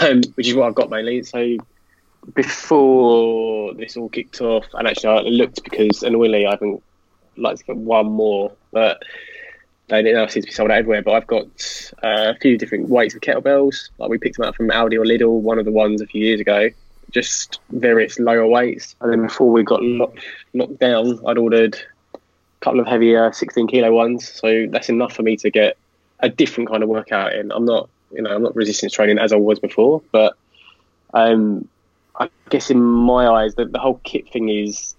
um, 0.02 0.22
which 0.34 0.48
is 0.48 0.54
what 0.54 0.66
I've 0.66 0.74
got 0.74 0.88
mainly. 0.88 1.22
So 1.24 1.58
before 2.34 3.74
this 3.74 3.98
all 3.98 4.08
kicked 4.08 4.40
off, 4.40 4.64
and 4.72 4.88
actually 4.88 5.10
I 5.10 5.20
looked 5.20 5.62
because 5.62 6.02
annoyingly 6.02 6.46
I 6.46 6.52
haven't 6.52 6.82
like 7.36 7.58
to 7.58 7.64
get 7.64 7.76
one 7.76 8.06
more, 8.06 8.52
but 8.72 9.02
they 9.88 10.02
now 10.02 10.26
seem 10.26 10.42
to 10.42 10.46
be 10.46 10.52
sold 10.52 10.70
out 10.70 10.78
everywhere. 10.78 11.02
But 11.02 11.12
I've 11.12 11.26
got 11.26 11.46
uh, 12.02 12.32
a 12.32 12.36
few 12.40 12.58
different 12.58 12.88
weights 12.88 13.14
of 13.14 13.20
kettlebells. 13.20 13.90
Like 13.98 14.10
we 14.10 14.18
picked 14.18 14.36
them 14.36 14.46
up 14.46 14.56
from 14.56 14.68
Aldi 14.68 14.94
or 14.94 15.04
Lidl, 15.04 15.40
one 15.40 15.58
of 15.58 15.64
the 15.64 15.72
ones 15.72 16.00
a 16.00 16.06
few 16.06 16.24
years 16.24 16.40
ago. 16.40 16.70
Just 17.10 17.60
various 17.70 18.18
lower 18.18 18.46
weights. 18.46 18.96
And 19.00 19.12
then 19.12 19.22
before 19.22 19.50
we 19.50 19.62
got 19.62 19.82
locked, 19.82 20.24
locked 20.54 20.78
down, 20.78 21.20
I'd 21.26 21.38
ordered 21.38 21.78
a 22.14 22.18
couple 22.60 22.80
of 22.80 22.86
heavier 22.86 23.32
16 23.32 23.68
kilo 23.68 23.92
ones. 23.92 24.28
So 24.28 24.66
that's 24.68 24.88
enough 24.88 25.14
for 25.14 25.22
me 25.22 25.36
to 25.38 25.50
get 25.50 25.76
a 26.20 26.28
different 26.28 26.68
kind 26.68 26.82
of 26.82 26.88
workout 26.88 27.34
in. 27.34 27.52
I'm 27.52 27.64
not, 27.64 27.88
you 28.10 28.22
know, 28.22 28.34
I'm 28.34 28.42
not 28.42 28.56
resistance 28.56 28.92
training 28.92 29.18
as 29.18 29.32
I 29.32 29.36
was 29.36 29.60
before, 29.60 30.02
but 30.10 30.36
um, 31.14 31.68
I 32.18 32.28
guess 32.50 32.70
in 32.70 32.82
my 32.82 33.28
eyes, 33.28 33.54
the, 33.54 33.66
the 33.66 33.78
whole 33.78 34.00
kit 34.02 34.28
thing 34.32 34.48
is 34.48 34.96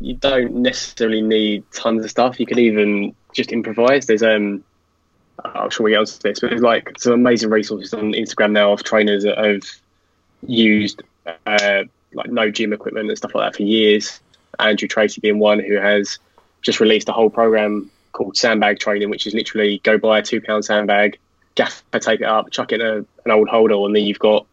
you 0.00 0.14
don't 0.14 0.54
necessarily 0.56 1.22
need 1.22 1.64
tons 1.72 2.04
of 2.04 2.10
stuff. 2.10 2.38
You 2.38 2.46
can 2.46 2.58
even 2.58 3.14
just 3.36 3.52
improvise. 3.52 4.06
There's 4.06 4.22
um, 4.22 4.64
I'm 5.44 5.70
sure 5.70 5.84
we 5.84 5.90
get 5.90 6.00
onto 6.00 6.18
this, 6.18 6.40
but 6.40 6.50
there's 6.50 6.62
like 6.62 6.98
some 6.98 7.12
amazing 7.12 7.50
resources 7.50 7.92
on 7.94 8.12
Instagram 8.12 8.52
now 8.52 8.72
of 8.72 8.82
trainers 8.82 9.22
that 9.24 9.38
have 9.38 9.62
used 10.46 11.02
uh, 11.46 11.84
like 12.14 12.30
no 12.30 12.50
gym 12.50 12.72
equipment 12.72 13.08
and 13.08 13.18
stuff 13.18 13.34
like 13.34 13.52
that 13.52 13.56
for 13.56 13.62
years. 13.62 14.20
Andrew 14.58 14.88
Tracy 14.88 15.20
being 15.20 15.38
one 15.38 15.60
who 15.60 15.76
has 15.76 16.18
just 16.62 16.80
released 16.80 17.08
a 17.08 17.12
whole 17.12 17.30
program 17.30 17.90
called 18.12 18.36
Sandbag 18.36 18.78
Training, 18.78 19.10
which 19.10 19.26
is 19.26 19.34
literally 19.34 19.80
go 19.84 19.98
buy 19.98 20.20
a 20.20 20.22
two 20.22 20.40
pound 20.40 20.64
sandbag, 20.64 21.18
gaffer 21.54 21.98
tape 21.98 22.22
it 22.22 22.26
up, 22.26 22.50
chuck 22.50 22.72
it 22.72 22.80
in 22.80 22.86
a, 22.86 22.96
an 22.96 23.30
old 23.30 23.48
holder, 23.48 23.74
and 23.74 23.94
then 23.94 24.04
you've 24.04 24.18
got 24.18 24.46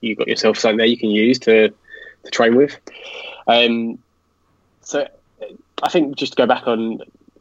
you've 0.00 0.18
got 0.18 0.28
yourself 0.28 0.56
something 0.56 0.78
there 0.78 0.86
you 0.86 0.96
can 0.96 1.10
use 1.10 1.38
to 1.40 1.68
to 1.68 2.30
train 2.30 2.56
with. 2.56 2.78
Um, 3.46 3.98
so 4.80 5.06
I 5.82 5.88
think 5.90 6.16
just 6.16 6.32
to 6.32 6.36
go 6.36 6.46
back 6.46 6.66
on 6.66 7.00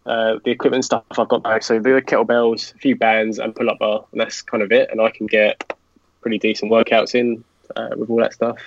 Uh, 0.10 0.40
the 0.44 0.50
equipment 0.50 0.84
stuff 0.84 1.04
I've 1.18 1.28
got 1.30 1.44
back, 1.44 1.62
so 1.62 1.78
the 1.80 2.02
kettlebells, 2.02 2.74
a 2.74 2.78
few 2.80 2.96
bands, 2.96 3.38
and 3.38 3.54
pull 3.56 3.70
up 3.70 3.78
bar, 3.78 4.06
and 4.12 4.20
that's 4.20 4.42
kind 4.42 4.64
of 4.64 4.72
it. 4.72 4.90
And 4.92 5.00
I 5.00 5.12
can 5.12 5.28
get 5.28 5.72
pretty 6.22 6.40
decent 6.40 6.72
workouts 6.72 7.14
in 7.14 7.44
uh, 7.76 7.90
with 7.96 8.10
all 8.10 8.18
that 8.18 8.34
stuff. 8.34 8.58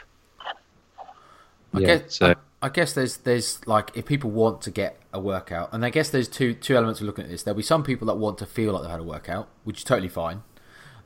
I 1.74 1.80
Yeah, 1.80 1.86
guess 1.96 2.14
so- 2.16 2.26
I, 2.26 2.34
I 2.66 2.68
guess 2.68 2.92
there's 2.92 3.16
there's 3.18 3.66
like 3.66 3.90
if 3.96 4.06
people 4.06 4.30
want 4.30 4.60
to 4.62 4.70
get 4.70 5.00
a 5.12 5.18
workout, 5.18 5.70
and 5.72 5.84
I 5.84 5.90
guess 5.90 6.10
there's 6.10 6.28
two 6.28 6.54
two 6.54 6.76
elements 6.76 7.00
of 7.00 7.06
looking 7.06 7.24
at 7.24 7.30
this. 7.30 7.42
There'll 7.42 7.56
be 7.56 7.62
some 7.64 7.82
people 7.82 8.06
that 8.06 8.14
want 8.14 8.38
to 8.38 8.46
feel 8.46 8.72
like 8.72 8.82
they've 8.82 8.90
had 8.92 9.00
a 9.00 9.04
workout, 9.04 9.48
which 9.64 9.78
is 9.78 9.84
totally 9.84 10.08
fine, 10.08 10.42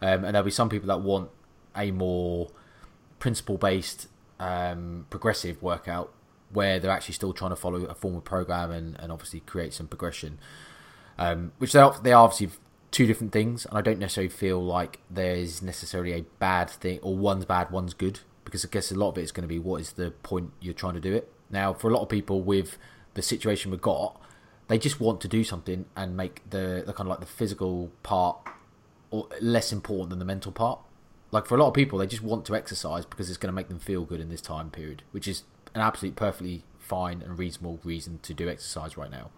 um, 0.03 0.23
and 0.25 0.35
there'll 0.35 0.45
be 0.45 0.51
some 0.51 0.69
people 0.69 0.89
that 0.89 1.01
want 1.01 1.31
a 1.75 1.91
more 1.93 2.49
principle 3.21 3.57
based, 3.57 4.09
um, 4.39 5.07
progressive 5.09 5.63
workout 5.63 6.13
where 6.51 6.79
they're 6.79 6.91
actually 6.91 7.15
still 7.15 7.33
trying 7.33 7.51
to 7.51 7.57
follow 7.57 7.85
a 7.85 7.95
formal 7.95 8.21
program 8.21 8.71
and, 8.71 8.97
and 8.99 9.13
obviously 9.13 9.41
create 9.41 9.75
some 9.75 9.89
progression. 9.89 10.39
Um, 11.19 11.53
which 11.59 11.73
they 11.73 11.81
are, 11.81 11.99
they 12.03 12.13
are 12.13 12.25
obviously 12.25 12.51
two 12.91 13.07
different 13.07 13.33
things, 13.33 13.67
and 13.67 13.77
I 13.77 13.81
don't 13.81 13.99
necessarily 13.99 14.29
feel 14.29 14.65
like 14.65 15.01
there's 15.11 15.63
necessarily 15.63 16.13
a 16.13 16.23
bad 16.39 16.71
thing 16.71 17.01
or 17.03 17.17
one's 17.17 17.45
bad, 17.45 17.71
one's 17.71 17.95
good, 17.95 18.21
because 18.45 18.65
I 18.65 18.69
guess 18.69 18.91
a 18.91 18.95
lot 18.95 19.11
of 19.11 19.19
it 19.19 19.23
is 19.23 19.33
going 19.33 19.43
to 19.43 19.49
be 19.49 19.59
what 19.59 19.81
is 19.81 19.93
the 19.93 20.11
point 20.11 20.53
you're 20.61 20.75
trying 20.75 20.95
to 20.95 21.01
do 21.01 21.15
it. 21.15 21.33
Now, 21.51 21.73
for 21.73 21.91
a 21.91 21.95
lot 21.95 22.03
of 22.03 22.09
people 22.09 22.43
with 22.43 22.79
the 23.15 23.23
situation 23.23 23.71
we've 23.71 23.81
got, 23.81 24.21
they 24.69 24.79
just 24.79 25.01
want 25.01 25.21
to 25.21 25.29
do 25.29 25.45
something 25.45 25.87
and 25.97 26.17
make 26.17 26.49
the, 26.51 26.83
the 26.87 26.93
kind 26.93 27.07
of 27.07 27.09
like 27.09 27.21
the 27.21 27.27
physical 27.27 27.91
part 28.03 28.39
or 29.11 29.29
less 29.41 29.73
important 29.73 30.11
than 30.11 30.19
the 30.19 30.25
mental 30.25 30.53
part. 30.53 30.81
Like 31.31 31.47
for 31.47 31.57
a 31.57 31.59
lot 31.59 31.69
of 31.69 31.75
people, 31.75 31.99
they 31.99 32.07
just 32.07 32.23
want 32.23 32.45
to 32.47 32.57
exercise 32.57 33.05
because 33.05 33.29
it's 33.29 33.39
going 33.39 33.49
to 33.49 33.55
make 33.55 33.69
them 33.69 33.79
feel 33.79 34.05
good 34.05 34.21
in 34.21 34.29
this 34.29 34.41
time 34.41 34.71
period, 34.71 35.03
which 35.13 35.29
is 35.29 35.45
an 35.77 35.83
absolute 35.83 36.17
perfectly 36.17 36.65
fine 36.79 37.23
and 37.23 37.39
reasonable 37.39 37.79
reason 37.85 38.19
to 38.23 38.35
do 38.35 38.49
exercise 38.49 38.97
right 38.97 39.11
now 39.11 39.31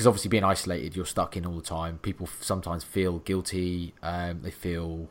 because 0.00 0.06
obviously 0.06 0.30
being 0.30 0.44
isolated, 0.44 0.96
you're 0.96 1.04
stuck 1.04 1.36
in 1.36 1.44
all 1.44 1.54
the 1.56 1.60
time. 1.60 1.98
People 1.98 2.26
sometimes 2.40 2.82
feel 2.82 3.18
guilty. 3.18 3.92
Um, 4.02 4.40
they 4.40 4.50
feel 4.50 5.10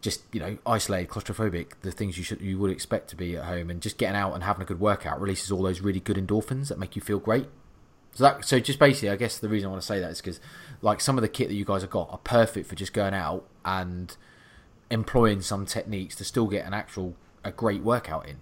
just 0.00 0.22
you 0.32 0.40
know 0.40 0.58
isolated, 0.66 1.08
claustrophobic. 1.08 1.72
The 1.82 1.92
things 1.92 2.18
you 2.18 2.24
should 2.24 2.40
you 2.40 2.58
would 2.58 2.72
expect 2.72 3.10
to 3.10 3.16
be 3.16 3.36
at 3.36 3.44
home, 3.44 3.70
and 3.70 3.80
just 3.80 3.96
getting 3.96 4.16
out 4.16 4.34
and 4.34 4.42
having 4.42 4.62
a 4.62 4.64
good 4.64 4.80
workout 4.80 5.20
releases 5.20 5.52
all 5.52 5.62
those 5.62 5.80
really 5.82 6.00
good 6.00 6.16
endorphins 6.16 6.66
that 6.68 6.80
make 6.80 6.96
you 6.96 7.02
feel 7.02 7.20
great. 7.20 7.46
So 8.14 8.24
that 8.24 8.44
so 8.44 8.58
just 8.58 8.80
basically, 8.80 9.10
I 9.10 9.16
guess 9.16 9.38
the 9.38 9.48
reason 9.48 9.68
I 9.68 9.70
want 9.70 9.82
to 9.82 9.86
say 9.86 10.00
that 10.00 10.10
is 10.10 10.20
because 10.20 10.40
like 10.82 11.00
some 11.00 11.16
of 11.16 11.22
the 11.22 11.28
kit 11.28 11.46
that 11.46 11.54
you 11.54 11.64
guys 11.64 11.82
have 11.82 11.90
got 11.90 12.10
are 12.10 12.18
perfect 12.18 12.68
for 12.68 12.74
just 12.74 12.92
going 12.92 13.14
out 13.14 13.46
and 13.64 14.16
employing 14.90 15.42
some 15.42 15.64
techniques 15.64 16.16
to 16.16 16.24
still 16.24 16.46
get 16.48 16.66
an 16.66 16.74
actual 16.74 17.14
a 17.44 17.52
great 17.52 17.82
workout 17.82 18.28
in. 18.28 18.38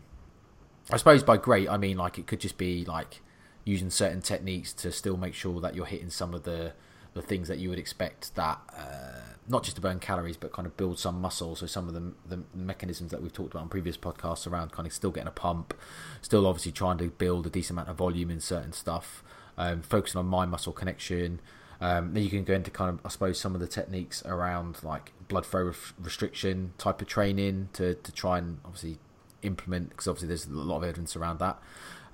I 0.90 0.96
suppose 0.96 1.22
by 1.22 1.36
great 1.36 1.68
I 1.68 1.76
mean 1.76 1.96
like 1.96 2.18
it 2.18 2.26
could 2.26 2.40
just 2.40 2.58
be 2.58 2.84
like 2.84 3.20
using 3.64 3.90
certain 3.90 4.20
techniques 4.20 4.72
to 4.74 4.92
still 4.92 5.16
make 5.16 5.34
sure 5.34 5.60
that 5.60 5.74
you're 5.74 5.86
hitting 5.86 6.10
some 6.10 6.34
of 6.34 6.42
the 6.44 6.72
the 7.14 7.22
things 7.22 7.46
that 7.48 7.58
you 7.58 7.70
would 7.70 7.78
expect 7.78 8.34
that 8.34 8.58
uh, 8.76 9.34
not 9.48 9.62
just 9.62 9.76
to 9.76 9.82
burn 9.82 10.00
calories 10.00 10.36
but 10.36 10.52
kind 10.52 10.66
of 10.66 10.76
build 10.76 10.98
some 10.98 11.20
muscle. 11.20 11.54
So 11.54 11.66
some 11.66 11.86
of 11.86 11.94
the, 11.94 12.12
the 12.26 12.42
mechanisms 12.54 13.12
that 13.12 13.22
we've 13.22 13.32
talked 13.32 13.54
about 13.54 13.62
on 13.62 13.68
previous 13.68 13.96
podcasts 13.96 14.50
around 14.50 14.72
kind 14.72 14.86
of 14.86 14.92
still 14.92 15.10
getting 15.10 15.28
a 15.28 15.32
pump 15.32 15.74
still 16.22 16.46
obviously 16.46 16.72
trying 16.72 16.98
to 16.98 17.08
build 17.10 17.46
a 17.46 17.50
decent 17.50 17.78
amount 17.78 17.88
of 17.88 17.96
volume 17.96 18.30
in 18.30 18.40
certain 18.40 18.72
stuff 18.72 19.22
um, 19.56 19.82
focusing 19.82 20.18
on 20.18 20.26
mind 20.26 20.50
muscle 20.50 20.72
connection. 20.72 21.40
Um, 21.80 22.14
then 22.14 22.22
you 22.22 22.30
can 22.30 22.44
go 22.44 22.54
into 22.54 22.70
kind 22.70 22.90
of 22.90 23.06
I 23.06 23.08
suppose 23.08 23.38
some 23.38 23.54
of 23.54 23.60
the 23.60 23.66
techniques 23.66 24.24
around 24.24 24.82
like 24.82 25.12
blood 25.28 25.46
flow 25.46 25.72
restriction 25.98 26.72
type 26.78 27.00
of 27.00 27.08
training 27.08 27.68
to, 27.74 27.94
to 27.94 28.12
try 28.12 28.38
and 28.38 28.58
obviously 28.64 28.98
implement 29.44 29.90
because 29.90 30.08
obviously 30.08 30.28
there's 30.28 30.46
a 30.46 30.52
lot 30.52 30.78
of 30.78 30.84
evidence 30.84 31.16
around 31.16 31.38
that 31.38 31.58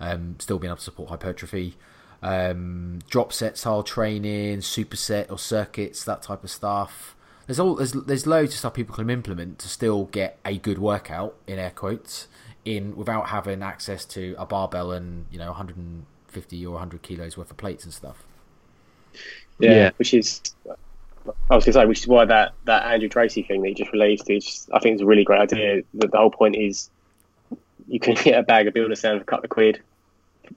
um, 0.00 0.36
still 0.38 0.58
being 0.58 0.70
able 0.70 0.76
to 0.78 0.82
support 0.84 1.08
hypertrophy 1.10 1.76
um, 2.22 2.98
drop 3.08 3.32
set 3.32 3.56
style 3.58 3.82
training 3.82 4.58
superset 4.58 5.30
or 5.30 5.38
circuits 5.38 6.04
that 6.04 6.22
type 6.22 6.44
of 6.44 6.50
stuff 6.50 7.16
there's 7.46 7.58
all 7.58 7.74
there's, 7.76 7.92
there's 7.92 8.26
loads 8.26 8.52
of 8.52 8.58
stuff 8.58 8.74
people 8.74 8.94
can 8.94 9.10
implement 9.10 9.58
to 9.58 9.68
still 9.68 10.04
get 10.06 10.38
a 10.44 10.58
good 10.58 10.78
workout 10.78 11.34
in 11.46 11.58
air 11.58 11.70
quotes 11.70 12.28
in 12.64 12.94
without 12.96 13.28
having 13.28 13.62
access 13.62 14.04
to 14.04 14.34
a 14.38 14.44
barbell 14.46 14.92
and 14.92 15.26
you 15.30 15.38
know 15.38 15.46
150 15.46 16.66
or 16.66 16.72
100 16.72 17.02
kilos 17.02 17.36
worth 17.36 17.50
of 17.50 17.56
plates 17.56 17.84
and 17.84 17.92
stuff 17.94 18.22
Yeah, 19.58 19.70
Yeah. 19.70 19.90
which 19.96 20.14
is 20.14 20.42
I 21.50 21.54
was 21.54 21.64
going 21.64 21.72
to 21.74 21.80
say, 21.80 21.86
which 21.86 22.00
is 22.00 22.06
why 22.08 22.24
that 22.24 22.52
that 22.64 22.84
Andrew 22.84 23.08
Tracy 23.08 23.42
thing 23.42 23.62
that 23.62 23.68
he 23.68 23.74
just 23.74 23.92
released 23.92 24.30
is 24.30 24.68
I 24.72 24.78
think 24.78 24.94
it's 24.94 25.02
a 25.02 25.06
really 25.06 25.24
great 25.24 25.40
idea. 25.40 25.82
The, 25.94 26.08
the 26.08 26.16
whole 26.18 26.30
point 26.30 26.56
is 26.56 26.90
you 27.90 27.98
can 28.00 28.14
get 28.14 28.38
a 28.38 28.42
bag 28.42 28.68
of 28.68 28.74
builder 28.74 28.94
sand 28.94 29.18
for 29.18 29.22
a 29.22 29.26
couple 29.26 29.44
of 29.44 29.50
quid, 29.50 29.82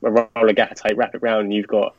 a 0.03 0.11
roll 0.11 0.29
of 0.35 0.55
gaffer 0.55 0.75
tape, 0.75 0.97
wrap 0.97 1.15
it 1.15 1.21
round, 1.21 1.45
and 1.45 1.53
you've 1.53 1.67
got 1.67 1.95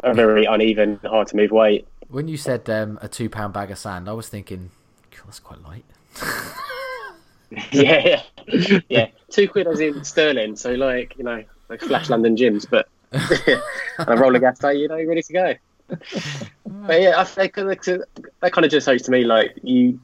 a 0.00 0.14
very 0.14 0.44
uneven, 0.44 1.00
hard 1.04 1.28
to 1.28 1.36
move 1.36 1.50
weight. 1.50 1.86
when 2.08 2.28
you 2.28 2.36
said 2.36 2.68
um, 2.68 2.98
a 3.02 3.08
two 3.08 3.28
pound 3.28 3.54
bag 3.54 3.70
of 3.70 3.78
sand, 3.78 4.08
I 4.08 4.12
was 4.12 4.28
thinking, 4.28 4.70
"God, 5.10 5.22
that's 5.26 5.40
quite 5.40 5.62
light. 5.62 5.84
yeah, 7.72 8.22
yeah, 8.46 8.80
yeah. 8.88 9.08
Two 9.30 9.48
quid 9.48 9.66
as 9.66 9.80
in 9.80 10.04
sterling, 10.04 10.56
so 10.56 10.72
like 10.72 11.16
you 11.16 11.24
know, 11.24 11.42
like 11.68 11.80
flash 11.80 12.10
London 12.10 12.36
gyms, 12.36 12.68
but 12.68 12.88
and 13.12 14.08
a 14.08 14.16
roll 14.16 14.34
of 14.34 14.42
gas 14.42 14.58
tape, 14.58 14.78
you 14.78 14.88
know, 14.88 15.02
ready 15.02 15.22
to 15.22 15.32
go. 15.32 15.54
but 15.88 17.00
yeah, 17.00 17.14
I 17.16 17.24
think 17.24 17.54
that 17.54 18.06
that 18.40 18.52
kind 18.52 18.64
of 18.64 18.70
just 18.70 18.86
shows 18.86 19.02
to 19.02 19.10
me 19.10 19.24
like 19.24 19.58
you, 19.62 20.00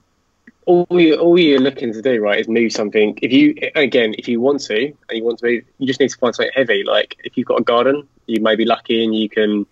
all 0.70 1.00
you, 1.00 1.16
all 1.16 1.38
you're 1.38 1.58
looking 1.58 1.92
to 1.92 2.00
do, 2.00 2.20
right, 2.20 2.38
is 2.38 2.48
move 2.48 2.72
something. 2.72 3.18
If 3.20 3.32
you 3.32 3.56
again, 3.74 4.14
if 4.16 4.28
you 4.28 4.40
want 4.40 4.60
to 4.62 4.76
and 4.76 5.18
you 5.18 5.24
want 5.24 5.38
to 5.40 5.46
move, 5.46 5.64
you 5.78 5.86
just 5.86 5.98
need 5.98 6.10
to 6.10 6.16
find 6.16 6.34
something 6.34 6.52
heavy. 6.54 6.84
Like 6.84 7.16
if 7.24 7.36
you've 7.36 7.48
got 7.48 7.60
a 7.60 7.64
garden, 7.64 8.06
you 8.26 8.40
may 8.40 8.54
be 8.54 8.64
lucky 8.64 9.04
and 9.04 9.14
you 9.14 9.28
can 9.28 9.66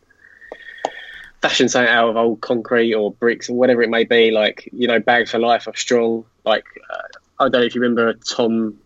fashion 1.40 1.68
something 1.68 1.88
out 1.88 2.08
of 2.08 2.16
old 2.16 2.40
concrete 2.40 2.94
or 2.94 3.12
bricks 3.12 3.48
or 3.48 3.54
whatever 3.54 3.82
it 3.82 3.90
may 3.90 4.04
be. 4.04 4.32
Like 4.32 4.68
you 4.72 4.88
know, 4.88 4.98
bags 4.98 5.30
for 5.30 5.38
life 5.38 5.68
are 5.68 5.76
strong. 5.76 6.24
Like 6.44 6.64
uh, 6.90 7.02
I 7.38 7.44
don't 7.44 7.52
know 7.52 7.62
if 7.62 7.74
you 7.76 7.80
remember 7.80 8.14
Tom. 8.14 8.78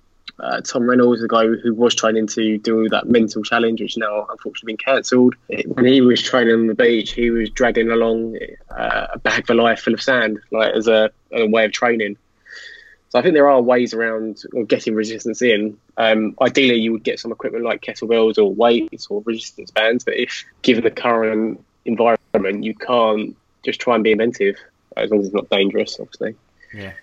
Uh, 0.43 0.61
Tom 0.61 0.91
Reynolds, 0.91 1.23
the 1.23 1.29
guy 1.29 1.47
who 1.47 1.73
was 1.73 1.95
training 1.95 2.27
to 2.27 2.59
do 2.59 2.89
that 2.89 3.09
mental 3.09 3.45
challenge, 3.45 3.81
which 3.81 3.97
now 3.97 4.27
unfortunately 4.29 4.73
been 4.73 4.77
cancelled. 4.77 5.37
When 5.67 5.85
he 5.85 6.01
was 6.01 6.21
training 6.21 6.55
on 6.55 6.67
the 6.67 6.75
beach, 6.75 7.13
he 7.13 7.31
was 7.31 7.49
dragging 7.51 7.91
along 7.91 8.39
uh, 8.71 9.07
a 9.13 9.19
bag 9.21 9.47
for 9.47 9.55
life 9.55 9.81
full 9.81 9.95
of 9.95 10.03
sand, 10.03 10.41
like 10.51 10.75
as 10.75 10.89
a, 10.89 11.11
a 11.33 11.47
way 11.47 11.65
of 11.65 11.73
training. 11.73 12.17
So 13.11 13.19
I 13.19 13.23
think 13.23 13.35
there 13.35 13.49
are 13.49 13.63
ways 13.63 13.95
around 13.95 14.43
getting 14.67 14.95
resistance 14.95 15.43
in. 15.43 15.79
Um, 15.97 16.35
ideally, 16.41 16.77
you 16.77 16.93
would 16.93 17.05
get 17.05 17.21
some 17.21 17.31
equipment 17.31 17.65
like 17.65 17.83
kettlebells 17.83 18.39
or 18.39 18.53
weights 18.53 19.07
or 19.09 19.23
resistance 19.25 19.71
bands. 19.71 20.03
But 20.03 20.17
if 20.17 20.45
given 20.63 20.83
the 20.83 20.91
current 20.91 21.63
environment, 21.85 22.65
you 22.65 22.75
can't 22.75 23.37
just 23.65 23.81
try 23.81 23.95
and 23.95 24.03
be 24.03 24.13
inventive 24.13 24.57
as 24.97 25.11
long 25.11 25.21
as 25.21 25.27
it's 25.27 25.35
not 25.35 25.51
dangerous, 25.51 26.01
obviously. 26.01 26.35
Yeah. 26.75 26.95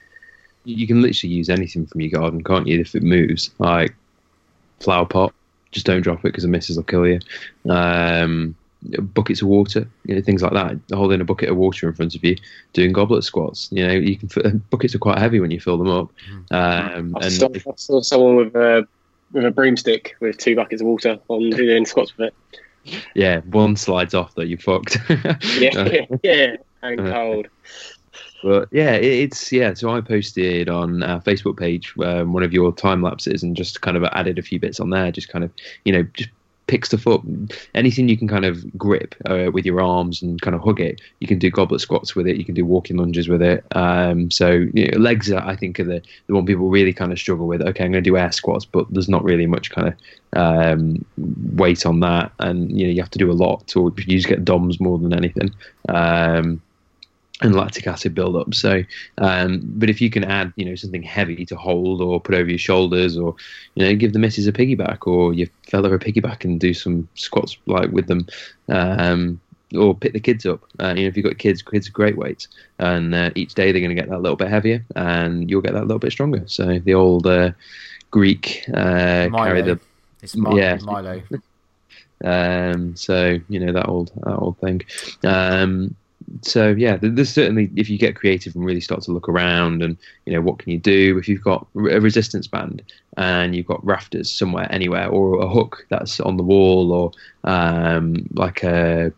You 0.75 0.87
can 0.87 1.01
literally 1.01 1.33
use 1.33 1.49
anything 1.49 1.85
from 1.85 2.01
your 2.01 2.11
garden, 2.11 2.43
can't 2.43 2.67
you? 2.67 2.79
If 2.79 2.95
it 2.95 3.03
moves, 3.03 3.51
like 3.59 3.93
flower 4.79 5.05
pot, 5.05 5.33
just 5.71 5.85
don't 5.85 6.01
drop 6.01 6.19
it 6.19 6.23
because 6.23 6.43
the 6.43 6.49
missus 6.49 6.77
will 6.77 6.83
kill 6.83 7.07
you. 7.07 7.19
Um, 7.69 8.55
buckets 9.13 9.41
of 9.41 9.47
water, 9.47 9.87
you 10.05 10.15
know, 10.15 10.21
things 10.21 10.41
like 10.41 10.53
that. 10.53 10.77
Holding 10.95 11.21
a 11.21 11.25
bucket 11.25 11.49
of 11.49 11.57
water 11.57 11.87
in 11.87 11.95
front 11.95 12.15
of 12.15 12.23
you, 12.23 12.35
doing 12.73 12.93
goblet 12.93 13.23
squats. 13.23 13.69
You 13.71 13.87
know, 13.87 13.93
you 13.93 14.17
can. 14.17 14.63
Buckets 14.69 14.95
are 14.95 14.99
quite 14.99 15.19
heavy 15.19 15.39
when 15.39 15.51
you 15.51 15.59
fill 15.59 15.77
them 15.77 15.89
up. 15.89 16.09
Um, 16.51 17.15
I 17.17 17.25
and 17.25 17.31
saw, 17.31 17.49
I 17.53 17.73
saw 17.75 18.01
someone 18.01 18.35
with 18.37 18.55
a 18.55 18.87
with 19.31 19.45
a 19.45 19.51
broomstick 19.51 20.15
with 20.19 20.37
two 20.37 20.55
buckets 20.55 20.81
of 20.81 20.87
water 20.87 21.19
on 21.27 21.49
doing 21.51 21.85
squats 21.85 22.17
with 22.17 22.31
it. 22.85 23.03
yeah, 23.13 23.41
one 23.41 23.75
slides 23.75 24.13
off 24.13 24.33
though, 24.35 24.41
you're 24.43 24.57
fucked. 24.57 24.97
Yeah, 25.59 26.05
yeah, 26.23 26.55
and 26.81 26.99
Uh, 26.99 27.13
cold. 27.13 27.47
But 28.43 28.69
yeah, 28.71 28.93
it, 28.93 29.03
it's 29.03 29.51
yeah. 29.51 29.73
So 29.73 29.89
I 29.89 30.01
posted 30.01 30.69
on 30.69 31.03
our 31.03 31.21
Facebook 31.21 31.57
page 31.57 31.93
um, 32.03 32.33
one 32.33 32.43
of 32.43 32.53
your 32.53 32.73
time 32.73 33.01
lapses 33.01 33.43
and 33.43 33.55
just 33.55 33.81
kind 33.81 33.97
of 33.97 34.03
added 34.05 34.39
a 34.39 34.41
few 34.41 34.59
bits 34.59 34.79
on 34.79 34.89
there. 34.89 35.11
Just 35.11 35.29
kind 35.29 35.43
of 35.43 35.51
you 35.85 35.91
know 35.91 36.03
just 36.13 36.29
pick 36.69 36.85
stuff 36.85 37.07
up, 37.07 37.23
anything 37.73 38.07
you 38.07 38.15
can 38.15 38.27
kind 38.27 38.45
of 38.45 38.77
grip 38.77 39.15
uh, 39.25 39.49
with 39.51 39.65
your 39.65 39.81
arms 39.81 40.21
and 40.21 40.39
kind 40.41 40.55
of 40.55 40.61
hug 40.61 40.79
it. 40.79 41.01
You 41.19 41.27
can 41.27 41.39
do 41.39 41.49
goblet 41.49 41.81
squats 41.81 42.15
with 42.15 42.27
it. 42.27 42.37
You 42.37 42.45
can 42.45 42.53
do 42.53 42.63
walking 42.63 42.95
lunges 42.95 43.27
with 43.27 43.41
it. 43.41 43.65
Um, 43.75 44.29
so 44.29 44.51
you 44.73 44.91
know, 44.91 44.99
legs, 44.99 45.31
are, 45.31 45.43
I 45.43 45.55
think, 45.55 45.79
are 45.79 45.83
the 45.83 46.01
the 46.27 46.35
one 46.35 46.45
people 46.45 46.69
really 46.69 46.93
kind 46.93 47.11
of 47.11 47.19
struggle 47.19 47.47
with. 47.47 47.61
Okay, 47.61 47.83
I'm 47.83 47.91
going 47.91 48.03
to 48.03 48.09
do 48.09 48.17
air 48.17 48.31
squats, 48.31 48.65
but 48.65 48.85
there's 48.91 49.09
not 49.09 49.23
really 49.23 49.47
much 49.47 49.71
kind 49.71 49.87
of 49.87 49.95
um, 50.37 51.03
weight 51.55 51.85
on 51.85 51.99
that, 52.01 52.31
and 52.39 52.79
you 52.79 52.85
know 52.85 52.93
you 52.93 53.01
have 53.01 53.11
to 53.11 53.19
do 53.19 53.31
a 53.31 53.33
lot, 53.33 53.75
or 53.75 53.91
you 53.97 54.17
just 54.17 54.27
get 54.27 54.45
DOMs 54.45 54.79
more 54.79 54.99
than 54.99 55.13
anything. 55.13 55.51
Um, 55.89 56.61
and 57.41 57.55
lactic 57.55 57.87
acid 57.87 58.13
buildup. 58.13 58.53
So, 58.53 58.83
um, 59.17 59.61
but 59.63 59.89
if 59.89 60.01
you 60.01 60.09
can 60.09 60.23
add, 60.23 60.51
you 60.55 60.65
know, 60.65 60.75
something 60.75 61.03
heavy 61.03 61.45
to 61.45 61.55
hold 61.55 62.01
or 62.01 62.19
put 62.19 62.35
over 62.35 62.49
your 62.49 62.57
shoulders, 62.57 63.17
or 63.17 63.35
you 63.75 63.85
know, 63.85 63.95
give 63.95 64.13
the 64.13 64.19
missus 64.19 64.47
a 64.47 64.51
piggyback 64.51 65.07
or 65.07 65.33
your 65.33 65.47
fella 65.63 65.93
a 65.93 65.99
piggyback 65.99 66.43
and 66.43 66.59
do 66.59 66.73
some 66.73 67.07
squats 67.15 67.57
like 67.65 67.91
with 67.91 68.07
them, 68.07 68.27
um, 68.67 69.39
or 69.75 69.95
pick 69.95 70.13
the 70.13 70.19
kids 70.19 70.45
up. 70.45 70.61
Uh, 70.79 70.93
you 70.95 71.03
know, 71.03 71.09
if 71.09 71.15
you've 71.17 71.25
got 71.25 71.37
kids, 71.37 71.61
kids 71.61 71.87
are 71.87 71.93
great 71.93 72.17
weights, 72.17 72.47
and 72.79 73.15
uh, 73.15 73.29
each 73.35 73.53
day 73.53 73.71
they're 73.71 73.81
going 73.81 73.95
to 73.95 74.01
get 74.01 74.09
that 74.09 74.21
little 74.21 74.37
bit 74.37 74.49
heavier, 74.49 74.83
and 74.95 75.49
you'll 75.49 75.61
get 75.61 75.73
that 75.73 75.83
little 75.83 75.99
bit 75.99 76.11
stronger. 76.11 76.43
So 76.47 76.79
the 76.79 76.93
old 76.93 77.25
uh, 77.25 77.51
Greek 78.11 78.63
uh, 78.69 79.29
carry 79.29 79.29
Milo. 79.29 79.75
the 79.75 79.79
It's 80.21 80.35
Mi- 80.35 80.57
yeah. 80.57 80.77
Milo. 80.81 81.21
Um, 82.21 82.97
so 82.97 83.39
you 83.47 83.61
know 83.61 83.71
that 83.71 83.87
old 83.87 84.11
that 84.25 84.35
old 84.35 84.57
thing. 84.59 84.81
Um, 85.23 85.95
so 86.41 86.69
yeah, 86.69 86.97
there's 87.01 87.29
certainly 87.29 87.69
if 87.75 87.89
you 87.89 87.97
get 87.97 88.15
creative 88.15 88.55
and 88.55 88.65
really 88.65 88.81
start 88.81 89.01
to 89.03 89.11
look 89.11 89.29
around 89.29 89.81
and 89.81 89.97
you 90.25 90.33
know 90.33 90.41
what 90.41 90.59
can 90.59 90.71
you 90.71 90.77
do 90.77 91.17
if 91.17 91.27
you've 91.27 91.43
got 91.43 91.67
a 91.75 91.99
resistance 91.99 92.47
band 92.47 92.81
and 93.17 93.55
you've 93.55 93.65
got 93.65 93.83
rafters 93.85 94.31
somewhere 94.31 94.67
anywhere 94.71 95.09
or 95.09 95.41
a 95.41 95.47
hook 95.47 95.85
that's 95.89 96.19
on 96.19 96.37
the 96.37 96.43
wall 96.43 96.91
or 96.91 97.11
um, 97.49 98.27
like 98.33 98.63
a 98.63 99.11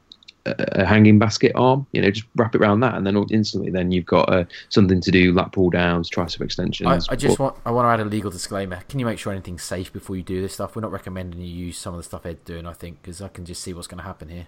a 0.46 0.86
hanging 0.86 1.20
basket 1.20 1.52
arm, 1.56 1.86
you 1.92 2.02
know, 2.02 2.10
just 2.10 2.28
wrap 2.36 2.56
it 2.56 2.62
around 2.62 2.80
that, 2.80 2.96
and 2.96 3.06
then 3.06 3.16
instantly, 3.30 3.70
then 3.70 3.92
you've 3.92 4.06
got 4.06 4.28
uh, 4.30 4.44
something 4.70 5.00
to 5.02 5.12
do 5.12 5.34
lat 5.34 5.52
pull 5.52 5.70
downs, 5.70 6.10
tricep 6.10 6.42
extensions. 6.42 7.08
I, 7.10 7.14
I 7.14 7.16
just 7.16 7.38
want 7.38 7.58
I 7.66 7.72
want 7.72 7.86
to 7.86 7.90
add 7.90 8.00
a 8.00 8.10
legal 8.10 8.32
disclaimer. 8.32 8.82
Can 8.90 9.00
you 9.00 9.06
make 9.06 9.20
sure 9.20 9.32
anything's 9.32 9.64
safe 9.64 9.94
before 9.94 10.16
you 10.16 10.24
do 10.24 10.42
this 10.42 10.54
stuff? 10.54 10.76
We're 10.76 10.82
not 10.82 10.92
recommending 10.92 11.42
you 11.42 11.48
use 11.48 11.78
some 11.78 11.94
of 11.94 12.00
the 12.00 12.04
stuff 12.04 12.26
Ed's 12.26 12.42
doing. 12.44 12.66
I 12.66 12.74
think 12.74 13.02
because 13.02 13.22
I 13.22 13.28
can 13.28 13.46
just 13.46 13.62
see 13.62 13.74
what's 13.74 13.88
going 13.88 14.00
to 14.00 14.04
happen 14.04 14.30
here. 14.30 14.48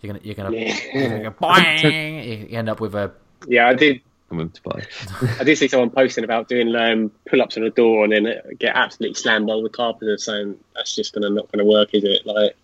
You're 0.00 0.12
gonna 0.14 0.24
you're 0.24 0.34
gonna, 0.34 0.56
Yeah. 0.56 0.76
you're 0.94 1.08
gonna 1.08 1.22
go 1.24 1.30
boing. 1.30 2.50
You 2.50 2.56
end 2.58 2.68
up 2.68 2.80
with 2.80 2.94
a 2.94 3.12
Yeah, 3.46 3.68
I 3.68 3.74
did. 3.74 4.00
come 4.28 4.40
into 4.40 4.60
play. 4.62 4.82
I 5.40 5.44
did 5.44 5.56
see 5.58 5.68
someone 5.68 5.90
posting 5.90 6.22
about 6.24 6.48
doing 6.48 6.74
um, 6.76 7.10
pull-ups 7.28 7.56
on 7.56 7.62
a 7.64 7.70
door 7.70 8.04
and 8.04 8.12
then 8.12 8.40
get 8.58 8.76
absolutely 8.76 9.14
slammed 9.14 9.46
by 9.46 9.54
all 9.54 9.62
the 9.62 9.68
carpenters, 9.70 10.24
saying 10.24 10.56
that's 10.74 10.94
just 10.94 11.14
gonna 11.14 11.30
not 11.30 11.50
gonna 11.50 11.64
work, 11.64 11.94
is 11.94 12.04
it? 12.04 12.24
Like, 12.26 12.56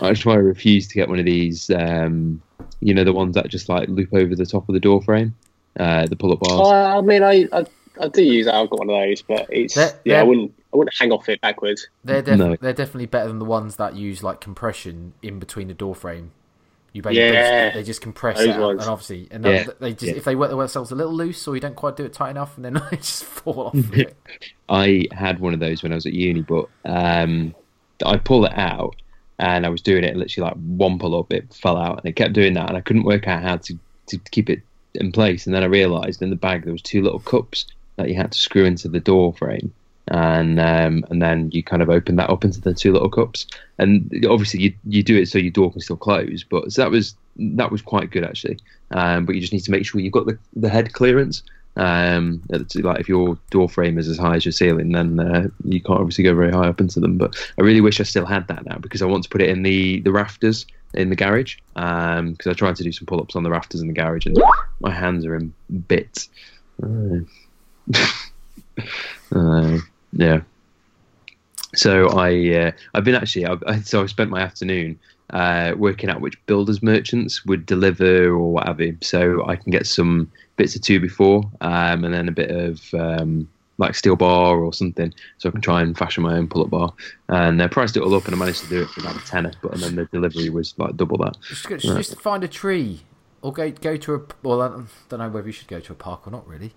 That's 0.00 0.24
why 0.24 0.34
I 0.34 0.36
refuse 0.36 0.88
to 0.88 0.94
get 0.94 1.08
one 1.08 1.18
of 1.18 1.24
these. 1.24 1.70
Um, 1.70 2.42
you 2.80 2.92
know, 2.94 3.04
the 3.04 3.12
ones 3.12 3.34
that 3.34 3.48
just 3.48 3.68
like 3.68 3.88
loop 3.88 4.12
over 4.12 4.34
the 4.34 4.46
top 4.46 4.68
of 4.68 4.72
the 4.74 4.80
door 4.80 5.00
frame, 5.02 5.34
uh, 5.78 6.06
the 6.06 6.16
pull-up 6.16 6.40
bars. 6.40 6.60
oh, 6.62 6.98
I 6.98 7.00
mean, 7.00 7.22
I, 7.22 7.48
I 7.52 7.64
I 8.00 8.08
do 8.08 8.22
use 8.22 8.46
that. 8.46 8.54
I've 8.54 8.70
got 8.70 8.78
one 8.80 8.90
of 8.90 8.96
those, 8.96 9.22
but 9.22 9.46
it's 9.50 9.74
They're- 9.74 9.92
yeah, 10.04 10.14
I 10.14 10.16
they're- 10.18 10.26
wouldn't 10.26 10.54
I 10.72 10.76
wouldn't 10.76 10.96
hang 10.98 11.12
off 11.12 11.28
it 11.28 11.40
backwards. 11.40 11.88
They're 12.04 12.22
def- 12.22 12.38
No. 12.38 12.56
they're 12.60 12.72
definitely 12.72 13.06
better 13.06 13.28
than 13.28 13.38
the 13.38 13.44
ones 13.44 13.76
that 13.76 13.94
use 13.94 14.22
like 14.22 14.40
compression 14.40 15.12
in 15.22 15.38
between 15.38 15.68
the 15.68 15.74
door 15.74 15.94
frame. 15.94 16.32
You 16.94 17.00
basically 17.02 17.24
Yeah. 17.32 17.70
they 17.74 17.82
just 17.82 18.00
compress 18.02 18.38
Those 18.38 18.48
it 18.48 18.50
out, 18.56 18.60
ones. 18.60 18.80
and 18.82 18.90
obviously, 18.90 19.28
and 19.30 19.44
Yeah. 19.44 19.66
they 19.80 19.92
just 19.92 20.02
Yeah. 20.04 20.12
if 20.16 20.24
they 20.24 20.34
work 20.36 20.50
themselves 20.50 20.90
a 20.90 20.94
little 20.94 21.12
loose 21.14 21.46
or 21.48 21.54
you 21.54 21.60
don't 21.60 21.76
quite 21.76 21.96
do 21.96 22.04
it 22.04 22.12
tight 22.12 22.30
enough, 22.30 22.56
and 22.56 22.64
then 22.64 22.74
they 22.90 22.96
just 22.98 23.24
fall 23.24 23.60
off. 23.68 23.74
of 23.74 23.94
it. 23.96 24.16
I 24.68 25.06
had 25.12 25.40
one 25.40 25.54
of 25.54 25.60
those 25.60 25.82
when 25.82 25.92
I 25.92 25.94
was 25.94 26.06
at 26.06 26.12
uni, 26.12 26.42
but 26.42 26.66
um, 26.84 27.54
I 28.04 28.16
pull 28.18 28.44
it 28.46 28.52
out 28.56 28.94
and 29.38 29.64
I 29.66 29.68
was 29.70 29.80
doing 29.82 30.04
it 30.04 30.16
literally 30.16 30.48
like 30.50 30.56
one 30.56 30.98
pull 30.98 31.18
up, 31.18 31.32
it 31.32 31.52
fell 31.54 31.76
out 31.76 31.98
and 31.98 32.06
it 32.06 32.16
kept 32.16 32.32
doing 32.34 32.52
that, 32.54 32.68
and 32.68 32.76
I 32.76 32.80
couldn't 32.82 33.04
work 33.04 33.26
out 33.28 33.42
how 33.42 33.56
to, 33.56 33.78
to 34.06 34.18
keep 34.30 34.48
it 34.50 34.60
in 34.94 35.12
place. 35.12 35.46
And 35.46 35.54
then 35.54 35.62
I 35.62 35.66
realised 35.66 36.20
in 36.22 36.30
the 36.30 36.36
bag 36.36 36.64
there 36.64 36.72
was 36.72 36.82
two 36.82 37.02
little 37.02 37.18
cups 37.20 37.66
that 37.96 38.08
you 38.08 38.14
had 38.14 38.32
to 38.32 38.38
screw 38.38 38.64
into 38.64 38.88
the 38.88 39.00
door 39.00 39.32
frame. 39.34 39.72
And 40.08 40.58
um, 40.58 41.04
and 41.10 41.22
then 41.22 41.50
you 41.52 41.62
kind 41.62 41.80
of 41.80 41.88
open 41.88 42.16
that 42.16 42.28
up 42.28 42.44
into 42.44 42.60
the 42.60 42.74
two 42.74 42.92
little 42.92 43.08
cups, 43.08 43.46
and 43.78 44.10
obviously 44.28 44.60
you 44.60 44.74
you 44.84 45.02
do 45.02 45.16
it 45.16 45.26
so 45.26 45.38
your 45.38 45.52
door 45.52 45.70
can 45.70 45.80
still 45.80 45.96
close. 45.96 46.42
But 46.42 46.72
so 46.72 46.82
that 46.82 46.90
was 46.90 47.14
that 47.36 47.70
was 47.70 47.82
quite 47.82 48.10
good 48.10 48.24
actually. 48.24 48.58
Um, 48.90 49.24
but 49.24 49.34
you 49.34 49.40
just 49.40 49.52
need 49.52 49.64
to 49.64 49.70
make 49.70 49.86
sure 49.86 50.00
you've 50.00 50.12
got 50.12 50.26
the, 50.26 50.38
the 50.54 50.68
head 50.68 50.92
clearance. 50.92 51.42
Um, 51.76 52.42
like 52.50 53.00
if 53.00 53.08
your 53.08 53.38
door 53.50 53.68
frame 53.68 53.98
is 53.98 54.08
as 54.08 54.18
high 54.18 54.36
as 54.36 54.44
your 54.44 54.52
ceiling, 54.52 54.92
then 54.92 55.18
uh, 55.18 55.48
you 55.64 55.80
can't 55.80 56.00
obviously 56.00 56.24
go 56.24 56.34
very 56.34 56.52
high 56.52 56.68
up 56.68 56.80
into 56.80 57.00
them. 57.00 57.16
But 57.16 57.34
I 57.58 57.62
really 57.62 57.80
wish 57.80 58.00
I 58.00 58.04
still 58.04 58.26
had 58.26 58.46
that 58.48 58.66
now 58.66 58.78
because 58.78 59.00
I 59.00 59.06
want 59.06 59.24
to 59.24 59.30
put 59.30 59.40
it 59.40 59.48
in 59.48 59.62
the, 59.62 60.00
the 60.00 60.12
rafters 60.12 60.66
in 60.94 61.08
the 61.08 61.16
garage. 61.16 61.56
Um, 61.76 62.32
because 62.32 62.50
I 62.50 62.54
tried 62.54 62.76
to 62.76 62.82
do 62.82 62.92
some 62.92 63.06
pull 63.06 63.20
ups 63.20 63.36
on 63.36 63.42
the 63.42 63.50
rafters 63.50 63.80
in 63.80 63.86
the 63.86 63.94
garage 63.94 64.26
and 64.26 64.36
my 64.80 64.90
hands 64.90 65.24
are 65.24 65.34
in 65.34 65.52
bits. 65.88 66.28
Uh, 69.32 69.36
uh, 69.36 69.78
yeah. 70.12 70.40
So 71.74 72.08
I 72.08 72.54
uh, 72.54 72.72
I've 72.94 73.04
been 73.04 73.14
actually 73.14 73.46
I've, 73.46 73.62
so 73.86 74.02
I 74.02 74.06
spent 74.06 74.30
my 74.30 74.40
afternoon 74.40 74.98
uh, 75.30 75.74
working 75.76 76.10
out 76.10 76.20
which 76.20 76.44
builders 76.46 76.82
merchants 76.82 77.44
would 77.46 77.64
deliver 77.66 78.26
or 78.28 78.52
what 78.52 78.66
have 78.66 78.80
you, 78.80 78.96
so 79.00 79.46
I 79.46 79.56
can 79.56 79.70
get 79.70 79.86
some 79.86 80.30
bits 80.56 80.76
of 80.76 80.82
two 80.82 81.00
by 81.00 81.08
four 81.08 81.50
um, 81.60 82.04
and 82.04 82.12
then 82.12 82.28
a 82.28 82.32
bit 82.32 82.50
of 82.50 82.92
um, 82.94 83.48
like 83.78 83.94
steel 83.94 84.16
bar 84.16 84.58
or 84.58 84.72
something, 84.72 85.12
so 85.38 85.48
I 85.48 85.52
can 85.52 85.60
try 85.60 85.82
and 85.82 85.96
fashion 85.96 86.22
my 86.22 86.36
own 86.36 86.48
pull-up 86.48 86.70
bar. 86.70 86.92
And 87.28 87.62
I 87.62 87.66
priced 87.66 87.96
it 87.96 88.02
all 88.02 88.14
up, 88.14 88.26
and 88.26 88.34
I 88.34 88.38
managed 88.38 88.62
to 88.62 88.68
do 88.68 88.82
it 88.82 88.88
for 88.90 89.00
about 89.00 89.16
a 89.16 89.26
tenner, 89.26 89.52
but 89.62 89.72
and 89.72 89.82
then 89.82 89.94
the 89.96 90.04
delivery 90.06 90.50
was 90.50 90.74
like 90.78 90.96
double 90.96 91.18
that. 91.18 91.36
Just, 91.48 91.68
just 91.68 92.20
find 92.20 92.44
a 92.44 92.48
tree, 92.48 93.00
or 93.40 93.52
go 93.52 93.70
go 93.70 93.96
to 93.96 94.14
a. 94.14 94.20
Well, 94.42 94.62
I 94.62 94.68
don't 95.08 95.18
know 95.18 95.28
whether 95.28 95.48
you 95.48 95.52
should 95.52 95.68
go 95.68 95.80
to 95.80 95.92
a 95.92 95.96
park 95.96 96.26
or 96.26 96.30
not. 96.30 96.46
Really, 96.46 96.72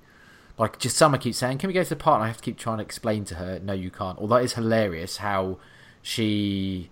like 0.58 0.80
just 0.80 0.98
summer 0.98 1.18
keeps 1.18 1.38
saying, 1.38 1.58
"Can 1.58 1.68
we 1.68 1.74
go 1.74 1.84
to 1.84 1.90
the 1.90 1.96
park?" 1.96 2.16
And 2.16 2.24
I 2.26 2.28
have 2.28 2.38
to 2.38 2.44
keep 2.44 2.58
trying 2.58 2.78
to 2.78 2.84
explain 2.84 3.26
to 3.26 3.36
her, 3.36 3.60
"No, 3.60 3.74
you 3.74 3.92
can't." 3.92 4.18
Although 4.20 4.38
it's 4.38 4.54
hilarious 4.54 5.18
how 5.18 5.58
she. 6.02 6.90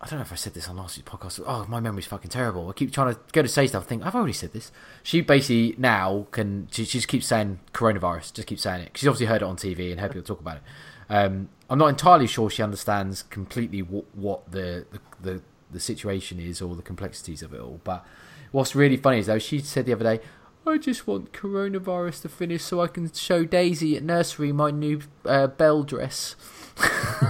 I 0.00 0.08
don't 0.08 0.18
know 0.18 0.22
if 0.22 0.32
I 0.32 0.36
said 0.36 0.54
this 0.54 0.68
on 0.68 0.76
last 0.76 0.96
week's 0.96 1.08
podcast. 1.08 1.40
Oh, 1.46 1.64
my 1.68 1.78
memory's 1.78 2.06
fucking 2.06 2.30
terrible. 2.30 2.68
I 2.68 2.72
keep 2.72 2.92
trying 2.92 3.14
to 3.14 3.20
go 3.32 3.42
to 3.42 3.48
say 3.48 3.68
stuff. 3.68 3.84
I 3.84 3.86
think 3.86 4.04
I've 4.04 4.16
already 4.16 4.32
said 4.32 4.52
this. 4.52 4.72
She 5.02 5.20
basically 5.20 5.76
now 5.78 6.26
can. 6.32 6.68
She, 6.72 6.84
she 6.84 6.98
just 6.98 7.08
keeps 7.08 7.26
saying 7.26 7.60
coronavirus. 7.72 8.32
Just 8.32 8.48
keeps 8.48 8.62
saying 8.62 8.82
it. 8.86 8.98
She's 8.98 9.06
obviously 9.06 9.26
heard 9.26 9.42
it 9.42 9.44
on 9.44 9.56
TV 9.56 9.92
and 9.92 10.00
heard 10.00 10.10
people 10.10 10.26
talk 10.26 10.40
about 10.40 10.56
it. 10.56 10.62
Um, 11.08 11.50
I'm 11.70 11.78
not 11.78 11.88
entirely 11.88 12.26
sure 12.26 12.50
she 12.50 12.62
understands 12.62 13.22
completely 13.22 13.82
what, 13.82 14.04
what 14.14 14.50
the, 14.50 14.86
the, 14.90 15.00
the 15.20 15.42
the 15.72 15.80
situation 15.80 16.38
is 16.38 16.62
or 16.62 16.76
the 16.76 16.82
complexities 16.82 17.42
of 17.42 17.52
it 17.52 17.60
all. 17.60 17.80
But 17.82 18.04
what's 18.52 18.74
really 18.74 18.96
funny 18.96 19.18
is 19.18 19.26
though 19.26 19.38
she 19.38 19.58
said 19.60 19.86
the 19.86 19.94
other 19.94 20.16
day, 20.16 20.24
I 20.66 20.78
just 20.78 21.06
want 21.06 21.32
coronavirus 21.32 22.22
to 22.22 22.28
finish 22.28 22.62
so 22.62 22.80
I 22.80 22.86
can 22.86 23.12
show 23.12 23.44
Daisy 23.44 23.96
at 23.96 24.02
nursery 24.02 24.52
my 24.52 24.70
new 24.70 25.00
uh, 25.24 25.48
Belle 25.48 25.82
dress. 25.82 26.36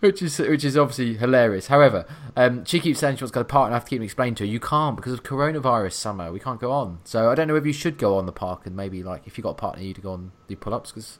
which 0.00 0.22
is 0.22 0.38
which 0.38 0.64
is 0.64 0.76
obviously 0.76 1.14
hilarious. 1.16 1.66
However, 1.68 2.06
um, 2.36 2.64
she 2.64 2.80
keeps 2.80 3.00
saying 3.00 3.16
she 3.16 3.24
wants 3.24 3.32
to 3.32 3.34
go 3.34 3.40
to 3.40 3.46
the 3.46 3.52
park, 3.52 3.66
and 3.66 3.74
I 3.74 3.76
have 3.76 3.84
to 3.84 3.90
keep 3.90 4.02
explaining 4.02 4.34
to 4.36 4.44
her 4.44 4.50
you 4.50 4.60
can't 4.60 4.96
because 4.96 5.12
of 5.12 5.22
coronavirus. 5.22 5.92
Summer, 5.92 6.32
we 6.32 6.40
can't 6.40 6.60
go 6.60 6.72
on. 6.72 6.98
So 7.04 7.30
I 7.30 7.34
don't 7.34 7.48
know 7.48 7.56
if 7.56 7.66
you 7.66 7.72
should 7.72 7.98
go 7.98 8.16
on 8.18 8.26
the 8.26 8.32
park 8.32 8.66
and 8.66 8.76
maybe 8.76 9.02
like 9.02 9.26
if 9.26 9.36
you 9.38 9.42
got 9.42 9.50
a 9.50 9.54
partner, 9.54 9.82
you 9.82 9.94
to 9.94 10.00
go 10.00 10.12
on 10.12 10.32
the 10.48 10.54
pull 10.54 10.74
ups 10.74 10.90
because 10.92 11.18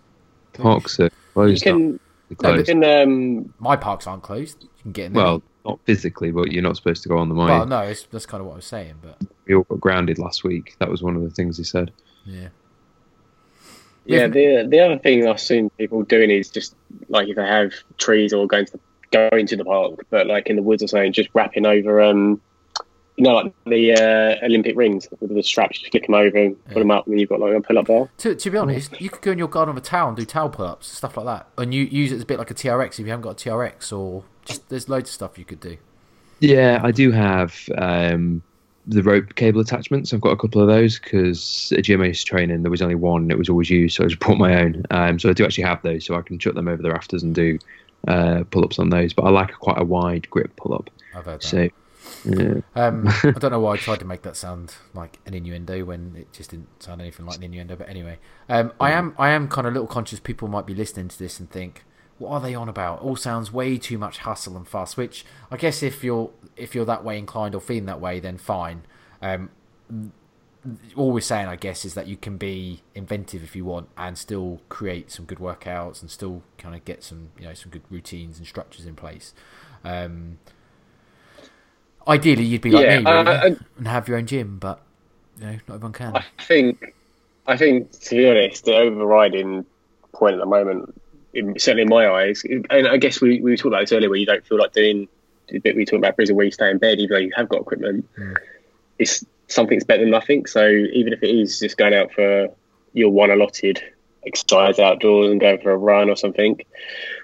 Parks 0.55 0.99
are 1.01 1.05
You 1.05 1.11
closed. 1.35 1.63
can, 1.63 1.95
up. 1.95 2.01
They're 2.41 2.53
no, 2.53 2.59
you 2.59 2.65
can 2.65 2.85
um, 2.85 3.55
my 3.59 3.77
parks 3.77 4.07
aren't 4.07 4.23
closed. 4.23 4.63
You 4.63 4.69
can 4.83 4.93
get 4.93 5.07
in 5.07 5.13
there. 5.15 5.25
Well, 5.25 5.43
not 5.67 5.81
physically, 5.85 6.31
but 6.31 6.53
you're 6.53 6.63
not 6.63 6.77
supposed 6.77 7.03
to 7.03 7.09
go 7.09 7.19
on 7.19 7.29
the 7.29 7.35
mine. 7.35 7.49
well, 7.49 7.67
no, 7.67 7.81
it's, 7.83 8.05
that's 8.11 8.27
kind 8.27 8.41
of 8.41 8.47
what 8.47 8.55
I 8.55 8.57
was 8.57 8.65
saying, 8.67 8.95
but 9.03 9.19
We 9.47 9.55
all 9.55 9.65
got 9.65 9.81
grounded 9.81 10.19
last 10.19 10.45
week. 10.45 10.77
That 10.79 10.89
was 10.91 11.03
one 11.03 11.17
of 11.17 11.23
the 11.23 11.31
things 11.31 11.59
he 11.59 11.65
said. 11.65 11.93
yeah. 12.25 12.49
Yeah, 14.09 14.19
Yeah. 14.21 14.27
the 14.29 14.67
the 14.69 14.81
other 14.81 14.99
thing 14.99 15.27
I've 15.27 15.41
seen 15.41 15.69
people 15.71 16.03
doing 16.05 16.31
is 16.31 16.49
just 16.49 16.77
like 17.09 17.29
if 17.29 17.35
they 17.37 17.45
have 17.47 17.73
trees 17.99 18.33
or 18.33 18.47
going 18.47 18.67
to 18.67 18.73
the, 18.73 18.81
going 19.11 19.47
to 19.49 19.57
the 19.57 19.65
park, 19.65 20.07
but 20.11 20.29
like 20.29 20.47
in 20.47 20.55
the 20.57 20.63
woods 20.63 20.83
or 20.83 20.87
something, 20.89 21.13
just 21.13 21.29
wrapping 21.35 21.67
over 21.67 22.01
um, 22.01 22.41
you 23.17 23.25
know, 23.25 23.35
like 23.35 23.53
the 23.65 23.93
uh, 23.93 24.45
Olympic 24.45 24.77
rings 24.77 25.09
with 25.21 25.35
the 25.35 25.43
straps, 25.43 25.79
just 25.79 25.91
flick 25.91 26.05
them 26.05 26.15
over 26.15 26.37
and 26.37 26.65
put 26.67 26.79
them 26.79 26.91
up, 26.91 27.07
and 27.07 27.15
then 27.15 27.19
you've 27.19 27.31
got 27.31 27.41
like 27.41 27.55
a 27.55 27.61
pull 27.61 27.79
up 27.79 27.87
bar. 27.87 28.11
To, 28.19 28.35
to 28.35 28.51
be 28.51 28.59
honest, 28.59 29.01
you 29.01 29.09
could 29.09 29.23
go 29.23 29.33
in 29.33 29.39
your 29.39 29.49
garden 29.49 29.75
with 29.75 29.85
a 29.85 29.87
towel 29.87 30.09
and 30.09 30.17
do 30.17 30.25
towel 30.25 30.51
pull 30.51 30.67
ups, 30.67 30.87
stuff 30.87 31.17
like 31.17 31.27
that, 31.27 31.49
and 31.57 31.73
you 31.73 31.85
use 31.85 32.13
it 32.13 32.17
as 32.17 32.23
a 32.23 32.27
bit 32.27 32.39
like 32.39 32.51
a 32.51 32.55
TRX 32.55 32.93
if 32.93 33.01
you 33.01 33.07
haven't 33.07 33.23
got 33.23 33.41
a 33.41 33.51
TRX, 33.51 33.97
or 33.97 34.25
just 34.45 34.69
there's 34.69 34.89
loads 34.89 35.09
of 35.09 35.15
stuff 35.15 35.39
you 35.39 35.45
could 35.45 35.61
do. 35.61 35.79
Yeah, 36.41 36.81
I 36.83 36.91
do 36.91 37.11
have 37.11 37.59
um, 37.79 38.43
the 38.87 39.03
rope 39.03 39.35
cable 39.35 39.61
attachments. 39.61 40.13
I've 40.13 40.21
got 40.21 40.33
a 40.33 40.37
couple 40.37 40.61
of 40.61 40.69
those 40.69 40.99
because 40.99 41.73
at 41.73 41.85
GMA's 41.85 42.23
training 42.23 42.63
there 42.63 42.71
was 42.71 42.83
only 42.83 42.95
one 42.95 43.23
and 43.23 43.33
it 43.33 43.39
was 43.39 43.49
always 43.49 43.71
used, 43.71 43.97
so 43.97 44.05
I 44.05 44.09
just 44.09 44.21
bought 44.27 44.37
my 44.37 44.61
own. 44.63 44.85
Um, 44.91 45.19
so 45.19 45.31
I 45.31 45.33
do 45.33 45.45
actually 45.45 45.65
have 45.65 45.81
those, 45.83 46.05
so 46.05 46.17
I 46.17 46.23
can 46.23 46.39
chuck 46.39 46.55
them 46.55 46.69
over 46.69 46.83
the 46.83 46.91
rafters 46.91 47.23
and 47.23 47.35
do 47.35 47.59
uh, 48.09 48.45
pull 48.51 48.63
ups 48.63 48.79
on 48.79 48.91
those. 48.91 49.15
But 49.15 49.23
I 49.23 49.31
like 49.31 49.53
a, 49.53 49.57
quite 49.57 49.81
a 49.81 49.85
wide 49.85 50.29
grip 50.29 50.55
pull 50.57 50.75
up. 50.75 50.91
I've 51.15 51.25
heard 51.25 51.41
that. 51.41 51.47
So 51.47 51.69
yeah, 52.27 52.61
Um, 52.75 53.09
I 53.23 53.33
don't 53.33 53.51
know 53.51 53.61
why 53.61 53.75
I 53.75 53.77
tried 53.77 54.01
to 54.01 54.05
make 54.05 54.23
that 54.23 54.37
sound 54.37 54.75
like 54.95 55.19
an 55.27 55.35
innuendo 55.35 55.85
when 55.85 56.15
it 56.17 56.33
just 56.33 56.51
didn't 56.51 56.83
sound 56.83 57.01
anything 57.01 57.27
like 57.27 57.37
an 57.37 57.45
innuendo. 57.45 57.77
But 57.77 57.89
anyway, 57.89 58.19
um, 58.49 58.73
I 58.81 58.93
am 58.93 59.15
I 59.19 59.31
am 59.31 59.49
kind 59.49 59.67
of 59.67 59.73
a 59.73 59.75
little 59.75 59.87
conscious 59.87 60.21
people 60.21 60.49
might 60.49 60.67
be 60.67 60.75
listening 60.75 61.09
to 61.09 61.19
this 61.19 61.39
and 61.39 61.51
think, 61.51 61.85
what 62.19 62.31
are 62.31 62.41
they 62.41 62.55
on 62.55 62.69
about? 62.69 63.01
All 63.01 63.17
sounds 63.17 63.53
way 63.53 63.79
too 63.79 63.99
much 63.99 64.19
hustle 64.19 64.57
and 64.57 64.67
fuss. 64.67 64.97
Which 64.97 65.25
I 65.51 65.57
guess 65.57 65.83
if 65.83 66.03
you're 66.03 66.31
if 66.57 66.75
you're 66.75 66.87
that 66.87 67.05
way 67.05 67.19
inclined 67.19 67.55
or 67.55 67.61
feeling 67.61 67.87
that 67.87 68.01
way, 68.01 68.21
then 68.21 68.39
fine. 68.39 68.83
Um, 69.23 69.51
all 70.97 71.13
we're 71.13 71.21
saying, 71.21 71.47
I 71.47 71.57
guess, 71.57 71.85
is 71.85 71.95
that 71.95 72.09
you 72.09 72.17
can 72.17 72.37
be 72.39 72.83
inventive 72.95 73.43
if 73.43 73.55
you 73.55 73.65
want 73.65 73.89
and 73.97 74.19
still 74.19 74.61
create 74.69 75.11
some 75.13 75.25
good 75.25 75.39
workouts 75.39 76.01
and 76.01 76.11
still 76.11 76.43
kind 76.59 76.75
of 76.75 76.85
get 76.85 77.05
some 77.05 77.31
you 77.39 77.47
know 77.47 77.55
some 77.55 77.71
good 77.71 77.83
routines 77.91 78.39
and 78.39 78.47
structures 78.47 78.87
in 78.87 78.97
place. 78.97 79.33
Um, 79.85 80.39
ideally, 82.07 82.45
you'd 82.45 82.61
be 82.61 82.71
like 82.71 82.85
Yeah, 82.85 83.01
me 83.01 83.11
really, 83.11 83.29
uh, 83.29 83.55
and 83.77 83.89
have 83.89 84.09
your 84.09 84.19
own 84.19 84.27
gym, 84.27 84.59
but 84.59 84.81
you 85.39 85.47
know, 85.47 85.53
not 85.69 85.75
everyone 85.75 85.93
can. 85.93 86.17
I 86.17 86.25
think, 86.41 86.95
I 87.47 87.57
think 87.57 87.93
to 87.93 88.17
be 88.17 88.29
honest, 88.29 88.65
the 88.65 88.77
overriding 88.77 89.67
point 90.13 90.35
at 90.35 90.41
the 90.41 90.47
moment, 90.47 91.01
in, 91.35 91.59
certainly 91.59 91.83
in 91.83 91.89
my 91.89 92.09
eyes, 92.09 92.43
and 92.45 92.89
I 92.89 92.97
guess 92.97 93.21
we 93.21 93.41
we 93.41 93.57
talked 93.57 93.67
about 93.67 93.81
this 93.81 93.93
earlier, 93.93 94.09
where 94.09 94.19
you 94.19 94.27
don't 94.27 94.47
feel 94.47 94.59
like 94.59 94.73
doing 94.73 95.09
the 95.49 95.59
bit 95.59 95.77
we 95.77 95.85
talked 95.85 95.99
about 95.99 96.17
prison 96.17 96.37
where 96.37 96.47
you 96.47 96.53
stay 96.53 96.71
in 96.71 96.79
bed, 96.79 96.99
even 96.99 97.15
though 97.15 97.21
you 97.21 97.33
have 97.37 97.49
got 97.49 97.61
equipment. 97.61 98.09
It's 98.99 99.25
something's 99.49 99.85
better 99.85 100.03
than 100.03 100.11
nothing. 100.11 100.47
So 100.47 100.67
even 100.67 101.13
if 101.13 101.23
it 101.23 101.31
is 101.31 101.61
just 101.61 101.77
going 101.77 101.95
out 101.95 102.13
for 102.13 102.49
your 102.95 103.11
one 103.11 103.31
allotted 103.31 103.83
exercise 104.27 104.79
outdoors 104.79 105.31
and 105.31 105.41
going 105.41 105.61
for 105.61 105.71
a 105.71 105.77
run 105.77 106.11
or 106.11 106.17
something, 106.17 106.61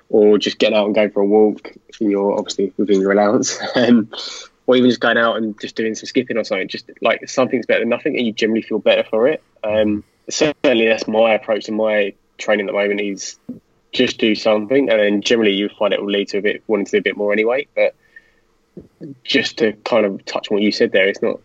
or 0.08 0.38
just 0.38 0.58
getting 0.58 0.76
out 0.76 0.86
and 0.86 0.94
going 0.94 1.10
for 1.10 1.20
a 1.20 1.26
walk. 1.26 1.72
You're 1.98 2.38
obviously 2.38 2.72
within 2.76 3.00
your 3.00 3.12
allowance, 3.12 3.58
um, 3.74 4.08
or 4.66 4.76
even 4.76 4.88
just 4.88 5.00
going 5.00 5.18
out 5.18 5.36
and 5.36 5.58
just 5.60 5.76
doing 5.76 5.94
some 5.94 6.06
skipping 6.06 6.36
or 6.36 6.44
something. 6.44 6.68
Just 6.68 6.90
like 7.00 7.28
something's 7.28 7.66
better 7.66 7.80
than 7.80 7.88
nothing, 7.88 8.16
and 8.16 8.26
you 8.26 8.32
generally 8.32 8.62
feel 8.62 8.78
better 8.78 9.04
for 9.08 9.28
it. 9.28 9.42
Um, 9.64 10.04
certainly, 10.30 10.86
that's 10.86 11.08
my 11.08 11.34
approach 11.34 11.64
to 11.64 11.72
my 11.72 12.14
training 12.38 12.66
at 12.66 12.72
the 12.72 12.78
moment. 12.78 13.00
Is 13.00 13.38
just 13.92 14.18
do 14.18 14.34
something, 14.34 14.88
and 14.88 15.00
then 15.00 15.22
generally 15.22 15.52
you 15.52 15.68
find 15.68 15.92
it 15.92 16.00
will 16.00 16.10
lead 16.10 16.28
to 16.28 16.38
a 16.38 16.42
bit 16.42 16.62
wanting 16.66 16.86
to 16.86 16.92
do 16.92 16.98
a 16.98 17.02
bit 17.02 17.16
more 17.16 17.32
anyway. 17.32 17.66
But 17.74 17.94
just 19.24 19.58
to 19.58 19.72
kind 19.84 20.06
of 20.06 20.24
touch 20.24 20.50
on 20.50 20.56
what 20.56 20.62
you 20.62 20.72
said 20.72 20.92
there, 20.92 21.08
it's 21.08 21.22
not. 21.22 21.40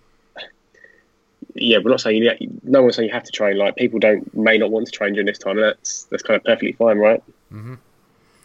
Yeah, 1.55 1.79
we're 1.83 1.89
not 1.89 2.01
saying 2.01 2.21
you, 2.21 2.31
no 2.63 2.83
one's 2.83 2.97
saying 2.97 3.09
you 3.09 3.13
have 3.13 3.23
to 3.23 3.31
train. 3.31 3.57
Like 3.57 3.75
people 3.75 3.99
don't 3.99 4.31
may 4.35 4.59
not 4.59 4.69
want 4.69 4.85
to 4.85 4.91
train 4.91 5.13
during 5.13 5.25
this 5.25 5.39
time, 5.39 5.57
and 5.57 5.65
that's 5.65 6.03
that's 6.05 6.23
kind 6.23 6.37
of 6.37 6.43
perfectly 6.43 6.73
fine, 6.73 6.97
right? 6.97 7.23
hmm 7.49 7.75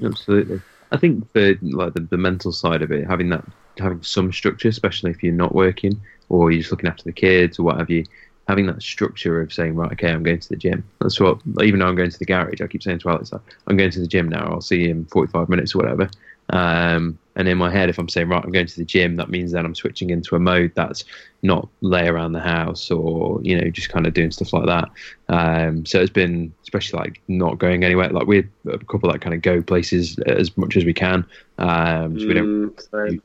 Absolutely. 0.02 0.60
I 0.90 0.96
think 0.96 1.30
for 1.32 1.54
like 1.62 1.94
the, 1.94 2.00
the 2.10 2.16
mental 2.16 2.52
side 2.52 2.82
of 2.82 2.90
it, 2.90 3.06
having 3.06 3.28
that 3.30 3.44
having 3.78 4.02
some 4.02 4.32
structure, 4.32 4.68
especially 4.68 5.10
if 5.10 5.22
you're 5.22 5.32
not 5.32 5.54
working 5.54 6.00
or 6.28 6.50
you're 6.50 6.60
just 6.60 6.70
looking 6.70 6.88
after 6.88 7.04
the 7.04 7.12
kids 7.12 7.58
or 7.58 7.64
what 7.64 7.78
have 7.78 7.90
you, 7.90 8.04
having 8.48 8.66
that 8.66 8.82
structure 8.82 9.40
of 9.40 9.52
saying, 9.52 9.74
right, 9.76 9.92
okay, 9.92 10.10
I'm 10.10 10.22
going 10.22 10.40
to 10.40 10.48
the 10.48 10.56
gym. 10.56 10.84
That's 11.00 11.20
what 11.20 11.40
even 11.62 11.80
though 11.80 11.86
I'm 11.86 11.96
going 11.96 12.10
to 12.10 12.18
the 12.18 12.24
garage, 12.24 12.60
I 12.60 12.66
keep 12.66 12.82
saying 12.82 13.00
to 13.00 13.10
Alex, 13.10 13.32
I'm 13.66 13.76
going 13.76 13.90
to 13.90 14.00
the 14.00 14.06
gym 14.06 14.28
now, 14.28 14.52
I'll 14.52 14.60
see 14.60 14.82
you 14.82 14.90
in 14.90 15.04
forty 15.06 15.30
five 15.30 15.48
minutes 15.48 15.74
or 15.74 15.78
whatever. 15.78 16.10
Um, 16.50 17.18
and 17.36 17.48
in 17.48 17.56
my 17.56 17.70
head, 17.70 17.88
if 17.88 17.98
I'm 17.98 18.10
saying, 18.10 18.28
right, 18.28 18.44
I'm 18.44 18.50
going 18.50 18.66
to 18.66 18.76
the 18.76 18.84
gym, 18.84 19.16
that 19.16 19.30
means 19.30 19.52
then 19.52 19.64
I'm 19.64 19.74
switching 19.74 20.10
into 20.10 20.36
a 20.36 20.38
mode 20.38 20.72
that's 20.74 21.04
not 21.42 21.66
lay 21.80 22.06
around 22.08 22.32
the 22.32 22.40
house 22.40 22.90
or, 22.90 23.40
you 23.42 23.58
know, 23.58 23.70
just 23.70 23.88
kind 23.88 24.06
of 24.06 24.12
doing 24.12 24.30
stuff 24.30 24.52
like 24.52 24.66
that. 24.66 24.90
Um, 25.28 25.86
so 25.86 26.00
it's 26.00 26.12
been, 26.12 26.52
especially 26.62 26.98
like 26.98 27.22
not 27.28 27.58
going 27.58 27.84
anywhere, 27.84 28.10
like 28.10 28.26
we're 28.26 28.50
a 28.66 28.78
couple 28.78 29.10
that 29.10 29.22
kind 29.22 29.34
of 29.34 29.40
go 29.40 29.62
places 29.62 30.18
as 30.26 30.54
much 30.58 30.76
as 30.76 30.84
we 30.84 30.92
can. 30.92 31.24
Um, 31.56 32.18
so 32.18 32.26
we 32.26 32.34
don't 32.34 32.76
Mm, 33.08 33.22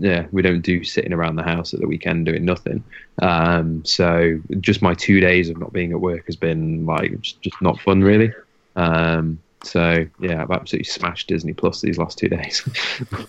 yeah, 0.00 0.26
we 0.32 0.42
don't 0.42 0.62
do 0.62 0.82
sitting 0.82 1.12
around 1.12 1.36
the 1.36 1.42
house 1.42 1.74
at 1.74 1.80
the 1.80 1.86
weekend 1.86 2.26
doing 2.26 2.44
nothing. 2.44 2.82
Um, 3.20 3.84
so 3.84 4.40
just 4.60 4.80
my 4.80 4.94
two 4.94 5.20
days 5.20 5.50
of 5.50 5.58
not 5.58 5.72
being 5.72 5.92
at 5.92 6.00
work 6.00 6.26
has 6.26 6.36
been 6.36 6.86
like 6.86 7.20
just, 7.20 7.40
just 7.42 7.60
not 7.60 7.78
fun, 7.80 8.02
really. 8.02 8.32
Um, 8.76 9.38
so 9.62 10.06
yeah, 10.18 10.42
I've 10.42 10.50
absolutely 10.50 10.84
smashed 10.84 11.28
Disney 11.28 11.52
Plus 11.52 11.82
these 11.82 11.98
last 11.98 12.16
two 12.16 12.28
days. 12.28 12.66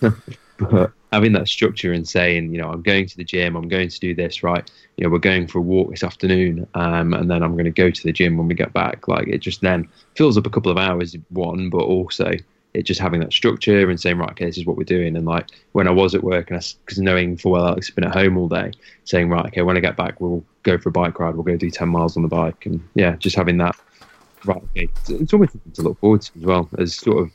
but 0.58 0.92
having 1.12 1.32
that 1.32 1.48
structure 1.48 1.92
and 1.92 2.08
saying, 2.08 2.54
you 2.54 2.62
know, 2.62 2.70
I'm 2.70 2.80
going 2.80 3.06
to 3.06 3.16
the 3.18 3.24
gym, 3.24 3.54
I'm 3.54 3.68
going 3.68 3.90
to 3.90 4.00
do 4.00 4.14
this, 4.14 4.42
right? 4.42 4.68
You 4.96 5.04
know, 5.04 5.10
we're 5.10 5.18
going 5.18 5.46
for 5.46 5.58
a 5.58 5.62
walk 5.62 5.90
this 5.90 6.02
afternoon, 6.02 6.66
um, 6.72 7.12
and 7.12 7.30
then 7.30 7.42
I'm 7.42 7.52
going 7.52 7.64
to 7.64 7.70
go 7.70 7.90
to 7.90 8.02
the 8.02 8.12
gym 8.12 8.38
when 8.38 8.48
we 8.48 8.54
get 8.54 8.72
back. 8.72 9.08
Like 9.08 9.28
it 9.28 9.38
just 9.38 9.60
then 9.60 9.88
fills 10.14 10.38
up 10.38 10.46
a 10.46 10.50
couple 10.50 10.72
of 10.72 10.78
hours, 10.78 11.14
one, 11.28 11.68
but 11.68 11.82
also 11.82 12.32
it 12.74 12.84
just 12.84 13.00
having 13.00 13.20
that 13.20 13.32
structure 13.32 13.90
and 13.90 14.00
saying, 14.00 14.18
right, 14.18 14.30
okay, 14.30 14.46
this 14.46 14.56
is 14.56 14.66
what 14.66 14.76
we're 14.76 14.84
doing. 14.84 15.16
And 15.16 15.26
like 15.26 15.50
when 15.72 15.86
I 15.86 15.90
was 15.90 16.14
at 16.14 16.24
work, 16.24 16.50
and 16.50 16.58
i 16.58 16.62
because 16.84 16.98
knowing 16.98 17.36
for 17.36 17.52
well 17.52 17.66
Alex 17.66 17.88
has 17.88 17.94
been 17.94 18.04
at 18.04 18.14
home 18.14 18.38
all 18.38 18.48
day, 18.48 18.72
saying, 19.04 19.28
right, 19.28 19.46
okay, 19.46 19.62
when 19.62 19.76
I 19.76 19.80
get 19.80 19.96
back, 19.96 20.20
we'll 20.20 20.44
go 20.62 20.78
for 20.78 20.88
a 20.88 20.92
bike 20.92 21.18
ride, 21.18 21.34
we'll 21.34 21.44
go 21.44 21.56
do 21.56 21.70
10 21.70 21.88
miles 21.88 22.16
on 22.16 22.22
the 22.22 22.28
bike. 22.28 22.66
And 22.66 22.82
yeah, 22.94 23.16
just 23.16 23.36
having 23.36 23.58
that, 23.58 23.76
right, 24.44 24.56
okay, 24.56 24.88
it's, 24.96 25.10
it's 25.10 25.32
almost 25.32 25.52
something 25.52 25.72
to 25.72 25.82
look 25.82 25.98
forward 26.00 26.22
to 26.22 26.32
as 26.38 26.44
well, 26.44 26.68
as 26.78 26.94
sort 26.94 27.18
of 27.18 27.30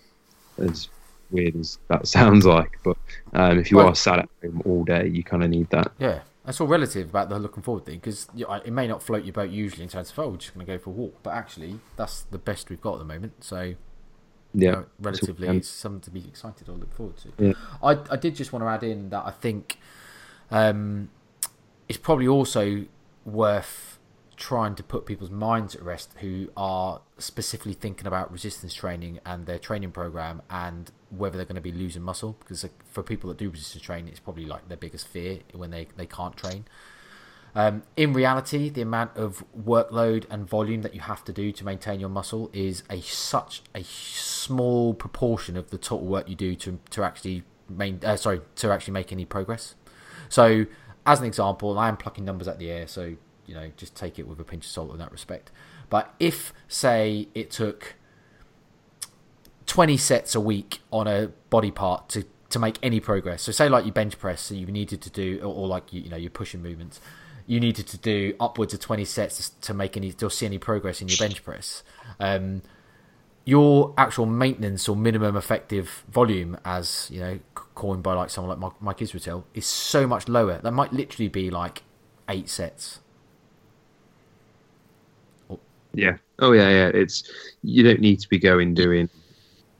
as 0.67 0.89
weird 1.29 1.55
as 1.55 1.77
that 1.89 2.07
sounds 2.17 2.45
like. 2.45 2.79
But 2.83 2.97
um, 3.33 3.59
if 3.59 3.69
you 3.69 3.77
Well- 3.77 3.89
are 3.89 3.95
sat 3.95 4.19
at 4.19 4.29
home 4.41 4.61
all 4.65 4.83
day, 4.83 5.07
you 5.07 5.23
kind 5.23 5.43
of 5.43 5.49
need 5.51 5.69
that. 5.69 5.91
Yeah, 5.99 6.21
that's 6.45 6.59
all 6.59 6.67
relative 6.67 7.09
about 7.09 7.29
the 7.29 7.37
looking 7.37 7.61
forward 7.61 7.85
thing 7.85 7.99
because 7.99 8.27
it 8.35 8.71
may 8.71 8.87
not 8.87 9.03
float 9.03 9.23
your 9.23 9.33
boat 9.33 9.51
usually 9.51 9.83
in 9.83 9.89
terms 9.89 10.09
of 10.09 10.17
oh, 10.17 10.29
we're 10.29 10.37
just 10.37 10.53
going 10.53 10.65
to 10.65 10.71
go 10.71 10.79
for 10.79 10.89
a 10.89 10.93
walk, 10.93 11.19
but 11.21 11.33
actually 11.33 11.79
that's 11.95 12.21
the 12.21 12.37
best 12.37 12.69
we've 12.69 12.81
got 12.81 12.93
at 12.93 12.99
the 12.99 13.05
moment. 13.05 13.43
So 13.43 13.75
Yeah. 14.57 14.71
know, 14.71 14.85
relatively, 14.99 15.47
it's 15.49 15.69
something 15.69 16.01
to 16.01 16.11
be 16.11 16.27
excited 16.27 16.67
or 16.67 16.73
look 16.73 16.93
forward 16.93 17.17
to. 17.17 17.29
Yeah. 17.37 17.53
I 17.81 17.99
I 18.09 18.15
did 18.17 18.35
just 18.35 18.51
want 18.51 18.63
to 18.63 18.69
add 18.69 18.83
in 18.83 19.09
that 19.09 19.23
I 19.25 19.31
think 19.31 19.77
um, 20.51 21.09
it's 21.87 21.99
probably 21.99 22.27
also 22.27 22.85
worth 23.25 23.99
trying 24.35 24.75
to 24.75 24.83
put 24.83 25.05
people's 25.05 25.31
minds 25.31 25.75
at 25.75 25.81
rest 25.81 26.13
who 26.21 26.49
are 26.55 27.01
specifically 27.17 27.73
thinking 27.73 28.05
about 28.05 28.31
resistance 28.31 28.73
training 28.73 29.19
and 29.25 29.47
their 29.47 29.57
training 29.57 29.91
program 29.91 30.43
and 30.49 30.91
whether 31.09 31.37
they're 31.37 31.45
going 31.45 31.55
to 31.55 31.61
be 31.61 31.71
losing 31.71 32.03
muscle 32.03 32.35
because 32.39 32.63
for 32.85 33.01
people 33.01 33.27
that 33.29 33.37
do 33.37 33.49
resistance 33.49 33.83
training 33.83 34.07
it's 34.09 34.19
probably 34.19 34.45
like 34.45 34.67
their 34.67 34.77
biggest 34.77 35.07
fear 35.07 35.39
when 35.53 35.71
they, 35.71 35.87
they 35.97 36.05
can't 36.05 36.37
train 36.37 36.65
um, 37.57 37.81
in 37.95 38.13
reality, 38.13 38.69
the 38.69 38.83
amount 38.83 39.17
of 39.17 39.43
workload 39.59 40.25
and 40.29 40.47
volume 40.47 40.83
that 40.83 40.93
you 40.93 41.01
have 41.01 41.25
to 41.25 41.33
do 41.33 41.51
to 41.53 41.65
maintain 41.65 41.99
your 41.99 42.07
muscle 42.07 42.51
is 42.53 42.83
a 42.87 43.01
such 43.01 43.63
a 43.73 43.83
small 43.83 44.93
proportion 44.93 45.57
of 45.57 45.71
the 45.71 45.79
total 45.79 46.05
work 46.05 46.29
you 46.29 46.35
do 46.35 46.53
to 46.53 46.77
to 46.91 47.03
actually 47.03 47.41
main 47.67 47.99
uh, 48.05 48.15
sorry 48.15 48.41
to 48.57 48.71
actually 48.71 48.93
make 48.93 49.11
any 49.11 49.25
progress. 49.25 49.73
So, 50.29 50.67
as 51.07 51.19
an 51.19 51.25
example, 51.25 51.79
I 51.79 51.87
am 51.87 51.97
plucking 51.97 52.23
numbers 52.23 52.47
at 52.47 52.59
the 52.59 52.69
air, 52.69 52.85
so 52.85 53.15
you 53.47 53.55
know 53.55 53.71
just 53.75 53.95
take 53.95 54.19
it 54.19 54.27
with 54.27 54.39
a 54.39 54.43
pinch 54.43 54.65
of 54.65 54.69
salt 54.69 54.91
in 54.91 54.99
that 54.99 55.11
respect. 55.11 55.49
But 55.89 56.13
if 56.19 56.53
say 56.67 57.27
it 57.33 57.49
took 57.49 57.95
20 59.65 59.97
sets 59.97 60.35
a 60.35 60.39
week 60.39 60.81
on 60.91 61.07
a 61.07 61.29
body 61.49 61.71
part 61.71 62.07
to 62.09 62.23
to 62.49 62.59
make 62.59 62.77
any 62.83 62.99
progress. 62.99 63.41
So 63.41 63.51
say 63.51 63.67
like 63.67 63.83
you 63.83 63.91
bench 63.91 64.19
press, 64.19 64.41
so 64.41 64.53
you 64.53 64.67
needed 64.67 65.01
to 65.01 65.09
do, 65.09 65.39
or, 65.41 65.55
or 65.55 65.67
like 65.67 65.91
you, 65.91 66.01
you 66.01 66.09
know 66.11 66.17
your 66.17 66.29
pushing 66.29 66.61
movements, 66.61 67.01
you 67.47 67.61
needed 67.61 67.87
to 67.87 67.97
do 67.97 68.35
upwards 68.39 68.73
of 68.73 68.81
20 68.81 69.05
sets 69.05 69.49
to 69.49 69.73
make 69.73 69.97
any 69.97 70.11
to 70.11 70.29
see 70.29 70.45
any 70.45 70.57
progress 70.57 71.01
in 71.01 71.07
your 71.07 71.17
bench 71.17 71.43
press. 71.43 71.81
Um, 72.19 72.61
your 73.45 73.93
actual 73.97 74.25
maintenance 74.25 74.89
or 74.89 74.95
minimum 74.97 75.37
effective 75.37 76.03
volume, 76.09 76.57
as 76.65 77.07
you 77.09 77.21
know, 77.21 77.39
coined 77.55 78.03
by 78.03 78.13
like 78.13 78.29
someone 78.29 78.59
like 78.59 78.81
Mike, 78.81 78.97
Israetel, 78.97 79.45
is 79.53 79.65
so 79.65 80.05
much 80.05 80.27
lower. 80.27 80.57
That 80.57 80.73
might 80.73 80.91
literally 80.91 81.29
be 81.29 81.49
like 81.49 81.83
eight 82.27 82.49
sets. 82.49 82.99
Yeah. 85.93 86.17
Oh 86.39 86.51
yeah, 86.51 86.69
yeah. 86.69 86.87
It's 86.93 87.23
you 87.63 87.83
don't 87.83 88.01
need 88.01 88.19
to 88.19 88.27
be 88.27 88.37
going 88.37 88.73
doing 88.73 89.09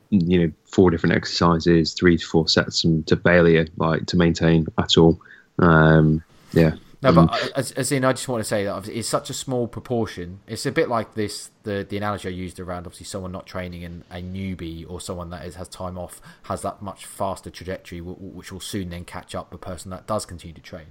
you 0.10 0.40
know 0.40 0.52
four 0.64 0.90
different 0.90 1.18
exercises, 1.18 1.94
three 1.94 2.18
to 2.18 2.26
four 2.26 2.48
sets 2.48 2.86
and 2.86 3.06
to 3.08 3.18
failure 3.18 3.68
like 3.76 4.06
to 4.06 4.16
maintain 4.16 4.66
at 4.78 4.98
all. 4.98 5.20
Um, 5.60 6.24
yeah. 6.54 6.76
No, 7.02 7.14
but 7.14 7.32
uh, 7.32 7.48
as, 7.56 7.72
as 7.74 7.92
in, 7.92 8.04
I 8.04 8.14
just 8.14 8.28
want 8.28 8.42
to 8.42 8.44
say 8.44 8.66
that 8.66 8.88
it's 8.88 9.08
such 9.08 9.30
a 9.30 9.34
small 9.34 9.68
proportion. 9.68 10.40
It's 10.48 10.66
a 10.66 10.72
bit 10.72 10.90
like 10.90 11.14
this 11.14 11.52
the 11.62 11.86
the 11.88 11.96
analogy 11.98 12.28
I 12.28 12.32
used 12.32 12.60
around 12.60 12.88
obviously 12.88 13.06
someone 13.06 13.32
not 13.32 13.46
training 13.46 13.84
and 13.84 14.04
a 14.10 14.16
newbie 14.16 14.84
or 14.90 15.00
someone 15.00 15.30
that 15.30 15.46
is, 15.46 15.56
has 15.56 15.68
time 15.68 15.98
off 15.98 16.20
has 16.44 16.64
that 16.64 16.82
much 16.82 17.06
faster 17.06 17.52
trajectory, 17.52 18.02
which 18.02 18.52
will 18.52 18.60
soon 18.60 18.90
then 18.90 19.06
catch 19.06 19.36
up 19.36 19.52
the 19.52 19.60
person 19.60 19.92
that 19.92 20.08
does 20.08 20.26
continue 20.26 20.56
to 20.56 20.62
train. 20.62 20.88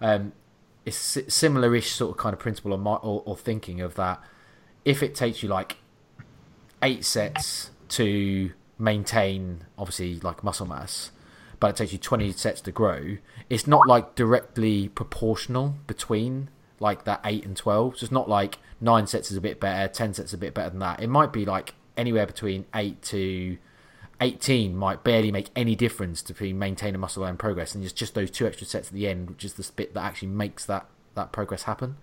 Um, 0.00 0.32
it's 0.84 1.18
similar-ish 1.28 1.92
sort 1.92 2.12
of 2.12 2.16
kind 2.16 2.32
of 2.32 2.38
principle 2.38 2.72
or, 2.72 2.78
mi- 2.78 3.00
or, 3.02 3.22
or 3.24 3.36
thinking 3.36 3.80
of 3.80 3.94
that. 3.94 4.20
If 4.84 5.02
it 5.02 5.14
takes 5.14 5.42
you 5.42 5.48
like 5.48 5.76
eight 6.82 7.04
sets 7.04 7.70
to 7.90 8.52
maintain 8.78 9.64
obviously 9.78 10.18
like 10.20 10.42
muscle 10.42 10.66
mass 10.66 11.10
but 11.62 11.70
it 11.70 11.76
takes 11.76 11.92
you 11.92 11.98
20 11.98 12.32
sets 12.32 12.60
to 12.60 12.72
grow 12.72 13.18
it's 13.48 13.68
not 13.68 13.86
like 13.86 14.16
directly 14.16 14.88
proportional 14.88 15.76
between 15.86 16.48
like 16.80 17.04
that 17.04 17.20
8 17.24 17.46
and 17.46 17.56
12 17.56 17.98
so 17.98 18.04
it's 18.04 18.12
not 18.12 18.28
like 18.28 18.58
9 18.82 19.06
sets 19.06 19.30
is 19.30 19.36
a 19.36 19.40
bit 19.40 19.60
better 19.60 19.90
10 19.90 20.14
sets 20.14 20.32
a 20.32 20.38
bit 20.38 20.52
better 20.52 20.70
than 20.70 20.80
that. 20.80 21.00
It 21.00 21.08
might 21.08 21.32
be 21.32 21.44
like 21.44 21.74
anywhere 21.96 22.26
between 22.26 22.66
8 22.74 23.00
to 23.02 23.56
18 24.20 24.76
might 24.76 25.04
barely 25.04 25.32
make 25.32 25.50
any 25.56 25.74
difference 25.74 26.20
between 26.20 26.58
maintaining 26.58 27.00
muscle 27.00 27.24
and 27.24 27.38
progress. 27.38 27.74
And 27.74 27.82
it's 27.82 27.92
just 27.92 28.14
those 28.14 28.30
two 28.30 28.46
extra 28.46 28.66
sets 28.66 28.88
at 28.88 28.94
the 28.94 29.06
end 29.06 29.30
which 29.30 29.44
is 29.44 29.54
the 29.54 29.70
bit 29.74 29.94
that 29.94 30.02
actually 30.02 30.28
makes 30.28 30.66
that 30.66 30.86
that 31.14 31.30
progress 31.30 31.62
happen 31.62 31.96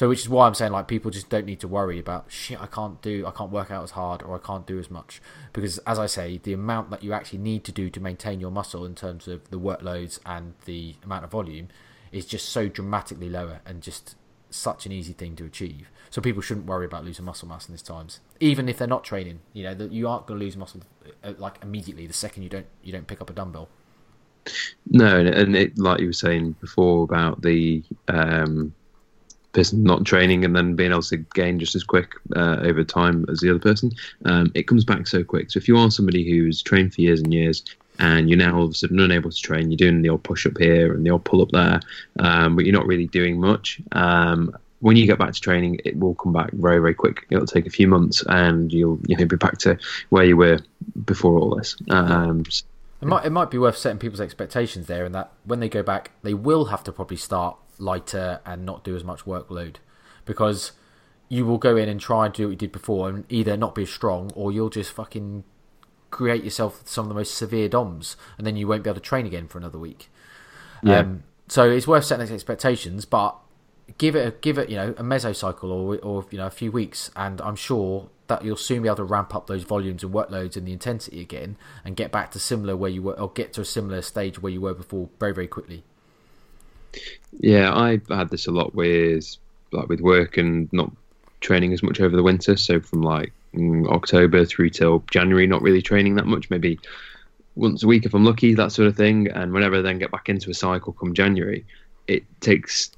so, 0.00 0.08
which 0.08 0.20
is 0.20 0.30
why 0.30 0.46
I'm 0.46 0.54
saying 0.54 0.72
like 0.72 0.88
people 0.88 1.10
just 1.10 1.28
don't 1.28 1.44
need 1.44 1.60
to 1.60 1.68
worry 1.68 1.98
about 1.98 2.24
shit. 2.28 2.58
I 2.58 2.64
can't 2.64 3.02
do, 3.02 3.26
I 3.26 3.32
can't 3.32 3.50
work 3.50 3.70
out 3.70 3.82
as 3.82 3.90
hard, 3.90 4.22
or 4.22 4.34
I 4.34 4.38
can't 4.38 4.66
do 4.66 4.78
as 4.78 4.90
much 4.90 5.20
because, 5.52 5.76
as 5.80 5.98
I 5.98 6.06
say, 6.06 6.40
the 6.42 6.54
amount 6.54 6.88
that 6.88 7.04
you 7.04 7.12
actually 7.12 7.40
need 7.40 7.64
to 7.64 7.72
do 7.72 7.90
to 7.90 8.00
maintain 8.00 8.40
your 8.40 8.50
muscle 8.50 8.86
in 8.86 8.94
terms 8.94 9.28
of 9.28 9.50
the 9.50 9.60
workloads 9.60 10.18
and 10.24 10.54
the 10.64 10.94
amount 11.04 11.24
of 11.24 11.30
volume 11.30 11.68
is 12.12 12.24
just 12.24 12.48
so 12.48 12.66
dramatically 12.66 13.28
lower 13.28 13.60
and 13.66 13.82
just 13.82 14.16
such 14.48 14.86
an 14.86 14.92
easy 14.92 15.12
thing 15.12 15.36
to 15.36 15.44
achieve. 15.44 15.90
So 16.08 16.22
people 16.22 16.40
shouldn't 16.40 16.64
worry 16.64 16.86
about 16.86 17.04
losing 17.04 17.26
muscle 17.26 17.46
mass 17.46 17.68
in 17.68 17.74
these 17.74 17.82
times, 17.82 18.20
even 18.40 18.70
if 18.70 18.78
they're 18.78 18.88
not 18.88 19.04
training. 19.04 19.40
You 19.52 19.64
know, 19.64 19.74
that 19.74 19.92
you 19.92 20.08
aren't 20.08 20.26
going 20.26 20.40
to 20.40 20.46
lose 20.46 20.56
muscle 20.56 20.80
uh, 21.22 21.34
like 21.36 21.58
immediately 21.62 22.06
the 22.06 22.14
second 22.14 22.42
you 22.42 22.48
don't 22.48 22.64
you 22.82 22.90
don't 22.90 23.06
pick 23.06 23.20
up 23.20 23.28
a 23.28 23.34
dumbbell. 23.34 23.68
No, 24.90 25.18
and 25.18 25.54
it, 25.54 25.76
like 25.76 26.00
you 26.00 26.06
were 26.06 26.14
saying 26.14 26.52
before 26.58 27.04
about 27.04 27.42
the 27.42 27.82
um, 28.08 28.72
person 29.52 29.82
not 29.82 30.04
training 30.04 30.44
and 30.44 30.54
then 30.54 30.76
being 30.76 30.92
able 30.92 31.02
to 31.02 31.16
gain 31.34 31.58
just 31.58 31.74
as 31.74 31.82
quick 31.82 32.12
uh, 32.36 32.58
over 32.62 32.84
time 32.84 33.24
as 33.30 33.40
the 33.40 33.50
other 33.50 33.58
person, 33.58 33.90
um, 34.24 34.50
it 34.54 34.64
comes 34.64 34.84
back 34.84 35.06
so 35.06 35.24
quick. 35.24 35.50
So 35.50 35.58
if 35.58 35.68
you 35.68 35.76
are 35.76 35.90
somebody 35.90 36.28
who's 36.28 36.62
trained 36.62 36.94
for 36.94 37.00
years 37.00 37.20
and 37.20 37.32
years 37.32 37.64
and 37.98 38.28
you're 38.28 38.38
now 38.38 38.56
all 38.56 38.64
of 38.64 38.70
a 38.70 38.74
sudden 38.74 39.00
unable 39.00 39.30
to 39.30 39.36
train, 39.36 39.70
you're 39.70 39.76
doing 39.76 40.02
the 40.02 40.08
old 40.08 40.22
push 40.22 40.46
up 40.46 40.58
here 40.58 40.94
and 40.94 41.04
the 41.04 41.10
old 41.10 41.24
pull 41.24 41.42
up 41.42 41.50
there, 41.50 41.80
um, 42.20 42.56
but 42.56 42.64
you're 42.64 42.74
not 42.74 42.86
really 42.86 43.06
doing 43.06 43.40
much. 43.40 43.80
Um, 43.92 44.56
when 44.80 44.96
you 44.96 45.06
get 45.06 45.18
back 45.18 45.32
to 45.32 45.40
training, 45.40 45.80
it 45.84 45.98
will 45.98 46.14
come 46.14 46.32
back 46.32 46.50
very, 46.52 46.78
very 46.78 46.94
quick. 46.94 47.26
It'll 47.30 47.46
take 47.46 47.66
a 47.66 47.70
few 47.70 47.86
months, 47.86 48.24
and 48.28 48.72
you'll 48.72 48.98
you 49.06 49.16
know 49.16 49.26
be 49.26 49.36
back 49.36 49.58
to 49.58 49.78
where 50.08 50.24
you 50.24 50.36
were 50.36 50.58
before 51.04 51.38
all 51.38 51.54
this. 51.54 51.76
Um, 51.90 52.44
it 53.00 53.08
might 53.08 53.24
it 53.24 53.30
might 53.30 53.50
be 53.50 53.58
worth 53.58 53.76
setting 53.76 53.98
people's 53.98 54.20
expectations 54.20 54.86
there, 54.86 55.04
and 55.04 55.14
that 55.14 55.32
when 55.44 55.60
they 55.60 55.68
go 55.68 55.82
back, 55.82 56.12
they 56.22 56.34
will 56.34 56.66
have 56.66 56.84
to 56.84 56.92
probably 56.92 57.16
start 57.16 57.56
lighter 57.78 58.40
and 58.44 58.66
not 58.66 58.84
do 58.84 58.94
as 58.94 59.04
much 59.04 59.24
workload, 59.24 59.76
because 60.24 60.72
you 61.28 61.46
will 61.46 61.58
go 61.58 61.76
in 61.76 61.88
and 61.88 62.00
try 62.00 62.26
and 62.26 62.34
do 62.34 62.46
what 62.46 62.50
you 62.50 62.56
did 62.56 62.72
before, 62.72 63.08
and 63.08 63.24
either 63.28 63.56
not 63.56 63.74
be 63.74 63.82
as 63.82 63.90
strong, 63.90 64.30
or 64.34 64.52
you'll 64.52 64.70
just 64.70 64.92
fucking 64.92 65.44
create 66.10 66.42
yourself 66.44 66.82
some 66.84 67.04
of 67.04 67.08
the 67.08 67.14
most 67.14 67.34
severe 67.34 67.68
DOMs, 67.68 68.16
and 68.36 68.46
then 68.46 68.56
you 68.56 68.66
won't 68.66 68.82
be 68.82 68.90
able 68.90 69.00
to 69.00 69.06
train 69.06 69.26
again 69.26 69.48
for 69.48 69.58
another 69.58 69.78
week. 69.78 70.10
Yeah. 70.82 70.98
Um, 70.98 71.22
so 71.48 71.70
it's 71.70 71.86
worth 71.86 72.04
setting 72.04 72.32
expectations, 72.32 73.04
but 73.04 73.36
give 73.98 74.14
it 74.14 74.26
a, 74.26 74.30
give 74.30 74.58
it 74.58 74.68
you 74.68 74.76
know 74.76 74.90
a 74.96 75.02
mesocycle 75.02 75.64
or 75.64 75.96
or 75.98 76.26
you 76.30 76.38
know 76.38 76.46
a 76.46 76.50
few 76.50 76.70
weeks, 76.70 77.10
and 77.16 77.40
I'm 77.40 77.56
sure 77.56 78.10
that 78.30 78.44
you'll 78.44 78.56
soon 78.56 78.82
be 78.82 78.88
able 78.88 78.96
to 78.96 79.04
ramp 79.04 79.34
up 79.34 79.48
those 79.48 79.64
volumes 79.64 80.04
and 80.04 80.14
workloads 80.14 80.56
and 80.56 80.66
the 80.66 80.72
intensity 80.72 81.20
again, 81.20 81.56
and 81.84 81.96
get 81.96 82.10
back 82.10 82.30
to 82.30 82.38
similar 82.38 82.76
where 82.76 82.90
you 82.90 83.02
were, 83.02 83.18
or 83.20 83.30
get 83.30 83.52
to 83.54 83.60
a 83.60 83.64
similar 83.64 84.00
stage 84.00 84.40
where 84.40 84.52
you 84.52 84.60
were 84.60 84.72
before 84.72 85.08
very 85.18 85.34
very 85.34 85.48
quickly. 85.48 85.82
Yeah, 87.38 87.74
I 87.74 88.00
had 88.08 88.30
this 88.30 88.46
a 88.46 88.52
lot 88.52 88.74
with 88.74 89.36
like 89.72 89.88
with 89.88 90.00
work 90.00 90.36
and 90.36 90.72
not 90.72 90.90
training 91.40 91.72
as 91.72 91.82
much 91.82 92.00
over 92.00 92.14
the 92.16 92.22
winter. 92.22 92.56
So 92.56 92.80
from 92.80 93.02
like 93.02 93.32
mm, 93.54 93.86
October 93.88 94.44
through 94.44 94.70
till 94.70 95.04
January, 95.10 95.46
not 95.46 95.62
really 95.62 95.82
training 95.82 96.14
that 96.14 96.26
much. 96.26 96.50
Maybe 96.50 96.78
once 97.56 97.82
a 97.82 97.86
week 97.86 98.06
if 98.06 98.14
I'm 98.14 98.24
lucky, 98.24 98.54
that 98.54 98.72
sort 98.72 98.88
of 98.88 98.96
thing. 98.96 99.28
And 99.28 99.52
whenever 99.52 99.76
I 99.76 99.82
then 99.82 99.98
get 99.98 100.12
back 100.12 100.28
into 100.28 100.50
a 100.50 100.54
cycle 100.54 100.92
come 100.92 101.14
January, 101.14 101.64
it 102.06 102.22
takes 102.40 102.92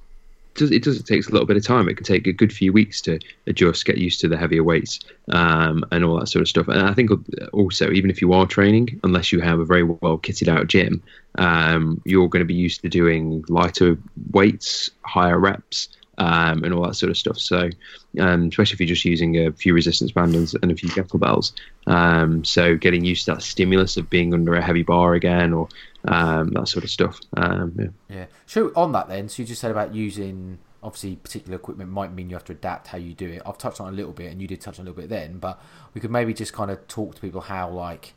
it 0.61 0.83
does 0.83 1.01
it 1.01 1.07
takes 1.07 1.29
a 1.29 1.33
little 1.33 1.47
bit 1.47 1.57
of 1.57 1.65
time. 1.65 1.89
It 1.89 1.97
can 1.97 2.05
take 2.05 2.27
a 2.27 2.33
good 2.33 2.53
few 2.53 2.73
weeks 2.73 3.01
to 3.03 3.19
adjust, 3.47 3.85
get 3.85 3.99
used 3.99 4.21
to 4.21 4.29
the 4.29 4.37
heavier 4.37 4.63
weights, 4.63 5.01
um, 5.31 5.85
and 5.91 6.05
all 6.05 6.19
that 6.19 6.27
sort 6.27 6.43
of 6.43 6.49
stuff. 6.49 6.69
And 6.69 6.83
I 6.83 6.95
think 6.95 7.11
also, 7.53 7.91
even 7.91 8.11
if 8.11 8.21
you 8.21 8.33
are 8.33 8.47
training, 8.47 9.01
unless 9.05 9.33
you 9.33 9.41
have 9.41 9.61
a 9.61 9.65
very 9.65 9.83
well 9.83 10.19
kitted 10.19 10.49
out 10.49 10.67
gym, 10.67 11.03
um, 11.37 12.01
you're 12.05 12.29
going 12.29 12.43
to 12.43 12.47
be 12.47 12.55
used 12.55 12.83
to 12.83 12.89
doing 12.89 13.45
lighter 13.49 13.99
weights, 14.33 14.91
higher 15.03 15.39
reps, 15.39 15.89
um, 16.19 16.63
and 16.63 16.75
all 16.75 16.85
that 16.87 16.95
sort 16.95 17.11
of 17.11 17.17
stuff. 17.17 17.39
So, 17.39 17.71
um, 18.19 18.49
especially 18.49 18.75
if 18.75 18.81
you're 18.81 18.87
just 18.89 19.05
using 19.05 19.47
a 19.47 19.53
few 19.53 19.75
resistance 19.75 20.13
bands 20.13 20.55
and 20.55 20.71
a 20.71 20.75
few 20.75 20.91
kettlebells. 20.91 21.53
Um, 21.87 22.45
so, 22.45 22.77
getting 22.77 23.05
used 23.05 23.25
to 23.25 23.35
that 23.35 23.43
stimulus 23.43 23.97
of 23.97 24.11
being 24.11 24.35
under 24.35 24.55
a 24.55 24.63
heavy 24.63 24.83
bar 24.83 25.15
again, 25.15 25.53
or 25.53 25.69
um, 26.07 26.49
that 26.49 26.69
sort 26.69 26.85
of 26.85 26.91
stuff. 26.91 27.19
Um, 27.37 27.75
yeah. 27.79 27.87
yeah. 28.09 28.27
So, 28.47 28.73
on 28.75 28.93
that 28.93 29.09
then, 29.09 29.29
so 29.29 29.43
you 29.43 29.47
just 29.47 29.61
said 29.61 29.71
about 29.71 29.95
using 29.95 30.59
obviously 30.83 31.17
particular 31.17 31.57
equipment 31.57 31.91
might 31.91 32.13
mean 32.13 32.29
you 32.29 32.35
have 32.35 32.45
to 32.45 32.53
adapt 32.53 32.89
how 32.89 32.99
you 32.99 33.15
do 33.15 33.29
it. 33.29 33.43
I've 33.47 33.59
touched 33.59 33.81
on 33.81 33.89
a 33.89 33.97
little 33.97 34.13
bit, 34.13 34.33
and 34.33 34.41
you 34.43 34.49
did 34.49 34.61
touch 34.61 34.79
on 34.79 34.87
a 34.87 34.89
little 34.89 35.01
bit 35.01 35.11
then, 35.11 35.39
but 35.39 35.61
we 35.95 36.01
could 36.01 36.11
maybe 36.11 36.35
just 36.35 36.53
kind 36.53 36.71
of 36.71 36.87
talk 36.89 37.15
to 37.15 37.21
people 37.21 37.43
how 37.43 37.71
like 37.71 38.15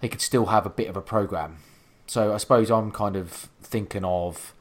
they 0.00 0.08
could 0.08 0.20
still 0.20 0.46
have 0.46 0.66
a 0.66 0.70
bit 0.70 0.88
of 0.88 0.96
a 0.96 1.02
program. 1.02 1.58
So 2.06 2.34
I 2.34 2.36
suppose 2.38 2.70
I'm 2.70 2.90
kind 2.90 3.16
of 3.16 3.48
thinking 3.62 4.04
of 4.04 4.54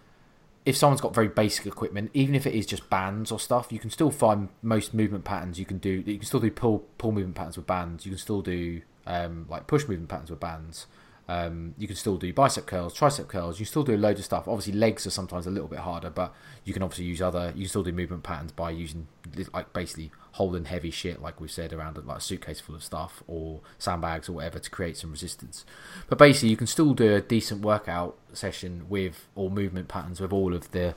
if 0.65 0.77
someone's 0.77 1.01
got 1.01 1.15
very 1.15 1.27
basic 1.27 1.65
equipment, 1.65 2.11
even 2.13 2.35
if 2.35 2.45
it 2.45 2.53
is 2.53 2.65
just 2.65 2.89
bands 2.89 3.31
or 3.31 3.39
stuff, 3.39 3.71
you 3.71 3.79
can 3.79 3.89
still 3.89 4.11
find 4.11 4.49
most 4.61 4.93
movement 4.93 5.23
patterns. 5.23 5.59
You 5.59 5.65
can 5.65 5.79
do 5.79 6.03
you 6.05 6.17
can 6.17 6.25
still 6.25 6.39
do 6.39 6.51
pull 6.51 6.85
pull 6.97 7.11
movement 7.11 7.35
patterns 7.35 7.57
with 7.57 7.67
bands. 7.67 8.05
You 8.05 8.11
can 8.11 8.19
still 8.19 8.41
do 8.41 8.81
um, 9.07 9.47
like 9.49 9.67
push 9.67 9.87
movement 9.87 10.09
patterns 10.09 10.29
with 10.29 10.39
bands. 10.39 10.85
Um, 11.31 11.75
you 11.77 11.87
can 11.87 11.95
still 11.95 12.17
do 12.17 12.33
bicep 12.33 12.65
curls, 12.65 12.93
tricep 12.93 13.29
curls. 13.29 13.57
You 13.57 13.65
still 13.65 13.83
do 13.83 13.95
a 13.95 13.97
load 13.97 14.19
of 14.19 14.25
stuff. 14.25 14.49
Obviously, 14.49 14.73
legs 14.73 15.07
are 15.07 15.11
sometimes 15.11 15.47
a 15.47 15.49
little 15.49 15.69
bit 15.69 15.79
harder, 15.79 16.09
but 16.09 16.33
you 16.65 16.73
can 16.73 16.83
obviously 16.83 17.05
use 17.05 17.21
other. 17.21 17.53
You 17.55 17.61
can 17.61 17.69
still 17.69 17.83
do 17.83 17.93
movement 17.93 18.23
patterns 18.23 18.51
by 18.51 18.71
using 18.71 19.07
like 19.53 19.71
basically 19.71 20.11
holding 20.33 20.65
heavy 20.65 20.91
shit, 20.91 21.21
like 21.21 21.39
we 21.39 21.47
said, 21.47 21.71
around 21.71 21.95
like 22.05 22.17
a 22.17 22.19
suitcase 22.19 22.59
full 22.59 22.75
of 22.75 22.83
stuff 22.83 23.23
or 23.27 23.61
sandbags 23.79 24.27
or 24.27 24.33
whatever 24.33 24.59
to 24.59 24.69
create 24.69 24.97
some 24.97 25.09
resistance. 25.09 25.63
But 26.09 26.17
basically, 26.17 26.49
you 26.49 26.57
can 26.57 26.67
still 26.67 26.93
do 26.93 27.15
a 27.15 27.21
decent 27.21 27.61
workout 27.61 28.17
session 28.33 28.87
with 28.89 29.29
or 29.33 29.49
movement 29.49 29.87
patterns 29.87 30.19
with 30.19 30.33
all 30.33 30.53
of 30.53 30.69
the 30.71 30.95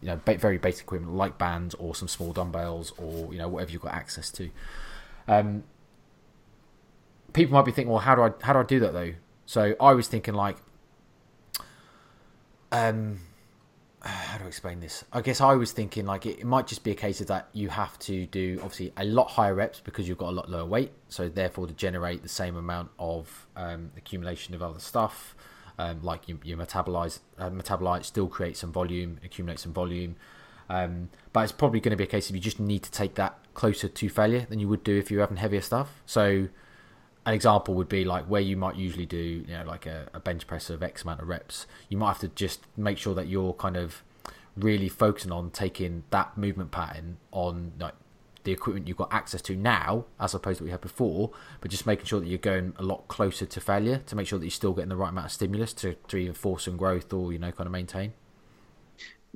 you 0.00 0.06
know 0.06 0.20
very 0.24 0.58
basic 0.58 0.84
equipment 0.84 1.12
like 1.16 1.38
bands 1.38 1.74
or 1.74 1.96
some 1.96 2.06
small 2.06 2.32
dumbbells 2.32 2.92
or 2.98 3.32
you 3.32 3.38
know 3.38 3.48
whatever 3.48 3.72
you've 3.72 3.82
got 3.82 3.94
access 3.94 4.30
to. 4.30 4.48
Um, 5.26 5.64
people 7.32 7.54
might 7.54 7.64
be 7.64 7.72
thinking, 7.72 7.90
well, 7.90 7.98
how 7.98 8.14
do 8.14 8.22
I 8.22 8.30
how 8.42 8.52
do 8.52 8.60
I 8.60 8.62
do 8.62 8.78
that 8.78 8.92
though? 8.92 9.14
So 9.52 9.76
I 9.78 9.92
was 9.92 10.08
thinking 10.08 10.32
like, 10.32 10.56
um, 12.72 13.18
how 14.00 14.38
do 14.38 14.44
I 14.44 14.46
explain 14.46 14.80
this? 14.80 15.04
I 15.12 15.20
guess 15.20 15.42
I 15.42 15.52
was 15.56 15.72
thinking 15.72 16.06
like 16.06 16.24
it, 16.24 16.38
it, 16.38 16.46
might 16.46 16.66
just 16.66 16.82
be 16.82 16.90
a 16.90 16.94
case 16.94 17.20
of 17.20 17.26
that 17.26 17.50
you 17.52 17.68
have 17.68 17.98
to 17.98 18.24
do 18.24 18.58
obviously 18.62 18.94
a 18.96 19.04
lot 19.04 19.28
higher 19.32 19.54
reps 19.54 19.78
because 19.78 20.08
you've 20.08 20.16
got 20.16 20.30
a 20.30 20.32
lot 20.32 20.48
lower 20.48 20.64
weight, 20.64 20.92
so 21.10 21.28
therefore 21.28 21.66
to 21.66 21.74
generate 21.74 22.22
the 22.22 22.30
same 22.30 22.56
amount 22.56 22.92
of 22.98 23.46
um, 23.54 23.90
accumulation 23.94 24.54
of 24.54 24.62
other 24.62 24.80
stuff, 24.80 25.36
um, 25.78 26.02
like 26.02 26.28
you, 26.28 26.40
you 26.42 26.56
metabolize 26.56 27.18
uh, 27.36 27.50
metabolite 27.50 28.06
still 28.06 28.28
create 28.28 28.56
some 28.56 28.72
volume, 28.72 29.20
accumulate 29.22 29.58
some 29.58 29.74
volume. 29.74 30.16
Um, 30.70 31.10
but 31.34 31.40
it's 31.40 31.52
probably 31.52 31.80
going 31.80 31.90
to 31.90 31.98
be 31.98 32.04
a 32.04 32.06
case 32.06 32.30
of 32.30 32.36
you 32.36 32.40
just 32.40 32.58
need 32.58 32.84
to 32.84 32.90
take 32.90 33.16
that 33.16 33.38
closer 33.52 33.88
to 33.88 34.08
failure 34.08 34.46
than 34.48 34.60
you 34.60 34.68
would 34.68 34.82
do 34.82 34.96
if 34.96 35.10
you're 35.10 35.20
having 35.20 35.36
heavier 35.36 35.60
stuff. 35.60 36.00
So 36.06 36.48
an 37.24 37.34
example 37.34 37.74
would 37.74 37.88
be 37.88 38.04
like 38.04 38.24
where 38.24 38.40
you 38.40 38.56
might 38.56 38.76
usually 38.76 39.06
do 39.06 39.16
you 39.16 39.54
know 39.54 39.64
like 39.64 39.86
a, 39.86 40.08
a, 40.12 40.20
bench 40.20 40.46
press 40.46 40.70
of 40.70 40.82
x 40.82 41.02
amount 41.02 41.20
of 41.20 41.28
reps 41.28 41.66
you 41.88 41.96
might 41.96 42.08
have 42.08 42.18
to 42.18 42.28
just 42.28 42.60
make 42.76 42.98
sure 42.98 43.14
that 43.14 43.28
you're 43.28 43.52
kind 43.54 43.76
of 43.76 44.02
really 44.56 44.88
focusing 44.88 45.32
on 45.32 45.50
taking 45.50 46.04
that 46.10 46.36
movement 46.36 46.70
pattern 46.70 47.16
on 47.30 47.72
like 47.78 47.94
the 48.44 48.50
equipment 48.52 48.88
you've 48.88 48.96
got 48.96 49.12
access 49.12 49.40
to 49.40 49.54
now 49.54 50.04
as 50.18 50.34
opposed 50.34 50.58
to 50.58 50.64
what 50.64 50.66
you 50.66 50.72
had 50.72 50.80
before 50.80 51.30
but 51.60 51.70
just 51.70 51.86
making 51.86 52.04
sure 52.04 52.18
that 52.18 52.26
you're 52.26 52.38
going 52.38 52.72
a 52.76 52.82
lot 52.82 53.06
closer 53.06 53.46
to 53.46 53.60
failure 53.60 53.98
to 54.04 54.16
make 54.16 54.26
sure 54.26 54.38
that 54.38 54.44
you're 54.44 54.50
still 54.50 54.72
getting 54.72 54.88
the 54.88 54.96
right 54.96 55.10
amount 55.10 55.26
of 55.26 55.32
stimulus 55.32 55.72
to, 55.72 55.94
to 56.08 56.16
either 56.16 56.34
force 56.34 56.64
some 56.64 56.76
growth 56.76 57.12
or 57.12 57.32
you 57.32 57.38
know 57.38 57.52
kind 57.52 57.66
of 57.66 57.72
maintain. 57.72 58.12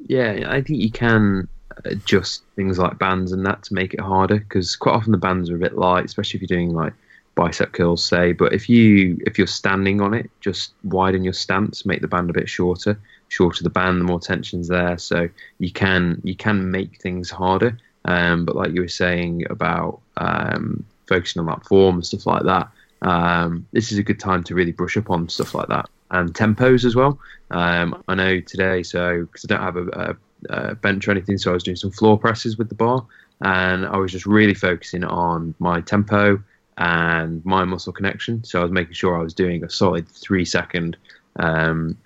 Yeah 0.06 0.50
i 0.50 0.60
think 0.60 0.80
you 0.80 0.90
can 0.90 1.48
adjust 1.84 2.42
things 2.56 2.78
like 2.78 2.98
bands 2.98 3.32
and 3.32 3.46
that 3.46 3.62
to 3.62 3.74
make 3.74 3.94
it 3.94 4.00
harder 4.00 4.38
because 4.38 4.74
quite 4.76 4.94
often 4.94 5.12
the 5.12 5.18
bands 5.18 5.50
are 5.50 5.56
a 5.56 5.58
bit 5.58 5.76
light 5.76 6.04
especially 6.04 6.38
if 6.38 6.42
you're 6.42 6.58
doing 6.58 6.74
like 6.74 6.92
bicep 7.36 7.72
curls 7.72 8.04
say 8.04 8.32
but 8.32 8.52
if 8.52 8.68
you 8.68 9.16
if 9.26 9.38
you're 9.38 9.46
standing 9.46 10.00
on 10.00 10.14
it 10.14 10.28
just 10.40 10.72
widen 10.84 11.22
your 11.22 11.32
stance 11.32 11.86
make 11.86 12.00
the 12.00 12.08
band 12.08 12.30
a 12.30 12.32
bit 12.32 12.48
shorter 12.48 12.98
shorter 13.28 13.62
the 13.62 13.70
band 13.70 14.00
the 14.00 14.04
more 14.04 14.20
tension's 14.20 14.68
there. 14.68 14.98
So 14.98 15.28
you 15.58 15.70
can 15.70 16.20
you 16.24 16.34
can 16.34 16.70
make 16.70 17.00
things 17.00 17.30
harder. 17.30 17.78
Um, 18.04 18.44
but 18.44 18.54
like 18.54 18.72
you 18.72 18.82
were 18.82 18.88
saying 18.88 19.44
about 19.50 20.00
um, 20.16 20.84
focusing 21.08 21.40
on 21.40 21.46
that 21.46 21.66
form 21.66 21.96
and 21.96 22.06
stuff 22.06 22.26
like 22.26 22.44
that 22.44 22.68
um, 23.02 23.66
this 23.72 23.90
is 23.90 23.98
a 23.98 24.02
good 24.02 24.20
time 24.20 24.44
to 24.44 24.54
really 24.54 24.72
brush 24.72 24.96
up 24.96 25.10
on 25.10 25.28
stuff 25.28 25.54
like 25.54 25.66
that 25.68 25.88
and 26.12 26.32
tempos 26.32 26.84
as 26.84 26.94
well. 26.94 27.18
Um, 27.50 28.02
i 28.08 28.14
know 28.14 28.40
today 28.40 28.82
so 28.82 29.22
because 29.22 29.44
i 29.44 29.48
don't 29.48 29.60
have 29.60 29.76
a, 29.76 30.16
a, 30.50 30.70
a 30.70 30.74
bench 30.76 31.06
or 31.06 31.12
anything 31.12 31.38
so 31.38 31.50
i 31.50 31.54
was 31.54 31.62
doing 31.62 31.76
some 31.76 31.92
floor 31.92 32.18
presses 32.18 32.58
with 32.58 32.68
the 32.68 32.74
bar 32.74 33.06
and 33.40 33.86
i 33.86 33.96
was 33.96 34.10
just 34.10 34.26
really 34.26 34.54
focusing 34.54 35.04
on 35.04 35.54
my 35.60 35.80
tempo 35.80 36.42
and 36.78 37.44
my 37.44 37.64
muscle 37.64 37.92
connection. 37.92 38.44
So 38.44 38.60
I 38.60 38.62
was 38.62 38.72
making 38.72 38.94
sure 38.94 39.18
I 39.18 39.22
was 39.22 39.34
doing 39.34 39.64
a 39.64 39.70
solid 39.70 40.08
three 40.08 40.44
second 40.44 40.96
um, 41.36 41.96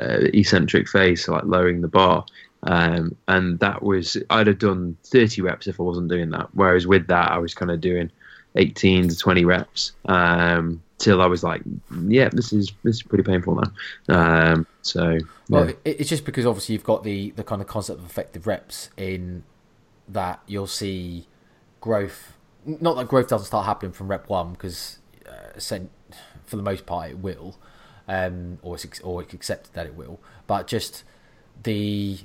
uh, 0.00 0.18
eccentric 0.34 0.88
phase, 0.88 1.24
so 1.24 1.32
like 1.32 1.44
lowering 1.44 1.80
the 1.80 1.88
bar. 1.88 2.24
Um, 2.64 3.16
and 3.28 3.58
that 3.60 3.82
was 3.82 4.16
I'd 4.30 4.48
have 4.48 4.58
done 4.58 4.96
30 5.04 5.42
reps 5.42 5.66
if 5.66 5.80
I 5.80 5.82
wasn't 5.82 6.08
doing 6.08 6.30
that. 6.30 6.48
Whereas 6.54 6.86
with 6.86 7.06
that, 7.08 7.30
I 7.30 7.38
was 7.38 7.54
kind 7.54 7.70
of 7.70 7.80
doing 7.80 8.10
18 8.56 9.08
to 9.08 9.16
20 9.16 9.44
reps 9.44 9.92
um, 10.06 10.82
till 10.98 11.22
I 11.22 11.26
was 11.26 11.44
like, 11.44 11.62
yeah, 12.06 12.28
this 12.28 12.52
is 12.52 12.72
this 12.82 12.96
is 12.96 13.02
pretty 13.02 13.24
painful 13.24 13.60
now. 14.08 14.52
Um, 14.52 14.66
so 14.82 15.10
yeah. 15.12 15.20
well, 15.48 15.72
it's 15.84 16.08
just 16.08 16.24
because 16.24 16.46
obviously 16.46 16.74
you've 16.74 16.84
got 16.84 17.04
the 17.04 17.30
the 17.30 17.44
kind 17.44 17.60
of 17.62 17.68
concept 17.68 18.00
of 18.00 18.06
effective 18.06 18.46
reps 18.46 18.90
in 18.96 19.44
that 20.08 20.40
you'll 20.46 20.66
see 20.66 21.26
growth 21.80 22.32
not 22.68 22.96
that 22.96 23.08
growth 23.08 23.28
doesn't 23.28 23.46
start 23.46 23.66
happening 23.66 23.92
from 23.92 24.08
rep 24.08 24.28
one 24.28 24.52
because 24.52 24.98
uh, 25.26 25.58
for 26.44 26.56
the 26.56 26.62
most 26.62 26.86
part 26.86 27.10
it 27.10 27.18
will, 27.18 27.58
um, 28.06 28.58
or 28.62 28.74
it's 28.74 29.00
or 29.00 29.22
it's 29.22 29.32
accepted 29.32 29.72
that 29.74 29.86
it 29.86 29.94
will. 29.94 30.20
But 30.46 30.66
just 30.66 31.04
the 31.62 32.18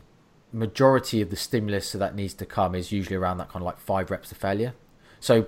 majority 0.52 1.22
of 1.22 1.30
the 1.30 1.36
stimulus 1.36 1.92
that 1.94 2.16
needs 2.16 2.34
to 2.36 2.46
come 2.46 2.76
is 2.76 2.92
usually 2.92 3.16
around 3.16 3.38
that 3.38 3.50
kind 3.50 3.64
of 3.64 3.66
like 3.66 3.80
five 3.80 4.12
reps 4.12 4.30
to 4.30 4.36
failure. 4.36 4.74
So 5.20 5.48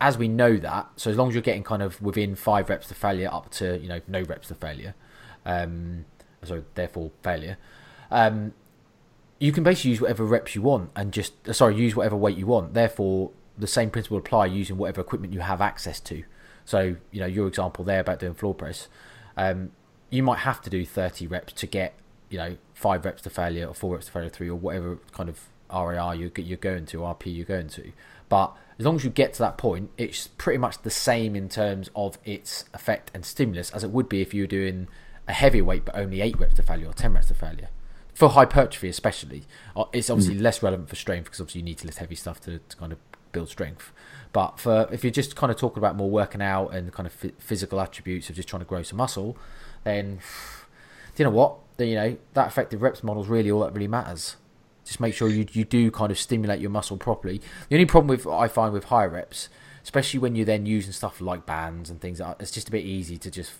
as 0.00 0.16
we 0.16 0.28
know 0.28 0.56
that, 0.56 0.88
so 0.96 1.10
as 1.10 1.16
long 1.16 1.28
as 1.28 1.34
you're 1.34 1.42
getting 1.42 1.62
kind 1.62 1.82
of 1.82 2.00
within 2.00 2.34
five 2.34 2.68
reps 2.68 2.88
to 2.88 2.94
failure 2.94 3.28
up 3.30 3.50
to 3.52 3.78
you 3.78 3.88
know 3.88 4.00
no 4.08 4.22
reps 4.22 4.48
to 4.48 4.54
failure, 4.54 4.94
um, 5.44 6.06
so 6.42 6.64
therefore 6.74 7.10
failure, 7.22 7.58
um, 8.10 8.54
you 9.38 9.52
can 9.52 9.62
basically 9.62 9.90
use 9.90 10.00
whatever 10.00 10.24
reps 10.24 10.54
you 10.54 10.62
want 10.62 10.90
and 10.96 11.12
just 11.12 11.32
sorry 11.54 11.76
use 11.76 11.94
whatever 11.94 12.16
weight 12.16 12.36
you 12.36 12.46
want. 12.46 12.74
Therefore, 12.74 13.30
the 13.58 13.66
same 13.66 13.90
principle 13.90 14.18
apply 14.18 14.46
using 14.46 14.76
whatever 14.76 15.00
equipment 15.00 15.32
you 15.32 15.40
have 15.40 15.60
access 15.60 16.00
to. 16.00 16.24
So, 16.64 16.96
you 17.10 17.20
know, 17.20 17.26
your 17.26 17.48
example 17.48 17.84
there 17.84 18.00
about 18.00 18.20
doing 18.20 18.34
floor 18.34 18.54
press, 18.54 18.88
um, 19.36 19.72
you 20.10 20.22
might 20.22 20.40
have 20.40 20.60
to 20.62 20.70
do 20.70 20.84
30 20.84 21.26
reps 21.26 21.52
to 21.54 21.66
get 21.66 21.94
you 22.30 22.38
know 22.38 22.56
five 22.74 23.04
reps 23.04 23.22
to 23.22 23.30
failure 23.30 23.66
or 23.66 23.74
four 23.74 23.94
reps 23.94 24.06
to 24.06 24.12
failure 24.12 24.28
three 24.28 24.48
or 24.48 24.54
whatever 24.54 24.98
kind 25.12 25.28
of 25.28 25.48
RIR 25.72 26.14
you 26.14 26.30
you're 26.36 26.56
going 26.56 26.86
to 26.86 26.98
RP 26.98 27.34
you're 27.34 27.44
going 27.44 27.68
to. 27.68 27.92
But 28.28 28.54
as 28.78 28.84
long 28.84 28.96
as 28.96 29.04
you 29.04 29.10
get 29.10 29.32
to 29.34 29.38
that 29.40 29.58
point, 29.58 29.90
it's 29.96 30.28
pretty 30.38 30.58
much 30.58 30.82
the 30.82 30.90
same 30.90 31.34
in 31.34 31.48
terms 31.48 31.90
of 31.96 32.18
its 32.24 32.64
effect 32.72 33.10
and 33.14 33.24
stimulus 33.24 33.70
as 33.70 33.82
it 33.82 33.90
would 33.90 34.08
be 34.08 34.20
if 34.20 34.32
you 34.32 34.42
were 34.42 34.48
doing 34.48 34.88
a 35.26 35.32
heavy 35.32 35.60
weight 35.60 35.84
but 35.84 35.96
only 35.96 36.20
eight 36.20 36.38
reps 36.38 36.54
to 36.54 36.62
failure 36.62 36.86
or 36.86 36.92
ten 36.92 37.12
reps 37.12 37.28
to 37.28 37.34
failure. 37.34 37.68
For 38.14 38.30
hypertrophy, 38.30 38.88
especially, 38.88 39.44
uh, 39.76 39.84
it's 39.92 40.10
obviously 40.10 40.36
mm. 40.36 40.42
less 40.42 40.62
relevant 40.62 40.88
for 40.88 40.96
strength 40.96 41.26
because 41.26 41.40
obviously 41.40 41.60
you 41.60 41.64
need 41.64 41.78
to 41.78 41.86
lift 41.86 41.98
heavy 41.98 42.16
stuff 42.16 42.40
to, 42.42 42.58
to 42.58 42.76
kind 42.76 42.92
of 42.92 42.98
build 43.32 43.48
strength. 43.48 43.92
But 44.32 44.58
for 44.60 44.88
if 44.92 45.02
you're 45.04 45.10
just 45.10 45.36
kind 45.36 45.50
of 45.50 45.58
talking 45.58 45.78
about 45.78 45.96
more 45.96 46.10
working 46.10 46.42
out 46.42 46.68
and 46.74 46.92
kind 46.92 47.06
of 47.06 47.12
physical 47.38 47.80
attributes 47.80 48.28
of 48.30 48.36
just 48.36 48.48
trying 48.48 48.60
to 48.60 48.66
grow 48.66 48.82
some 48.82 48.98
muscle, 48.98 49.36
then 49.84 50.16
do 51.14 51.22
you 51.22 51.24
know 51.24 51.30
what? 51.30 51.58
Then, 51.76 51.88
you 51.88 51.94
know 51.94 52.16
that 52.34 52.46
effective 52.48 52.82
reps 52.82 53.02
model 53.02 53.22
is 53.22 53.28
really 53.28 53.50
all 53.50 53.60
that 53.60 53.72
really 53.72 53.88
matters. 53.88 54.36
Just 54.84 55.00
make 55.00 55.14
sure 55.14 55.28
you 55.28 55.46
you 55.52 55.64
do 55.64 55.90
kind 55.90 56.10
of 56.10 56.18
stimulate 56.18 56.60
your 56.60 56.70
muscle 56.70 56.96
properly. 56.96 57.40
The 57.68 57.76
only 57.76 57.86
problem 57.86 58.08
with 58.08 58.26
I 58.26 58.48
find 58.48 58.72
with 58.72 58.84
high 58.84 59.06
reps, 59.06 59.48
especially 59.82 60.20
when 60.20 60.34
you're 60.36 60.46
then 60.46 60.66
using 60.66 60.92
stuff 60.92 61.20
like 61.20 61.46
bands 61.46 61.90
and 61.90 62.00
things, 62.00 62.20
it's 62.40 62.50
just 62.50 62.68
a 62.68 62.70
bit 62.70 62.84
easy 62.84 63.16
to 63.18 63.30
just 63.30 63.52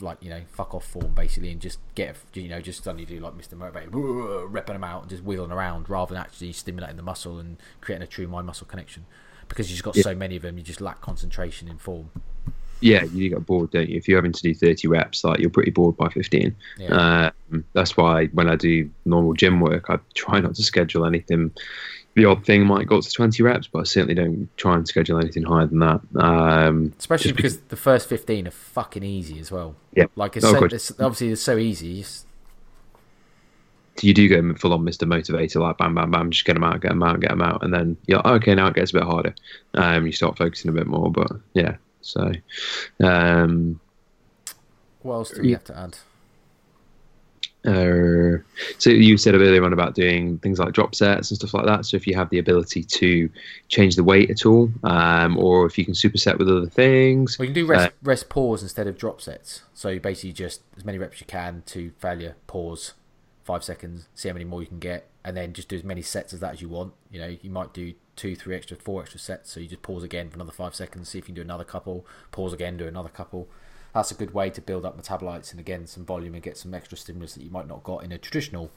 like 0.00 0.18
you 0.20 0.30
know 0.30 0.40
fuck 0.52 0.74
off 0.74 0.84
form 0.84 1.12
basically 1.14 1.50
and 1.50 1.60
just 1.60 1.78
get 1.94 2.16
you 2.34 2.48
know 2.48 2.60
just 2.60 2.84
suddenly 2.84 3.04
do 3.04 3.18
like 3.20 3.34
Mr. 3.34 3.54
Motivator 3.54 3.90
repping 4.50 4.66
them 4.66 4.84
out 4.84 5.02
and 5.02 5.10
just 5.10 5.22
wheeling 5.22 5.50
around 5.50 5.88
rather 5.88 6.14
than 6.14 6.22
actually 6.22 6.52
stimulating 6.52 6.96
the 6.96 7.02
muscle 7.02 7.38
and 7.38 7.56
creating 7.80 8.02
a 8.02 8.06
true 8.06 8.26
mind 8.26 8.46
muscle 8.46 8.66
connection 8.66 9.06
because 9.48 9.70
you've 9.70 9.82
got 9.82 9.96
yeah. 9.96 10.02
so 10.02 10.14
many 10.14 10.36
of 10.36 10.42
them, 10.42 10.58
you 10.58 10.64
just 10.64 10.80
lack 10.80 11.00
concentration 11.00 11.68
in 11.68 11.78
form. 11.78 12.10
Yeah, 12.80 13.04
you 13.04 13.30
get 13.30 13.46
bored, 13.46 13.70
don't 13.70 13.88
you? 13.88 13.96
If 13.96 14.06
you're 14.06 14.18
having 14.18 14.32
to 14.32 14.42
do 14.42 14.54
30 14.54 14.88
reps, 14.88 15.24
like 15.24 15.40
you're 15.40 15.50
pretty 15.50 15.70
bored 15.70 15.96
by 15.96 16.08
15. 16.10 16.54
Yeah. 16.78 17.30
Um, 17.50 17.64
that's 17.72 17.96
why 17.96 18.26
when 18.26 18.50
I 18.50 18.56
do 18.56 18.90
normal 19.06 19.32
gym 19.32 19.60
work, 19.60 19.88
I 19.88 19.98
try 20.14 20.40
not 20.40 20.54
to 20.56 20.62
schedule 20.62 21.06
anything. 21.06 21.52
The 22.16 22.24
odd 22.24 22.44
thing 22.44 22.66
might 22.66 22.88
go 22.88 22.96
up 22.96 23.04
to 23.04 23.10
20 23.12 23.42
reps, 23.42 23.68
but 23.68 23.80
I 23.80 23.84
certainly 23.84 24.14
don't 24.14 24.48
try 24.56 24.74
and 24.74 24.88
schedule 24.88 25.20
anything 25.20 25.44
higher 25.44 25.66
than 25.66 25.78
that. 25.78 26.00
Um, 26.16 26.92
Especially 26.98 27.32
because, 27.32 27.58
because, 27.58 27.68
the 27.68 27.76
first 27.76 28.08
15 28.08 28.48
are 28.48 28.50
fucking 28.50 29.04
easy 29.04 29.38
as 29.38 29.52
well. 29.52 29.76
Yeah. 29.94 30.06
Like, 30.16 30.36
it's, 30.36 30.44
so, 30.44 30.64
it's 30.64 30.90
obviously, 30.98 31.28
it's 31.28 31.42
so 31.42 31.56
easy 31.56 32.04
you 34.02 34.14
do 34.14 34.28
go 34.28 34.54
full 34.54 34.72
on 34.72 34.84
Mr. 34.84 35.06
Motivator, 35.06 35.60
like 35.60 35.78
bam, 35.78 35.94
bam, 35.94 36.10
bam, 36.10 36.30
just 36.30 36.44
get 36.44 36.54
them 36.54 36.64
out, 36.64 36.80
get 36.80 36.90
them 36.90 37.02
out, 37.02 37.20
get 37.20 37.30
them 37.30 37.42
out, 37.42 37.62
and 37.62 37.72
then 37.72 37.96
you're 38.06 38.18
like, 38.18 38.26
okay, 38.42 38.54
now 38.54 38.66
it 38.66 38.74
gets 38.74 38.90
a 38.90 38.94
bit 38.94 39.02
harder. 39.04 39.34
Um, 39.74 40.06
you 40.06 40.12
start 40.12 40.36
focusing 40.36 40.68
a 40.68 40.74
bit 40.74 40.86
more, 40.86 41.10
but 41.10 41.30
yeah. 41.54 41.76
So, 42.00 42.32
um, 43.02 43.80
what 45.02 45.14
else 45.14 45.30
do 45.30 45.42
we 45.42 45.52
have 45.52 45.64
to 45.64 45.78
add? 45.78 45.98
Uh, 47.66 48.38
so 48.78 48.90
you 48.90 49.16
said 49.16 49.34
earlier 49.34 49.64
on 49.64 49.72
about 49.72 49.94
doing 49.94 50.38
things 50.38 50.58
like 50.58 50.72
drop 50.72 50.94
sets 50.94 51.30
and 51.30 51.38
stuff 51.38 51.52
like 51.54 51.66
that. 51.66 51.84
So 51.84 51.96
if 51.96 52.06
you 52.06 52.14
have 52.14 52.30
the 52.30 52.38
ability 52.38 52.84
to 52.84 53.28
change 53.68 53.96
the 53.96 54.04
weight 54.04 54.30
at 54.30 54.46
all, 54.46 54.70
um, 54.84 55.36
or 55.36 55.66
if 55.66 55.76
you 55.76 55.84
can 55.84 55.94
superset 55.94 56.38
with 56.38 56.48
other 56.48 56.68
things, 56.68 57.38
well, 57.38 57.46
you 57.46 57.54
can 57.54 57.62
do 57.64 57.66
rest, 57.66 57.88
uh, 57.88 57.90
rest 58.02 58.28
pause 58.28 58.62
instead 58.62 58.86
of 58.86 58.96
drop 58.96 59.20
sets. 59.20 59.62
So 59.74 59.88
you 59.88 60.00
basically 60.00 60.32
just 60.32 60.62
as 60.76 60.84
many 60.84 60.98
reps 60.98 61.20
you 61.20 61.26
can 61.26 61.62
to 61.66 61.90
failure, 61.98 62.36
pause, 62.46 62.94
five 63.44 63.64
seconds, 63.64 64.08
see 64.14 64.28
how 64.28 64.34
many 64.34 64.44
more 64.44 64.60
you 64.60 64.68
can 64.68 64.78
get, 64.78 65.08
and 65.24 65.36
then 65.36 65.52
just 65.52 65.68
do 65.68 65.76
as 65.76 65.84
many 65.84 66.02
sets 66.02 66.32
as 66.32 66.40
that 66.40 66.54
as 66.54 66.62
you 66.62 66.68
want. 66.68 66.92
You 67.10 67.20
know, 67.20 67.36
you 67.42 67.50
might 67.50 67.72
do 67.72 67.94
two, 68.16 68.34
three 68.34 68.56
extra, 68.56 68.76
four 68.76 69.02
extra 69.02 69.20
sets. 69.20 69.50
So 69.52 69.60
you 69.60 69.68
just 69.68 69.82
pause 69.82 70.02
again 70.02 70.30
for 70.30 70.36
another 70.36 70.52
five 70.52 70.74
seconds, 70.74 71.08
see 71.08 71.18
if 71.18 71.24
you 71.24 71.26
can 71.26 71.34
do 71.34 71.42
another 71.42 71.64
couple, 71.64 72.06
pause 72.32 72.52
again, 72.52 72.76
do 72.76 72.86
another 72.86 73.08
couple. 73.08 73.48
That's 73.96 74.10
a 74.10 74.14
good 74.14 74.34
way 74.34 74.50
to 74.50 74.60
build 74.60 74.84
up 74.84 75.00
metabolites 75.00 75.52
and 75.52 75.58
again 75.58 75.86
some 75.86 76.04
volume 76.04 76.34
and 76.34 76.42
get 76.42 76.58
some 76.58 76.74
extra 76.74 76.98
stimulus 76.98 77.32
that 77.32 77.42
you 77.42 77.48
might 77.48 77.66
not 77.66 77.82
got 77.82 78.04
in 78.04 78.12
a 78.12 78.18
traditional 78.18 78.70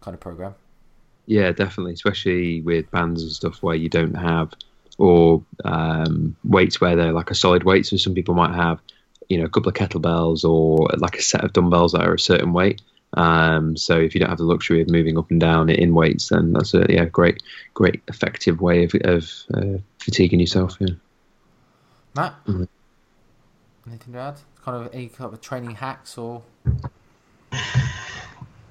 kind 0.00 0.14
of 0.14 0.20
program. 0.20 0.54
Yeah, 1.26 1.50
definitely, 1.50 1.94
especially 1.94 2.60
with 2.60 2.88
bands 2.92 3.24
and 3.24 3.32
stuff 3.32 3.60
where 3.60 3.74
you 3.74 3.88
don't 3.88 4.14
have 4.14 4.52
or 4.98 5.42
um, 5.64 6.36
weights 6.44 6.80
where 6.80 6.94
they're 6.94 7.12
like 7.12 7.32
a 7.32 7.34
solid 7.34 7.64
weight. 7.64 7.86
So 7.86 7.96
some 7.96 8.14
people 8.14 8.36
might 8.36 8.54
have, 8.54 8.80
you 9.28 9.36
know, 9.36 9.46
a 9.46 9.48
couple 9.48 9.68
of 9.68 9.74
kettlebells 9.74 10.48
or 10.48 10.88
like 10.96 11.16
a 11.16 11.22
set 11.22 11.42
of 11.42 11.52
dumbbells 11.52 11.90
that 11.90 12.06
are 12.06 12.14
a 12.14 12.18
certain 12.20 12.52
weight. 12.52 12.82
Um, 13.14 13.76
so 13.76 13.98
if 13.98 14.14
you 14.14 14.20
don't 14.20 14.30
have 14.30 14.38
the 14.38 14.44
luxury 14.44 14.80
of 14.80 14.88
moving 14.88 15.18
up 15.18 15.28
and 15.32 15.40
down 15.40 15.70
in 15.70 15.92
weights, 15.92 16.28
then 16.28 16.52
that's 16.52 16.72
a 16.72 16.86
yeah 16.88 17.06
great 17.06 17.42
great 17.74 18.00
effective 18.06 18.60
way 18.60 18.84
of, 18.84 18.94
of 19.02 19.28
uh, 19.54 19.78
fatiguing 19.98 20.38
yourself. 20.38 20.76
Yeah. 20.78 20.94
Matt, 22.14 22.34
mm-hmm. 22.46 22.64
anything 23.88 24.12
to 24.12 24.20
add? 24.20 24.38
Kind 24.64 24.86
of 24.86 24.94
any 24.94 25.08
kind 25.08 25.32
of 25.32 25.40
training 25.40 25.74
hacks 25.74 26.16
or? 26.16 26.42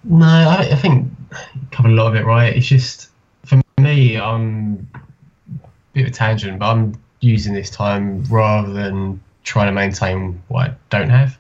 No, 0.04 0.26
I, 0.26 0.70
I 0.72 0.76
think 0.76 1.12
covered 1.72 1.92
a 1.92 1.96
lot 1.96 2.08
of 2.08 2.16
it 2.16 2.26
right. 2.26 2.56
It's 2.56 2.66
just 2.66 3.10
for 3.46 3.62
me, 3.80 4.18
I'm 4.18 4.88
a 4.94 5.00
bit 5.94 6.02
of 6.04 6.08
a 6.08 6.12
tangent, 6.12 6.60
but 6.60 6.66
I'm 6.66 7.00
using 7.20 7.54
this 7.54 7.70
time 7.70 8.24
rather 8.26 8.74
than 8.74 9.22
trying 9.44 9.68
to 9.68 9.72
maintain 9.72 10.42
what 10.48 10.70
I 10.70 10.76
don't 10.90 11.10
have. 11.10 11.38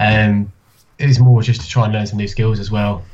Um, 0.00 0.52
it's 0.98 1.18
more 1.18 1.42
just 1.42 1.60
to 1.60 1.68
try 1.68 1.84
and 1.84 1.92
learn 1.92 2.06
some 2.06 2.18
new 2.18 2.28
skills 2.28 2.58
as 2.58 2.70
well. 2.70 3.04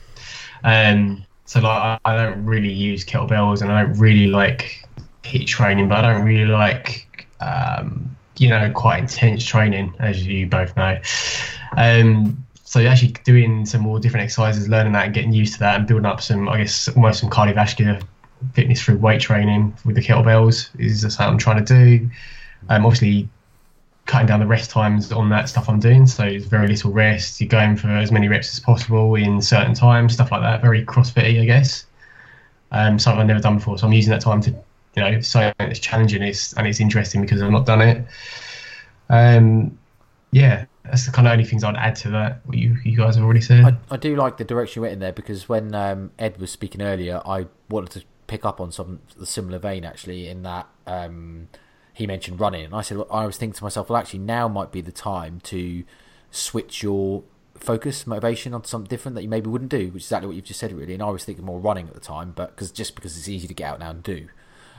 Um, 0.64 1.24
so 1.44 1.60
like 1.60 1.82
I, 1.82 1.98
I 2.04 2.16
don't 2.16 2.44
really 2.44 2.72
use 2.72 3.04
kettlebells 3.04 3.62
and 3.62 3.72
I 3.72 3.82
don't 3.82 3.98
really 3.98 4.28
like 4.28 4.86
HIIT 5.24 5.46
training, 5.46 5.88
but 5.88 6.04
I 6.04 6.12
don't 6.12 6.24
really 6.24 6.46
like 6.46 7.26
um, 7.40 8.11
you 8.42 8.48
know 8.48 8.70
quite 8.72 8.98
intense 8.98 9.44
training, 9.44 9.94
as 10.00 10.26
you 10.26 10.46
both 10.46 10.76
know. 10.76 10.98
Um, 11.76 12.44
so 12.64 12.80
actually 12.80 13.12
doing 13.24 13.64
some 13.66 13.82
more 13.82 14.00
different 14.00 14.24
exercises, 14.24 14.68
learning 14.68 14.92
that 14.94 15.04
and 15.06 15.14
getting 15.14 15.32
used 15.32 15.54
to 15.54 15.58
that, 15.60 15.76
and 15.76 15.86
building 15.86 16.06
up 16.06 16.20
some, 16.20 16.48
I 16.48 16.58
guess, 16.58 16.88
almost 16.88 17.20
some 17.20 17.30
cardiovascular 17.30 18.02
fitness 18.54 18.82
through 18.82 18.96
weight 18.96 19.20
training 19.20 19.76
with 19.84 19.94
the 19.94 20.02
kettlebells 20.02 20.68
is 20.80 21.02
something 21.02 21.26
I'm 21.26 21.38
trying 21.38 21.64
to 21.64 21.74
do. 21.74 22.10
Um, 22.68 22.84
obviously, 22.84 23.28
cutting 24.06 24.26
down 24.26 24.40
the 24.40 24.46
rest 24.46 24.70
times 24.70 25.12
on 25.12 25.28
that 25.30 25.48
stuff 25.48 25.68
I'm 25.68 25.78
doing. 25.78 26.06
So 26.06 26.24
it's 26.24 26.46
very 26.46 26.66
little 26.66 26.92
rest. 26.92 27.40
You're 27.40 27.48
going 27.48 27.76
for 27.76 27.88
as 27.88 28.10
many 28.10 28.28
reps 28.28 28.52
as 28.52 28.58
possible 28.58 29.14
in 29.14 29.40
certain 29.40 29.74
times, 29.74 30.14
stuff 30.14 30.32
like 30.32 30.42
that. 30.42 30.60
Very 30.60 30.84
CrossFitty, 30.84 31.40
I 31.40 31.44
guess. 31.44 31.86
Um, 32.72 32.98
something 32.98 33.20
I've 33.20 33.26
never 33.26 33.40
done 33.40 33.58
before. 33.58 33.78
So 33.78 33.86
I'm 33.86 33.92
using 33.92 34.10
that 34.10 34.22
time 34.22 34.40
to, 34.42 34.54
you 34.94 35.02
know, 35.02 35.20
so 35.20 35.52
it's 35.60 35.80
challenging 35.80 36.22
it's, 36.22 36.52
and 36.54 36.66
it's 36.66 36.80
interesting 36.80 37.22
because 37.22 37.42
I've 37.42 37.50
not 37.50 37.66
done 37.66 37.80
it. 37.80 38.06
Um, 39.08 39.78
yeah, 40.30 40.66
that's 40.84 41.06
the 41.06 41.12
kind 41.12 41.28
of 41.28 41.32
only 41.32 41.44
things 41.44 41.64
I'd 41.64 41.76
add 41.76 41.96
to 41.96 42.10
that. 42.10 42.40
What 42.46 42.58
you 42.58 42.76
you 42.84 42.96
guys 42.96 43.16
have 43.16 43.24
already 43.24 43.40
said. 43.40 43.64
I, 43.64 43.76
I 43.90 43.96
do 43.96 44.16
like 44.16 44.38
the 44.38 44.44
direction 44.44 44.80
you 44.80 44.82
went 44.82 44.94
in 44.94 44.98
there 44.98 45.12
because 45.12 45.48
when 45.48 45.74
um, 45.74 46.10
Ed 46.18 46.38
was 46.38 46.50
speaking 46.50 46.82
earlier, 46.82 47.20
I 47.24 47.46
wanted 47.68 48.00
to 48.00 48.06
pick 48.26 48.44
up 48.44 48.60
on 48.60 48.72
some 48.72 49.00
the 49.16 49.26
similar 49.26 49.58
vein 49.58 49.84
actually 49.84 50.28
in 50.28 50.42
that. 50.42 50.66
Um, 50.86 51.48
he 51.94 52.06
mentioned 52.06 52.40
running, 52.40 52.64
and 52.64 52.74
I 52.74 52.80
said, 52.80 52.98
I 53.10 53.26
was 53.26 53.36
thinking 53.36 53.56
to 53.58 53.64
myself, 53.64 53.90
well, 53.90 53.98
actually, 53.98 54.20
now 54.20 54.48
might 54.48 54.72
be 54.72 54.80
the 54.80 54.92
time 54.92 55.40
to 55.40 55.84
switch 56.30 56.82
your 56.82 57.22
focus, 57.54 58.06
motivation 58.06 58.54
onto 58.54 58.66
something 58.66 58.88
different 58.88 59.14
that 59.14 59.22
you 59.22 59.28
maybe 59.28 59.50
wouldn't 59.50 59.70
do, 59.70 59.88
which 59.88 60.04
is 60.04 60.06
exactly 60.06 60.26
what 60.26 60.36
you've 60.36 60.46
just 60.46 60.58
said, 60.58 60.72
really. 60.72 60.94
And 60.94 61.02
I 61.02 61.10
was 61.10 61.24
thinking 61.24 61.44
more 61.44 61.60
running 61.60 61.88
at 61.88 61.94
the 61.94 62.00
time, 62.00 62.32
but 62.34 62.56
because 62.56 62.70
just 62.70 62.94
because 62.94 63.16
it's 63.18 63.28
easy 63.28 63.46
to 63.46 63.52
get 63.52 63.70
out 63.70 63.80
now 63.80 63.90
and 63.90 64.02
do. 64.02 64.28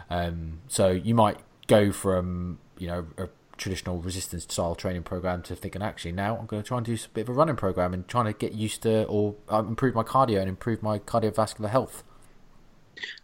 Um, 0.09 0.59
so 0.67 0.89
you 0.91 1.15
might 1.15 1.37
go 1.67 1.91
from 1.91 2.59
you 2.77 2.87
know 2.87 3.07
a 3.17 3.29
traditional 3.57 3.99
resistance 3.99 4.43
style 4.43 4.75
training 4.75 5.03
program 5.03 5.41
to 5.43 5.55
thinking 5.55 5.81
actually 5.81 6.11
now 6.11 6.37
I'm 6.37 6.47
going 6.47 6.61
to 6.61 6.67
try 6.67 6.77
and 6.77 6.85
do 6.85 6.93
a 6.93 7.09
bit 7.13 7.21
of 7.21 7.29
a 7.29 7.33
running 7.33 7.55
program 7.55 7.93
and 7.93 8.07
trying 8.07 8.25
to 8.25 8.33
get 8.33 8.53
used 8.53 8.81
to 8.83 9.03
or 9.05 9.35
uh, 9.51 9.59
improve 9.59 9.95
my 9.95 10.03
cardio 10.03 10.39
and 10.39 10.49
improve 10.49 10.81
my 10.81 10.99
cardiovascular 10.99 11.69
health. 11.69 12.03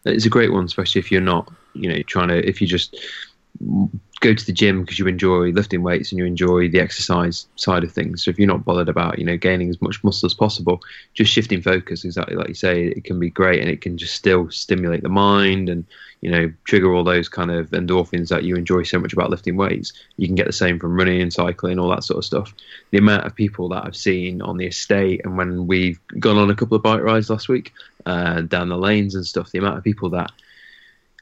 It's 0.05 0.25
a 0.25 0.29
great 0.29 0.53
one, 0.53 0.65
especially 0.65 0.99
if 0.99 1.11
you're 1.11 1.21
not 1.21 1.51
you 1.73 1.89
know 1.89 2.01
trying 2.03 2.29
to 2.29 2.47
if 2.47 2.61
you 2.61 2.67
just 2.67 2.97
go 4.21 4.33
to 4.33 4.45
the 4.45 4.51
gym 4.51 4.81
because 4.81 4.99
you 4.99 5.07
enjoy 5.07 5.51
lifting 5.51 5.81
weights 5.81 6.11
and 6.11 6.19
you 6.19 6.25
enjoy 6.25 6.69
the 6.69 6.79
exercise 6.79 7.47
side 7.55 7.83
of 7.83 7.91
things. 7.91 8.23
So 8.23 8.31
if 8.31 8.37
you're 8.37 8.47
not 8.47 8.65
bothered 8.65 8.89
about 8.89 9.19
you 9.19 9.25
know 9.25 9.37
gaining 9.37 9.69
as 9.69 9.81
much 9.81 10.03
muscle 10.03 10.27
as 10.27 10.33
possible, 10.33 10.81
just 11.13 11.31
shifting 11.31 11.61
focus, 11.61 12.05
exactly 12.05 12.35
like 12.35 12.49
you 12.49 12.53
say, 12.53 12.87
it 12.87 13.03
can 13.03 13.19
be 13.19 13.29
great 13.29 13.61
and 13.61 13.69
it 13.69 13.81
can 13.81 13.97
just 13.97 14.15
still 14.15 14.49
stimulate 14.49 15.03
the 15.03 15.09
mind 15.09 15.69
and 15.69 15.85
you 16.21 16.29
know 16.29 16.51
trigger 16.65 16.93
all 16.93 17.03
those 17.03 17.29
kind 17.29 17.51
of 17.51 17.69
endorphins 17.71 18.29
that 18.29 18.43
you 18.43 18.55
enjoy 18.55 18.83
so 18.83 18.99
much 18.99 19.13
about 19.13 19.29
lifting 19.29 19.55
weights. 19.55 19.93
You 20.17 20.27
can 20.27 20.35
get 20.35 20.47
the 20.47 20.53
same 20.53 20.79
from 20.79 20.95
running 20.95 21.21
and 21.21 21.33
cycling, 21.33 21.79
all 21.79 21.89
that 21.89 22.03
sort 22.03 22.17
of 22.17 22.25
stuff. 22.25 22.53
The 22.91 22.97
amount 22.97 23.25
of 23.25 23.35
people 23.35 23.69
that 23.69 23.85
I've 23.85 23.95
seen 23.95 24.41
on 24.41 24.57
the 24.57 24.67
estate 24.67 25.21
and 25.23 25.37
when 25.37 25.67
we've 25.67 25.99
gone 26.19 26.37
on 26.37 26.49
a 26.49 26.55
couple 26.55 26.77
of 26.77 26.83
bike 26.83 27.01
rides 27.01 27.29
last 27.29 27.49
week 27.49 27.73
uh, 28.05 28.41
down 28.41 28.69
the 28.69 28.77
lanes 28.77 29.15
and 29.15 29.25
stuff, 29.25 29.51
the 29.51 29.59
amount 29.59 29.77
of 29.77 29.83
people 29.83 30.09
that 30.11 30.31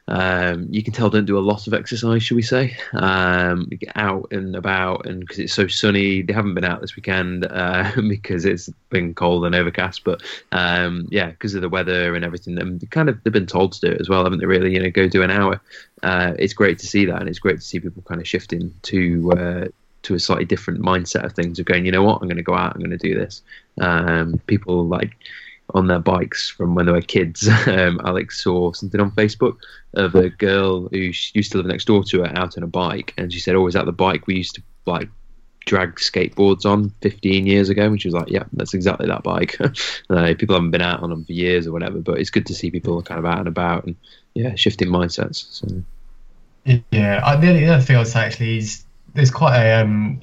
um, 0.08 0.66
you 0.70 0.82
can 0.82 0.94
tell 0.94 1.10
don't 1.10 1.26
do 1.26 1.38
a 1.38 1.40
lot 1.40 1.66
of 1.66 1.74
exercise, 1.74 2.22
should 2.22 2.36
we 2.36 2.42
say? 2.42 2.76
Um, 2.94 3.66
get 3.66 3.92
out 3.94 4.32
and 4.32 4.56
about, 4.56 5.04
and 5.06 5.20
because 5.20 5.38
it's 5.38 5.52
so 5.52 5.66
sunny, 5.66 6.22
they 6.22 6.32
haven't 6.32 6.54
been 6.54 6.64
out 6.64 6.80
this 6.80 6.96
weekend 6.96 7.44
uh, 7.44 7.92
because 8.08 8.46
it's 8.46 8.70
been 8.88 9.14
cold 9.14 9.44
and 9.44 9.54
overcast. 9.54 10.04
But 10.04 10.22
um, 10.50 11.08
yeah, 11.10 11.26
because 11.26 11.54
of 11.54 11.60
the 11.60 11.68
weather 11.68 12.14
and 12.14 12.24
everything, 12.24 12.54
they 12.54 12.86
kind 12.86 13.10
of 13.10 13.22
they've 13.22 13.32
been 13.32 13.46
told 13.46 13.72
to 13.72 13.80
do 13.80 13.92
it 13.92 14.00
as 14.00 14.08
well, 14.08 14.24
haven't 14.24 14.40
they? 14.40 14.46
Really, 14.46 14.72
you 14.72 14.82
know, 14.82 14.90
go 14.90 15.08
do 15.08 15.22
an 15.22 15.30
hour. 15.30 15.60
Uh, 16.02 16.32
it's 16.38 16.54
great 16.54 16.78
to 16.78 16.86
see 16.86 17.04
that, 17.04 17.20
and 17.20 17.28
it's 17.28 17.38
great 17.38 17.56
to 17.56 17.64
see 17.64 17.78
people 17.78 18.02
kind 18.08 18.20
of 18.20 18.26
shifting 18.26 18.74
to 18.82 19.32
uh, 19.32 19.68
to 20.02 20.14
a 20.14 20.18
slightly 20.18 20.46
different 20.46 20.80
mindset 20.80 21.24
of 21.24 21.34
things 21.34 21.58
of 21.58 21.66
going, 21.66 21.84
you 21.84 21.92
know 21.92 22.02
what, 22.02 22.22
I'm 22.22 22.28
going 22.28 22.36
to 22.36 22.42
go 22.42 22.54
out, 22.54 22.74
I'm 22.74 22.80
going 22.80 22.96
to 22.96 22.96
do 22.96 23.14
this. 23.14 23.42
Um, 23.80 24.40
people 24.46 24.86
like 24.86 25.16
on 25.74 25.86
their 25.86 25.98
bikes 25.98 26.48
from 26.48 26.74
when 26.74 26.86
they 26.86 26.92
were 26.92 27.02
kids. 27.02 27.48
Um, 27.68 28.00
Alex 28.04 28.42
saw 28.42 28.72
something 28.72 29.00
on 29.00 29.10
Facebook 29.10 29.58
of 29.94 30.14
a 30.14 30.30
girl 30.30 30.88
who 30.88 30.96
used 30.98 31.52
to 31.52 31.58
live 31.58 31.66
next 31.66 31.84
door 31.84 32.02
to 32.04 32.20
her 32.20 32.38
out 32.38 32.56
on 32.56 32.62
a 32.62 32.66
bike, 32.66 33.12
and 33.18 33.32
she 33.32 33.40
said, 33.40 33.54
"Always 33.54 33.76
oh, 33.76 33.80
at 33.80 33.86
the 33.86 33.92
bike 33.92 34.26
we 34.26 34.36
used 34.36 34.54
to 34.54 34.62
like 34.86 35.08
drag 35.66 35.96
skateboards 35.96 36.64
on 36.64 36.90
15 37.02 37.46
years 37.46 37.68
ago." 37.68 37.84
And 37.84 38.00
she 38.00 38.08
was 38.08 38.14
like, 38.14 38.30
"Yeah, 38.30 38.44
that's 38.54 38.74
exactly 38.74 39.06
that 39.06 39.22
bike." 39.22 39.58
uh, 40.10 40.34
people 40.38 40.54
haven't 40.54 40.70
been 40.70 40.82
out 40.82 41.02
on 41.02 41.10
them 41.10 41.24
for 41.24 41.32
years 41.32 41.66
or 41.66 41.72
whatever, 41.72 41.98
but 41.98 42.18
it's 42.18 42.30
good 42.30 42.46
to 42.46 42.54
see 42.54 42.70
people 42.70 43.02
kind 43.02 43.18
of 43.18 43.26
out 43.26 43.38
and 43.38 43.48
about 43.48 43.84
and 43.84 43.96
yeah, 44.34 44.54
shifting 44.54 44.88
mindsets. 44.88 45.46
So. 45.50 45.82
Yeah, 46.64 47.36
the 47.36 47.66
other 47.66 47.82
thing 47.82 47.96
I'd 47.96 48.08
say 48.08 48.20
actually 48.20 48.58
is 48.58 48.84
there's 49.14 49.30
quite 49.30 49.58
a 49.58 49.82
um, 49.82 50.20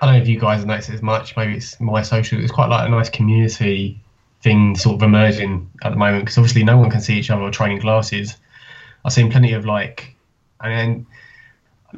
I 0.00 0.06
don't 0.06 0.16
know 0.16 0.22
if 0.22 0.28
you 0.28 0.38
guys 0.38 0.64
it 0.64 0.94
as 0.94 1.02
much. 1.02 1.36
Maybe 1.36 1.56
it's 1.56 1.80
my 1.80 2.02
social. 2.02 2.42
It's 2.42 2.52
quite 2.52 2.68
like 2.68 2.86
a 2.86 2.90
nice 2.90 3.08
community 3.08 4.00
thing 4.42 4.76
sort 4.76 4.96
of 4.96 5.02
emerging 5.02 5.70
at 5.82 5.90
the 5.90 5.96
moment 5.96 6.24
because 6.24 6.38
obviously 6.38 6.64
no 6.64 6.76
one 6.78 6.90
can 6.90 7.00
see 7.00 7.18
each 7.18 7.30
other 7.30 7.42
or 7.42 7.50
training 7.50 7.80
classes. 7.80 8.36
I've 9.04 9.12
seen 9.12 9.30
plenty 9.30 9.52
of 9.52 9.64
like, 9.64 10.16
and 10.60 11.06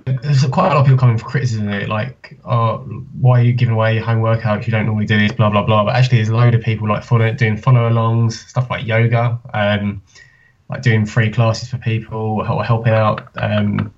there's 0.05 0.45
quite 0.47 0.67
a 0.67 0.75
lot 0.75 0.79
of 0.79 0.85
people 0.85 0.99
coming 0.99 1.19
for 1.19 1.27
criticism 1.27 1.69
of 1.69 1.75
it, 1.75 1.89
like, 1.89 2.39
oh, 2.45 2.79
why 3.21 3.41
are 3.41 3.43
you 3.43 3.53
giving 3.53 3.75
away 3.75 3.95
your 3.95 4.05
home 4.05 4.21
workout 4.21 4.61
if 4.61 4.67
you 4.67 4.71
don't 4.71 4.87
normally 4.87 5.07
do 5.07 5.19
this, 5.19 5.33
blah 5.33 5.51
blah 5.51 5.63
blah. 5.63 5.85
But 5.85 5.97
actually, 5.97 6.19
there's 6.19 6.29
a 6.29 6.37
load 6.37 6.55
of 6.55 6.63
people 6.63 6.89
like 6.89 7.03
follow, 7.03 7.33
doing 7.33 7.57
follow-alongs, 7.57 8.33
stuff 8.33 8.71
like 8.71 8.87
yoga, 8.87 9.39
um, 9.55 10.03
like 10.69 10.83
doing 10.83 11.07
free 11.07 11.31
classes 11.31 11.71
for 11.71 11.79
people 11.79 12.19
or 12.19 12.65
helping 12.65 12.93
out, 12.93 13.29
um, 13.37 13.93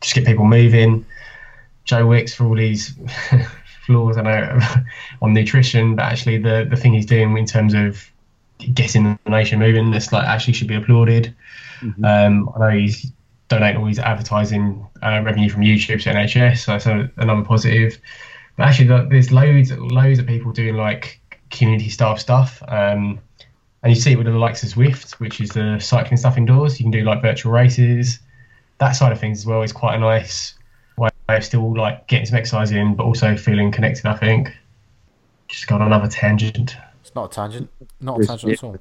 just 0.00 0.14
get 0.14 0.24
people 0.24 0.44
moving. 0.44 1.04
Joe 1.84 2.06
Wicks 2.06 2.34
for 2.34 2.44
all 2.46 2.56
these 2.56 2.94
flaws 3.86 4.16
I 4.16 4.22
know 4.22 4.58
on 5.22 5.34
nutrition, 5.34 5.96
but 5.96 6.04
actually 6.04 6.38
the 6.38 6.66
the 6.68 6.76
thing 6.76 6.94
he's 6.94 7.06
doing 7.06 7.36
in 7.36 7.46
terms 7.46 7.74
of 7.74 8.10
getting 8.72 9.18
the 9.24 9.30
nation 9.30 9.58
moving, 9.58 9.90
this 9.90 10.12
like 10.12 10.26
actually 10.26 10.54
should 10.54 10.68
be 10.68 10.76
applauded. 10.76 11.34
Mm-hmm. 11.80 12.04
Um, 12.04 12.50
I 12.56 12.58
know 12.58 12.78
he's 12.78 13.12
donating 13.48 13.80
all 13.80 13.86
his 13.86 13.98
advertising 13.98 14.86
uh, 15.02 15.20
revenue 15.24 15.50
from 15.50 15.62
YouTube 15.62 16.02
to 16.02 16.10
NHS, 16.10 16.58
so 16.58 16.72
that's 16.72 16.86
a, 16.86 17.10
another 17.16 17.42
positive. 17.42 17.98
But 18.56 18.68
actually, 18.68 18.88
there's 19.08 19.32
loads 19.32 19.72
loads 19.72 20.18
of 20.18 20.26
people 20.26 20.52
doing 20.52 20.76
like 20.76 21.20
community 21.50 21.88
staff 21.88 22.18
stuff. 22.18 22.62
Um, 22.68 23.20
and 23.82 23.94
you 23.94 24.00
see 24.00 24.12
it 24.12 24.16
with 24.16 24.26
the 24.26 24.32
likes 24.32 24.62
of 24.62 24.70
Zwift, 24.70 25.14
which 25.14 25.40
is 25.40 25.50
the 25.50 25.78
cycling 25.78 26.16
stuff 26.16 26.38
indoors. 26.38 26.80
You 26.80 26.84
can 26.84 26.90
do 26.90 27.02
like 27.02 27.20
virtual 27.20 27.52
races. 27.52 28.18
That 28.78 28.92
side 28.92 29.12
of 29.12 29.20
things 29.20 29.40
as 29.40 29.46
well 29.46 29.62
is 29.62 29.72
quite 29.72 29.94
a 29.94 29.98
nice 29.98 30.54
way 31.34 31.38
of 31.38 31.44
still 31.44 31.76
like 31.76 32.06
getting 32.06 32.26
some 32.26 32.38
exercise 32.38 32.70
in, 32.70 32.94
but 32.94 33.04
also 33.04 33.36
feeling 33.36 33.70
connected. 33.70 34.06
I 34.06 34.14
think. 34.14 34.56
Just 35.48 35.66
got 35.66 35.82
another 35.82 36.08
tangent. 36.08 36.76
It's 37.02 37.14
not 37.14 37.30
a 37.30 37.34
tangent. 37.34 37.70
Not 38.00 38.22
a 38.22 38.26
tangent 38.26 38.52
at 38.52 38.64
all. 38.64 38.76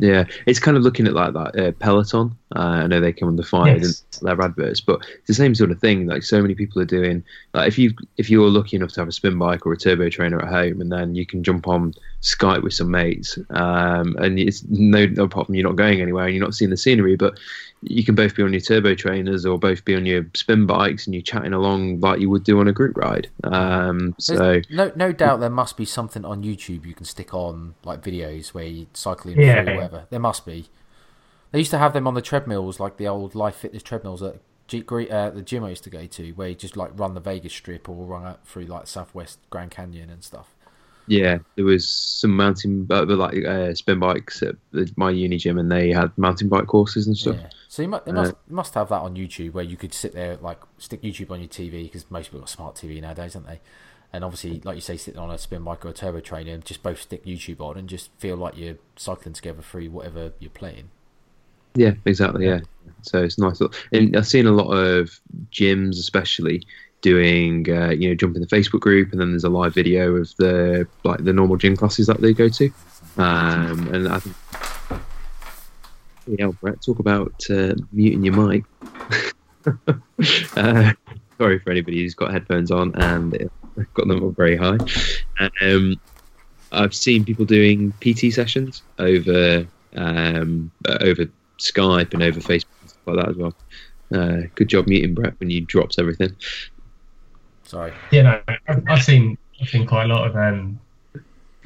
Yeah, 0.00 0.24
it's 0.46 0.60
kind 0.60 0.76
of 0.76 0.84
looking 0.84 1.08
at 1.08 1.12
like 1.12 1.32
that 1.32 1.58
uh, 1.58 1.72
Peloton. 1.72 2.36
Uh, 2.54 2.60
I 2.60 2.86
know 2.86 3.00
they 3.00 3.12
come 3.12 3.28
under 3.28 3.42
fire 3.42 3.76
yes. 3.76 4.04
in 4.20 4.26
their 4.26 4.40
adverts, 4.40 4.80
but 4.80 5.00
it's 5.18 5.26
the 5.26 5.34
same 5.34 5.56
sort 5.56 5.72
of 5.72 5.80
thing. 5.80 6.06
Like 6.06 6.22
so 6.22 6.40
many 6.40 6.54
people 6.54 6.80
are 6.80 6.86
doing. 6.86 7.24
Like 7.52 7.66
if 7.66 7.78
you 7.78 7.92
if 8.16 8.30
you're 8.30 8.48
lucky 8.48 8.76
enough 8.76 8.92
to 8.92 9.00
have 9.00 9.08
a 9.08 9.12
spin 9.12 9.36
bike 9.38 9.66
or 9.66 9.72
a 9.72 9.76
turbo 9.76 10.08
trainer 10.08 10.40
at 10.40 10.48
home, 10.48 10.80
and 10.80 10.92
then 10.92 11.16
you 11.16 11.26
can 11.26 11.42
jump 11.42 11.66
on 11.66 11.94
Skype 12.22 12.62
with 12.62 12.74
some 12.74 12.92
mates, 12.92 13.38
um, 13.50 14.16
and 14.18 14.38
it's 14.38 14.62
no, 14.68 15.06
no 15.06 15.26
problem. 15.26 15.56
You're 15.56 15.68
not 15.68 15.76
going 15.76 16.00
anywhere 16.00 16.26
and 16.26 16.34
you're 16.34 16.44
not 16.44 16.54
seeing 16.54 16.70
the 16.70 16.76
scenery, 16.76 17.16
but 17.16 17.36
you 17.82 18.04
can 18.04 18.14
both 18.14 18.34
be 18.34 18.42
on 18.42 18.52
your 18.52 18.60
turbo 18.60 18.94
trainers 18.94 19.46
or 19.46 19.58
both 19.58 19.84
be 19.84 19.94
on 19.94 20.04
your 20.04 20.26
spin 20.34 20.66
bikes 20.66 21.06
and 21.06 21.14
you're 21.14 21.22
chatting 21.22 21.52
along 21.52 22.00
like 22.00 22.20
you 22.20 22.28
would 22.28 22.44
do 22.44 22.58
on 22.58 22.68
a 22.68 22.72
group 22.72 22.96
ride. 22.96 23.28
Um, 23.44 24.14
so 24.18 24.60
no, 24.70 24.92
no 24.96 25.12
doubt 25.12 25.40
there 25.40 25.50
must 25.50 25.76
be 25.76 25.84
something 25.84 26.24
on 26.24 26.42
YouTube 26.42 26.84
you 26.84 26.94
can 26.94 27.04
stick 27.04 27.32
on 27.32 27.74
like 27.84 28.02
videos 28.02 28.48
where 28.48 28.64
you 28.64 28.86
cycling 28.94 29.40
yeah. 29.40 29.60
or 29.60 29.74
whatever. 29.76 30.06
There 30.10 30.20
must 30.20 30.44
be. 30.44 30.68
They 31.50 31.60
used 31.60 31.70
to 31.70 31.78
have 31.78 31.92
them 31.92 32.06
on 32.06 32.14
the 32.14 32.22
treadmills, 32.22 32.78
like 32.78 32.96
the 32.98 33.08
old 33.08 33.34
Life 33.34 33.56
Fitness 33.56 33.82
treadmills 33.82 34.20
that 34.20 34.40
uh, 34.70 35.30
the 35.30 35.42
gym 35.42 35.64
I 35.64 35.70
used 35.70 35.84
to 35.84 35.90
go 35.90 36.04
to, 36.04 36.30
where 36.32 36.48
you 36.48 36.54
just 36.54 36.76
like 36.76 36.90
run 36.94 37.14
the 37.14 37.20
Vegas 37.20 37.54
Strip 37.54 37.88
or 37.88 38.04
run 38.04 38.26
out 38.26 38.46
through 38.46 38.66
like 38.66 38.86
Southwest 38.86 39.38
Grand 39.48 39.70
Canyon 39.70 40.10
and 40.10 40.22
stuff. 40.22 40.54
Yeah, 41.08 41.38
there 41.56 41.64
was 41.64 41.88
some 41.88 42.36
mountain, 42.36 42.86
uh, 42.90 43.04
like 43.06 43.44
uh, 43.44 43.74
spin 43.74 43.98
bikes 43.98 44.42
at 44.42 44.56
my 44.96 45.10
uni 45.10 45.38
gym, 45.38 45.58
and 45.58 45.72
they 45.72 45.90
had 45.90 46.16
mountain 46.18 46.48
bike 46.48 46.66
courses 46.66 47.06
and 47.06 47.16
stuff. 47.16 47.36
Yeah. 47.40 47.48
So 47.68 47.82
you 47.82 47.88
must, 47.88 48.04
they 48.04 48.12
must, 48.12 48.32
uh, 48.32 48.36
must 48.48 48.74
have 48.74 48.90
that 48.90 49.00
on 49.00 49.16
YouTube 49.16 49.52
where 49.52 49.64
you 49.64 49.76
could 49.76 49.94
sit 49.94 50.14
there, 50.14 50.36
like 50.36 50.60
stick 50.78 51.02
YouTube 51.02 51.30
on 51.30 51.40
your 51.40 51.48
TV 51.48 51.84
because 51.84 52.10
most 52.10 52.26
people 52.26 52.40
got 52.40 52.48
smart 52.50 52.74
TV 52.76 53.00
nowadays, 53.00 53.32
don't 53.32 53.46
they? 53.46 53.60
And 54.12 54.24
obviously, 54.24 54.60
like 54.64 54.74
you 54.74 54.80
say, 54.80 54.96
sitting 54.96 55.20
on 55.20 55.30
a 55.30 55.38
spin 55.38 55.62
bike 55.62 55.84
or 55.84 55.88
a 55.88 55.92
turbo 55.92 56.20
trainer, 56.20 56.56
just 56.58 56.82
both 56.82 57.00
stick 57.00 57.24
YouTube 57.24 57.60
on 57.60 57.76
and 57.76 57.88
just 57.88 58.10
feel 58.18 58.36
like 58.36 58.56
you're 58.56 58.76
cycling 58.96 59.34
together 59.34 59.62
through 59.62 59.90
whatever 59.90 60.32
you're 60.38 60.50
playing. 60.50 60.90
Yeah, 61.74 61.92
exactly. 62.06 62.46
Yeah, 62.46 62.60
so 63.02 63.22
it's 63.22 63.38
nice. 63.38 63.60
And 63.92 64.16
I've 64.16 64.26
seen 64.26 64.46
a 64.46 64.52
lot 64.52 64.72
of 64.72 65.20
gyms, 65.52 65.98
especially 65.98 66.66
doing 67.00 67.68
uh, 67.70 67.90
you 67.90 68.08
know 68.08 68.14
jumping 68.14 68.40
the 68.40 68.48
Facebook 68.48 68.80
group, 68.80 69.12
and 69.12 69.20
then 69.20 69.30
there's 69.30 69.44
a 69.44 69.48
live 69.48 69.74
video 69.74 70.16
of 70.16 70.34
the 70.36 70.86
like 71.04 71.24
the 71.24 71.32
normal 71.32 71.56
gym 71.56 71.76
classes 71.76 72.06
that 72.06 72.20
they 72.20 72.32
go 72.32 72.48
to. 72.48 72.70
Um, 73.16 73.92
and 73.92 74.08
I 74.08 74.18
think 74.18 74.36
yeah, 76.26 76.48
Brett, 76.60 76.82
talk 76.82 76.98
about 76.98 77.44
uh, 77.50 77.74
muting 77.92 78.24
your 78.24 78.34
mic. 78.34 78.64
uh, 80.56 80.92
sorry 81.38 81.58
for 81.58 81.70
anybody 81.70 82.02
who's 82.02 82.14
got 82.14 82.32
headphones 82.32 82.70
on 82.70 82.94
and 82.96 83.50
got 83.94 84.08
them 84.08 84.24
up 84.26 84.36
very 84.36 84.56
high. 84.56 84.78
Um, 85.60 85.96
I've 86.70 86.94
seen 86.94 87.24
people 87.24 87.46
doing 87.46 87.92
PT 88.00 88.32
sessions 88.32 88.82
over 88.98 89.66
um, 89.96 90.70
over 91.00 91.26
Skype 91.58 92.12
and 92.12 92.22
over 92.22 92.40
Facebook 92.40 92.80
and 92.82 92.90
stuff 92.90 93.06
like 93.06 93.16
that 93.16 93.28
as 93.30 93.36
well. 93.36 93.54
Uh, 94.12 94.46
good 94.54 94.68
job 94.68 94.86
muting 94.86 95.14
Brett 95.14 95.38
when 95.40 95.50
you 95.50 95.62
dropped 95.62 95.98
everything. 95.98 96.34
Sorry. 97.68 97.92
Yeah, 98.10 98.22
no, 98.22 98.42
I've, 98.66 98.82
I've 98.88 99.02
seen 99.02 99.36
I've 99.60 99.68
seen 99.68 99.86
quite 99.86 100.04
a 100.04 100.08
lot 100.08 100.26
of 100.26 100.34
um, 100.34 100.80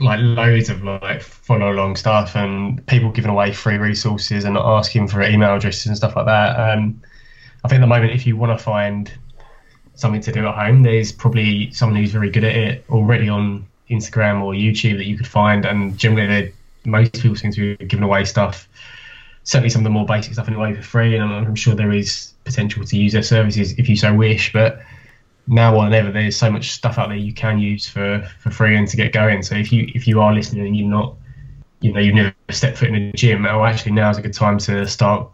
like 0.00 0.18
loads 0.20 0.68
of 0.68 0.82
like 0.82 1.22
follow 1.22 1.70
along 1.70 1.94
stuff 1.94 2.34
and 2.34 2.84
people 2.88 3.12
giving 3.12 3.30
away 3.30 3.52
free 3.52 3.76
resources 3.76 4.42
and 4.42 4.56
asking 4.58 5.06
for 5.06 5.22
email 5.22 5.54
addresses 5.54 5.86
and 5.86 5.96
stuff 5.96 6.16
like 6.16 6.26
that. 6.26 6.58
Um, 6.58 7.00
I 7.64 7.68
think 7.68 7.78
at 7.78 7.82
the 7.82 7.86
moment, 7.86 8.10
if 8.12 8.26
you 8.26 8.36
want 8.36 8.58
to 8.58 8.62
find 8.62 9.12
something 9.94 10.20
to 10.22 10.32
do 10.32 10.44
at 10.44 10.54
home, 10.56 10.82
there's 10.82 11.12
probably 11.12 11.70
someone 11.70 12.00
who's 12.00 12.10
very 12.10 12.30
good 12.30 12.42
at 12.42 12.56
it 12.56 12.84
already 12.90 13.28
on 13.28 13.64
Instagram 13.88 14.42
or 14.42 14.54
YouTube 14.54 14.96
that 14.96 15.06
you 15.06 15.16
could 15.16 15.28
find. 15.28 15.64
And 15.64 15.96
generally, 15.96 16.52
most 16.84 17.12
people 17.12 17.36
seem 17.36 17.52
to 17.52 17.76
be 17.76 17.86
giving 17.86 18.02
away 18.02 18.24
stuff. 18.24 18.68
Certainly, 19.44 19.70
some 19.70 19.82
of 19.82 19.84
the 19.84 19.90
more 19.90 20.06
basic 20.06 20.32
stuff 20.32 20.48
anyway 20.48 20.74
for 20.74 20.82
free, 20.82 21.14
and 21.14 21.22
I'm, 21.22 21.46
I'm 21.46 21.54
sure 21.54 21.76
there 21.76 21.92
is 21.92 22.32
potential 22.42 22.84
to 22.84 22.96
use 22.96 23.12
their 23.12 23.22
services 23.22 23.78
if 23.78 23.88
you 23.88 23.94
so 23.94 24.12
wish. 24.12 24.52
But 24.52 24.80
now 25.46 25.72
more 25.72 25.84
than 25.84 25.94
ever, 25.94 26.12
there's 26.12 26.36
so 26.36 26.50
much 26.50 26.70
stuff 26.70 26.98
out 26.98 27.08
there 27.08 27.16
you 27.16 27.32
can 27.32 27.58
use 27.58 27.88
for, 27.88 28.26
for 28.38 28.50
free 28.50 28.76
and 28.76 28.86
to 28.88 28.96
get 28.96 29.12
going. 29.12 29.42
So 29.42 29.54
if 29.54 29.72
you 29.72 29.90
if 29.94 30.06
you 30.06 30.20
are 30.20 30.32
listening 30.32 30.66
and 30.66 30.76
you're 30.76 30.88
not, 30.88 31.16
you 31.80 31.92
know, 31.92 32.00
you've 32.00 32.14
never 32.14 32.34
stepped 32.50 32.78
foot 32.78 32.88
in 32.88 32.94
a 32.94 33.12
gym, 33.12 33.44
oh, 33.46 33.64
actually 33.64 33.92
now 33.92 34.10
is 34.10 34.18
a 34.18 34.22
good 34.22 34.32
time 34.32 34.58
to 34.58 34.86
start 34.86 35.28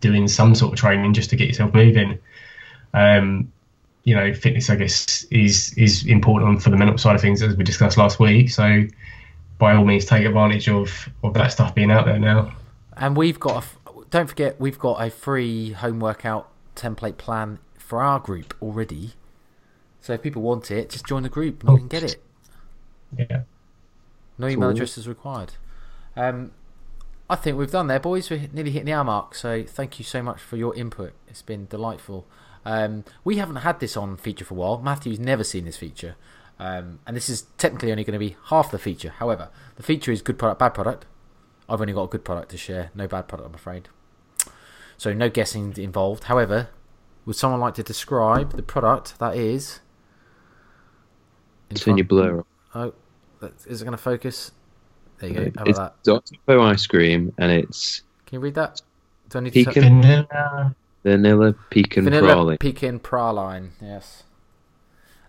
doing 0.00 0.28
some 0.28 0.54
sort 0.54 0.72
of 0.72 0.78
training 0.78 1.14
just 1.14 1.30
to 1.30 1.36
get 1.36 1.48
yourself 1.48 1.72
moving. 1.72 2.18
Um, 2.92 3.50
you 4.04 4.14
know, 4.14 4.34
fitness, 4.34 4.68
I 4.68 4.76
guess, 4.76 5.24
is 5.30 5.72
is 5.78 6.06
important 6.06 6.62
for 6.62 6.70
the 6.70 6.76
mental 6.76 6.98
side 6.98 7.14
of 7.14 7.22
things, 7.22 7.42
as 7.42 7.56
we 7.56 7.64
discussed 7.64 7.96
last 7.96 8.20
week. 8.20 8.50
So 8.50 8.84
by 9.58 9.74
all 9.74 9.84
means, 9.84 10.04
take 10.04 10.26
advantage 10.26 10.68
of 10.68 11.08
of 11.22 11.32
that 11.34 11.52
stuff 11.52 11.74
being 11.74 11.90
out 11.90 12.04
there 12.04 12.18
now. 12.18 12.54
And 12.96 13.16
we've 13.16 13.40
got, 13.40 13.64
a, 13.64 13.90
don't 14.10 14.28
forget, 14.28 14.60
we've 14.60 14.78
got 14.78 15.04
a 15.04 15.10
free 15.10 15.72
home 15.72 15.98
workout 15.98 16.48
template 16.76 17.16
plan 17.16 17.58
for 17.76 18.02
our 18.02 18.20
group 18.20 18.54
already 18.62 19.14
so 20.04 20.12
if 20.12 20.20
people 20.20 20.42
want 20.42 20.70
it, 20.70 20.90
just 20.90 21.06
join 21.06 21.22
the 21.22 21.30
group 21.30 21.62
and 21.62 21.72
you 21.72 21.78
can 21.78 21.88
get 21.88 22.02
it. 22.02 22.22
Yeah. 23.16 23.44
No 24.36 24.48
email 24.48 24.68
address 24.68 24.98
is 24.98 25.08
required. 25.08 25.54
Um, 26.14 26.50
I 27.30 27.36
think 27.36 27.56
we've 27.56 27.70
done 27.70 27.86
there, 27.86 28.00
boys. 28.00 28.28
We're 28.28 28.50
nearly 28.52 28.70
hitting 28.70 28.84
the 28.84 28.92
hour 28.92 29.04
mark, 29.04 29.34
so 29.34 29.62
thank 29.62 29.98
you 29.98 30.04
so 30.04 30.22
much 30.22 30.42
for 30.42 30.58
your 30.58 30.74
input. 30.74 31.14
It's 31.26 31.40
been 31.40 31.64
delightful. 31.68 32.26
Um, 32.66 33.04
we 33.24 33.38
haven't 33.38 33.56
had 33.56 33.80
this 33.80 33.96
on 33.96 34.18
feature 34.18 34.44
for 34.44 34.52
a 34.52 34.56
while. 34.58 34.78
Matthew's 34.78 35.18
never 35.18 35.42
seen 35.42 35.64
this 35.64 35.78
feature. 35.78 36.16
Um, 36.58 36.98
and 37.06 37.16
this 37.16 37.30
is 37.30 37.46
technically 37.56 37.90
only 37.90 38.04
going 38.04 38.12
to 38.12 38.18
be 38.18 38.36
half 38.48 38.70
the 38.70 38.78
feature. 38.78 39.14
However, 39.16 39.48
the 39.76 39.82
feature 39.82 40.12
is 40.12 40.20
good 40.20 40.38
product, 40.38 40.58
bad 40.58 40.74
product. 40.74 41.06
I've 41.66 41.80
only 41.80 41.94
got 41.94 42.02
a 42.02 42.08
good 42.08 42.26
product 42.26 42.50
to 42.50 42.58
share, 42.58 42.90
no 42.94 43.08
bad 43.08 43.26
product, 43.26 43.48
I'm 43.48 43.54
afraid. 43.54 43.88
So 44.98 45.14
no 45.14 45.30
guessing 45.30 45.72
involved. 45.78 46.24
However, 46.24 46.68
would 47.24 47.36
someone 47.36 47.60
like 47.60 47.72
to 47.76 47.82
describe 47.82 48.52
the 48.52 48.62
product 48.62 49.18
that 49.18 49.34
is 49.34 49.80
in 51.86 51.98
your 51.98 52.06
blur. 52.06 52.44
Oh, 52.74 52.92
is 53.66 53.82
it 53.82 53.84
going 53.84 53.96
to 53.96 54.02
focus? 54.02 54.52
There 55.18 55.28
you 55.28 55.34
go. 55.34 55.52
How 55.56 55.64
it's 55.64 55.78
about 55.78 56.02
that? 56.04 56.22
Dr. 56.46 56.60
ice 56.60 56.86
cream, 56.86 57.32
and 57.38 57.52
it's. 57.52 58.02
Can 58.26 58.36
you 58.36 58.40
read 58.40 58.54
that? 58.54 58.80
Do 59.28 59.38
I 59.38 59.42
need 59.42 59.52
pecan, 59.52 59.74
to 59.74 59.80
vanilla, 59.80 60.76
vanilla 61.02 61.54
pecan 61.70 62.04
vanilla 62.04 62.34
praline. 62.34 62.60
pecan 62.60 63.00
praline. 63.00 63.70
Yes. 63.80 64.24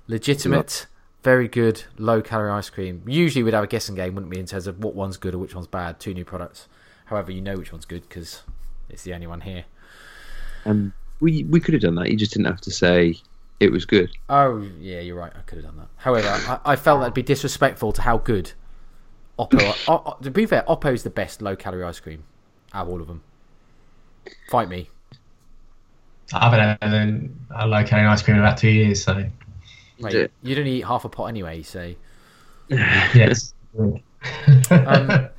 legitimate, 0.08 0.88
very 1.24 1.48
good, 1.48 1.84
low 1.98 2.22
calorie 2.22 2.52
ice 2.52 2.70
cream. 2.70 3.04
Usually 3.08 3.44
we'd 3.44 3.54
have 3.54 3.64
a 3.64 3.68
guessing 3.68 3.96
game, 3.96 4.16
wouldn't 4.16 4.32
we, 4.32 4.40
in 4.40 4.46
terms 4.46 4.68
of 4.68 4.84
what 4.84 4.96
one's 4.96 5.18
good 5.18 5.34
or 5.34 5.38
which 5.40 5.56
one's 5.56 5.68
bad. 5.68 6.00
Two 6.00 6.14
new 6.14 6.26
products. 6.26 6.68
However, 7.06 7.32
you 7.32 7.42
know 7.42 7.56
which 7.56 7.72
one's 7.72 7.86
good 7.86 8.08
because 8.08 8.42
it's 8.90 9.04
the 9.04 9.14
only 9.14 9.28
one 9.28 9.42
here. 9.42 9.66
Um, 10.66 10.94
we 11.20 11.44
we 11.46 11.60
could 11.60 11.74
have 11.74 11.82
done 11.82 11.96
that. 11.96 12.10
You 12.10 12.18
just 12.18 12.34
didn't 12.34 12.48
have 12.48 12.62
to 12.62 12.72
say 12.72 13.18
it 13.60 13.72
was 13.72 13.86
good. 13.86 14.12
Oh 14.30 14.62
yeah, 14.80 15.00
you're 15.00 15.16
right. 15.16 15.32
I 15.36 15.42
could 15.42 15.58
have 15.58 15.66
done 15.66 15.78
that. 15.78 15.88
However, 15.98 16.28
I, 16.28 16.60
I 16.74 16.76
felt 16.76 17.00
that'd 17.00 17.14
be 17.14 17.24
disrespectful 17.24 17.92
to 17.94 18.02
how 18.02 18.18
good 18.18 18.52
Oppo. 19.40 19.76
o, 19.88 20.04
o- 20.06 20.18
to 20.24 20.32
be 20.32 20.46
fair, 20.46 20.64
Oppo's 20.68 21.04
the 21.04 21.10
best 21.10 21.42
low 21.42 21.56
calorie 21.56 21.84
ice 21.84 22.00
cream 22.00 22.24
out 22.74 22.84
of 22.84 22.90
all 22.90 23.02
of 23.02 23.08
them. 23.08 23.22
Fight 24.50 24.70
me. 24.70 24.90
I 26.34 26.50
haven't 26.50 26.82
had 26.82 26.94
a, 27.52 27.66
a 27.66 27.68
low 27.68 27.84
calorie 27.84 28.08
ice 28.08 28.22
cream 28.24 28.38
in 28.38 28.44
about 28.44 28.58
two 28.58 28.70
years, 28.70 29.04
so 29.04 29.24
Mate, 30.00 30.14
Yeah. 30.14 30.28
you 30.44 30.56
don't 30.56 30.68
eat 30.68 30.82
half 30.86 31.06
a 31.06 31.10
pot 31.10 31.28
anyway, 31.28 31.62
so 31.64 31.94
yes. 32.70 33.54
Um, 34.72 35.30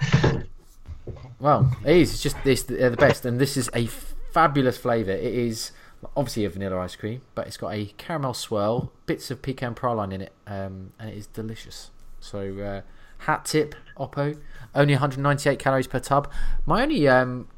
well, 1.40 1.76
it 1.84 1.96
is. 1.96 2.12
It's 2.14 2.22
just 2.22 2.36
this 2.44 2.62
they're 2.62 2.90
the 2.90 2.96
best, 2.96 3.24
and 3.26 3.40
this 3.40 3.56
is 3.56 3.68
a 3.74 3.86
fabulous 4.32 4.78
flavour. 4.78 5.10
It 5.10 5.34
is 5.34 5.72
obviously 6.16 6.44
a 6.44 6.50
vanilla 6.50 6.78
ice 6.78 6.96
cream, 6.96 7.22
but 7.34 7.46
it's 7.46 7.56
got 7.56 7.74
a 7.74 7.86
caramel 7.96 8.34
swirl, 8.34 8.92
bits 9.06 9.30
of 9.30 9.42
pecan 9.42 9.74
praline 9.74 10.12
in 10.12 10.20
it, 10.20 10.32
um, 10.46 10.92
and 10.98 11.10
it 11.10 11.16
is 11.16 11.26
delicious. 11.26 11.90
So, 12.20 12.58
uh, 12.58 12.80
hat 13.24 13.44
tip, 13.44 13.74
Oppo, 13.96 14.38
only 14.74 14.94
198 14.94 15.58
calories 15.58 15.86
per 15.86 16.00
tub. 16.00 16.30
My 16.64 16.82
only 16.82 17.08
um, 17.08 17.48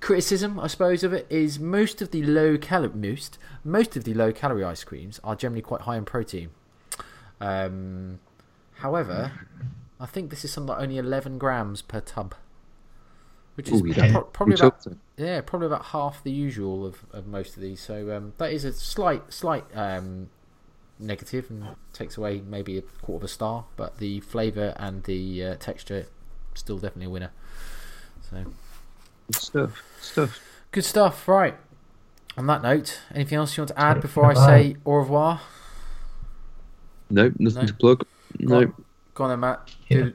criticism, 0.00 0.60
I 0.60 0.66
suppose, 0.66 1.02
of 1.02 1.12
it 1.12 1.26
is 1.30 1.58
most 1.58 2.02
of 2.02 2.10
the 2.10 2.22
low 2.22 2.58
calorie 2.58 2.92
most 2.94 3.38
most 3.64 3.96
of 3.96 4.04
the 4.04 4.12
low 4.12 4.32
calorie 4.32 4.62
ice 4.62 4.84
creams 4.84 5.18
are 5.24 5.34
generally 5.34 5.62
quite 5.62 5.82
high 5.82 5.96
in 5.96 6.04
protein. 6.04 6.50
Um, 7.40 8.20
however, 8.78 9.32
I 9.98 10.06
think 10.06 10.30
this 10.30 10.44
is 10.44 10.52
something 10.52 10.74
like 10.74 10.82
only 10.82 10.98
11 10.98 11.38
grams 11.38 11.80
per 11.80 12.00
tub, 12.00 12.34
which 13.54 13.68
is 13.70 13.80
Ooh, 13.80 13.86
you 13.86 13.94
don't- 13.94 14.12
pro- 14.12 14.22
probably 14.22 14.54
about 14.54 14.82
talked- 14.82 14.96
yeah, 15.16 15.40
probably 15.40 15.66
about 15.68 15.86
half 15.86 16.22
the 16.24 16.32
usual 16.32 16.84
of, 16.86 17.04
of 17.12 17.26
most 17.26 17.54
of 17.56 17.62
these. 17.62 17.80
So 17.80 18.14
um, 18.16 18.32
that 18.38 18.52
is 18.52 18.64
a 18.64 18.72
slight 18.72 19.32
slight 19.32 19.64
um, 19.74 20.28
negative 20.98 21.50
and 21.50 21.64
takes 21.92 22.16
away 22.16 22.40
maybe 22.46 22.78
a 22.78 22.82
quarter 22.82 23.18
of 23.18 23.24
a 23.24 23.28
star, 23.28 23.64
but 23.76 23.98
the 23.98 24.20
flavour 24.20 24.74
and 24.76 25.04
the 25.04 25.44
uh, 25.44 25.54
texture 25.56 26.06
still 26.54 26.76
definitely 26.78 27.06
a 27.06 27.10
winner. 27.10 27.30
So 28.30 28.44
Good 29.26 29.36
stuff. 29.36 29.82
Stuff. 30.00 30.40
good 30.72 30.84
stuff. 30.84 31.28
Right. 31.28 31.56
On 32.36 32.46
that 32.48 32.62
note, 32.62 33.00
anything 33.14 33.36
else 33.38 33.56
you 33.56 33.60
want 33.62 33.68
to 33.68 33.80
add 33.80 33.94
Take 33.94 34.02
before 34.02 34.26
I 34.26 34.34
say 34.34 34.76
au 34.84 34.94
revoir? 34.94 35.40
No, 37.10 37.32
nothing 37.38 37.60
No. 37.62 37.66
to 37.66 37.74
plug. 37.74 37.98
Go 38.44 38.48
No. 38.48 38.56
on, 38.58 38.84
go 39.14 39.24
on 39.24 39.30
then, 39.30 39.40
Matt. 39.40 39.70
Yeah. 39.88 39.96
Do- 39.98 40.12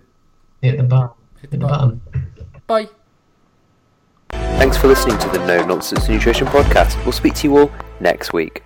Hit 0.62 0.78
the 0.78 0.84
button. 0.84 1.10
hit 1.40 1.42
Hit 1.42 1.52
the 1.52 1.58
the 1.58 1.66
button. 1.68 2.02
button. 2.12 2.62
Bye. 2.68 2.90
Thanks 4.60 4.76
for 4.76 4.88
listening 4.90 5.18
to 5.20 5.30
the 5.30 5.38
No 5.48 5.66
Nonsense 5.66 6.10
Nutrition 6.10 6.46
Podcast. 6.46 7.02
We'll 7.06 7.14
speak 7.14 7.34
to 7.36 7.48
you 7.48 7.58
all 7.58 7.72
next 8.02 8.34
week. 8.34 8.62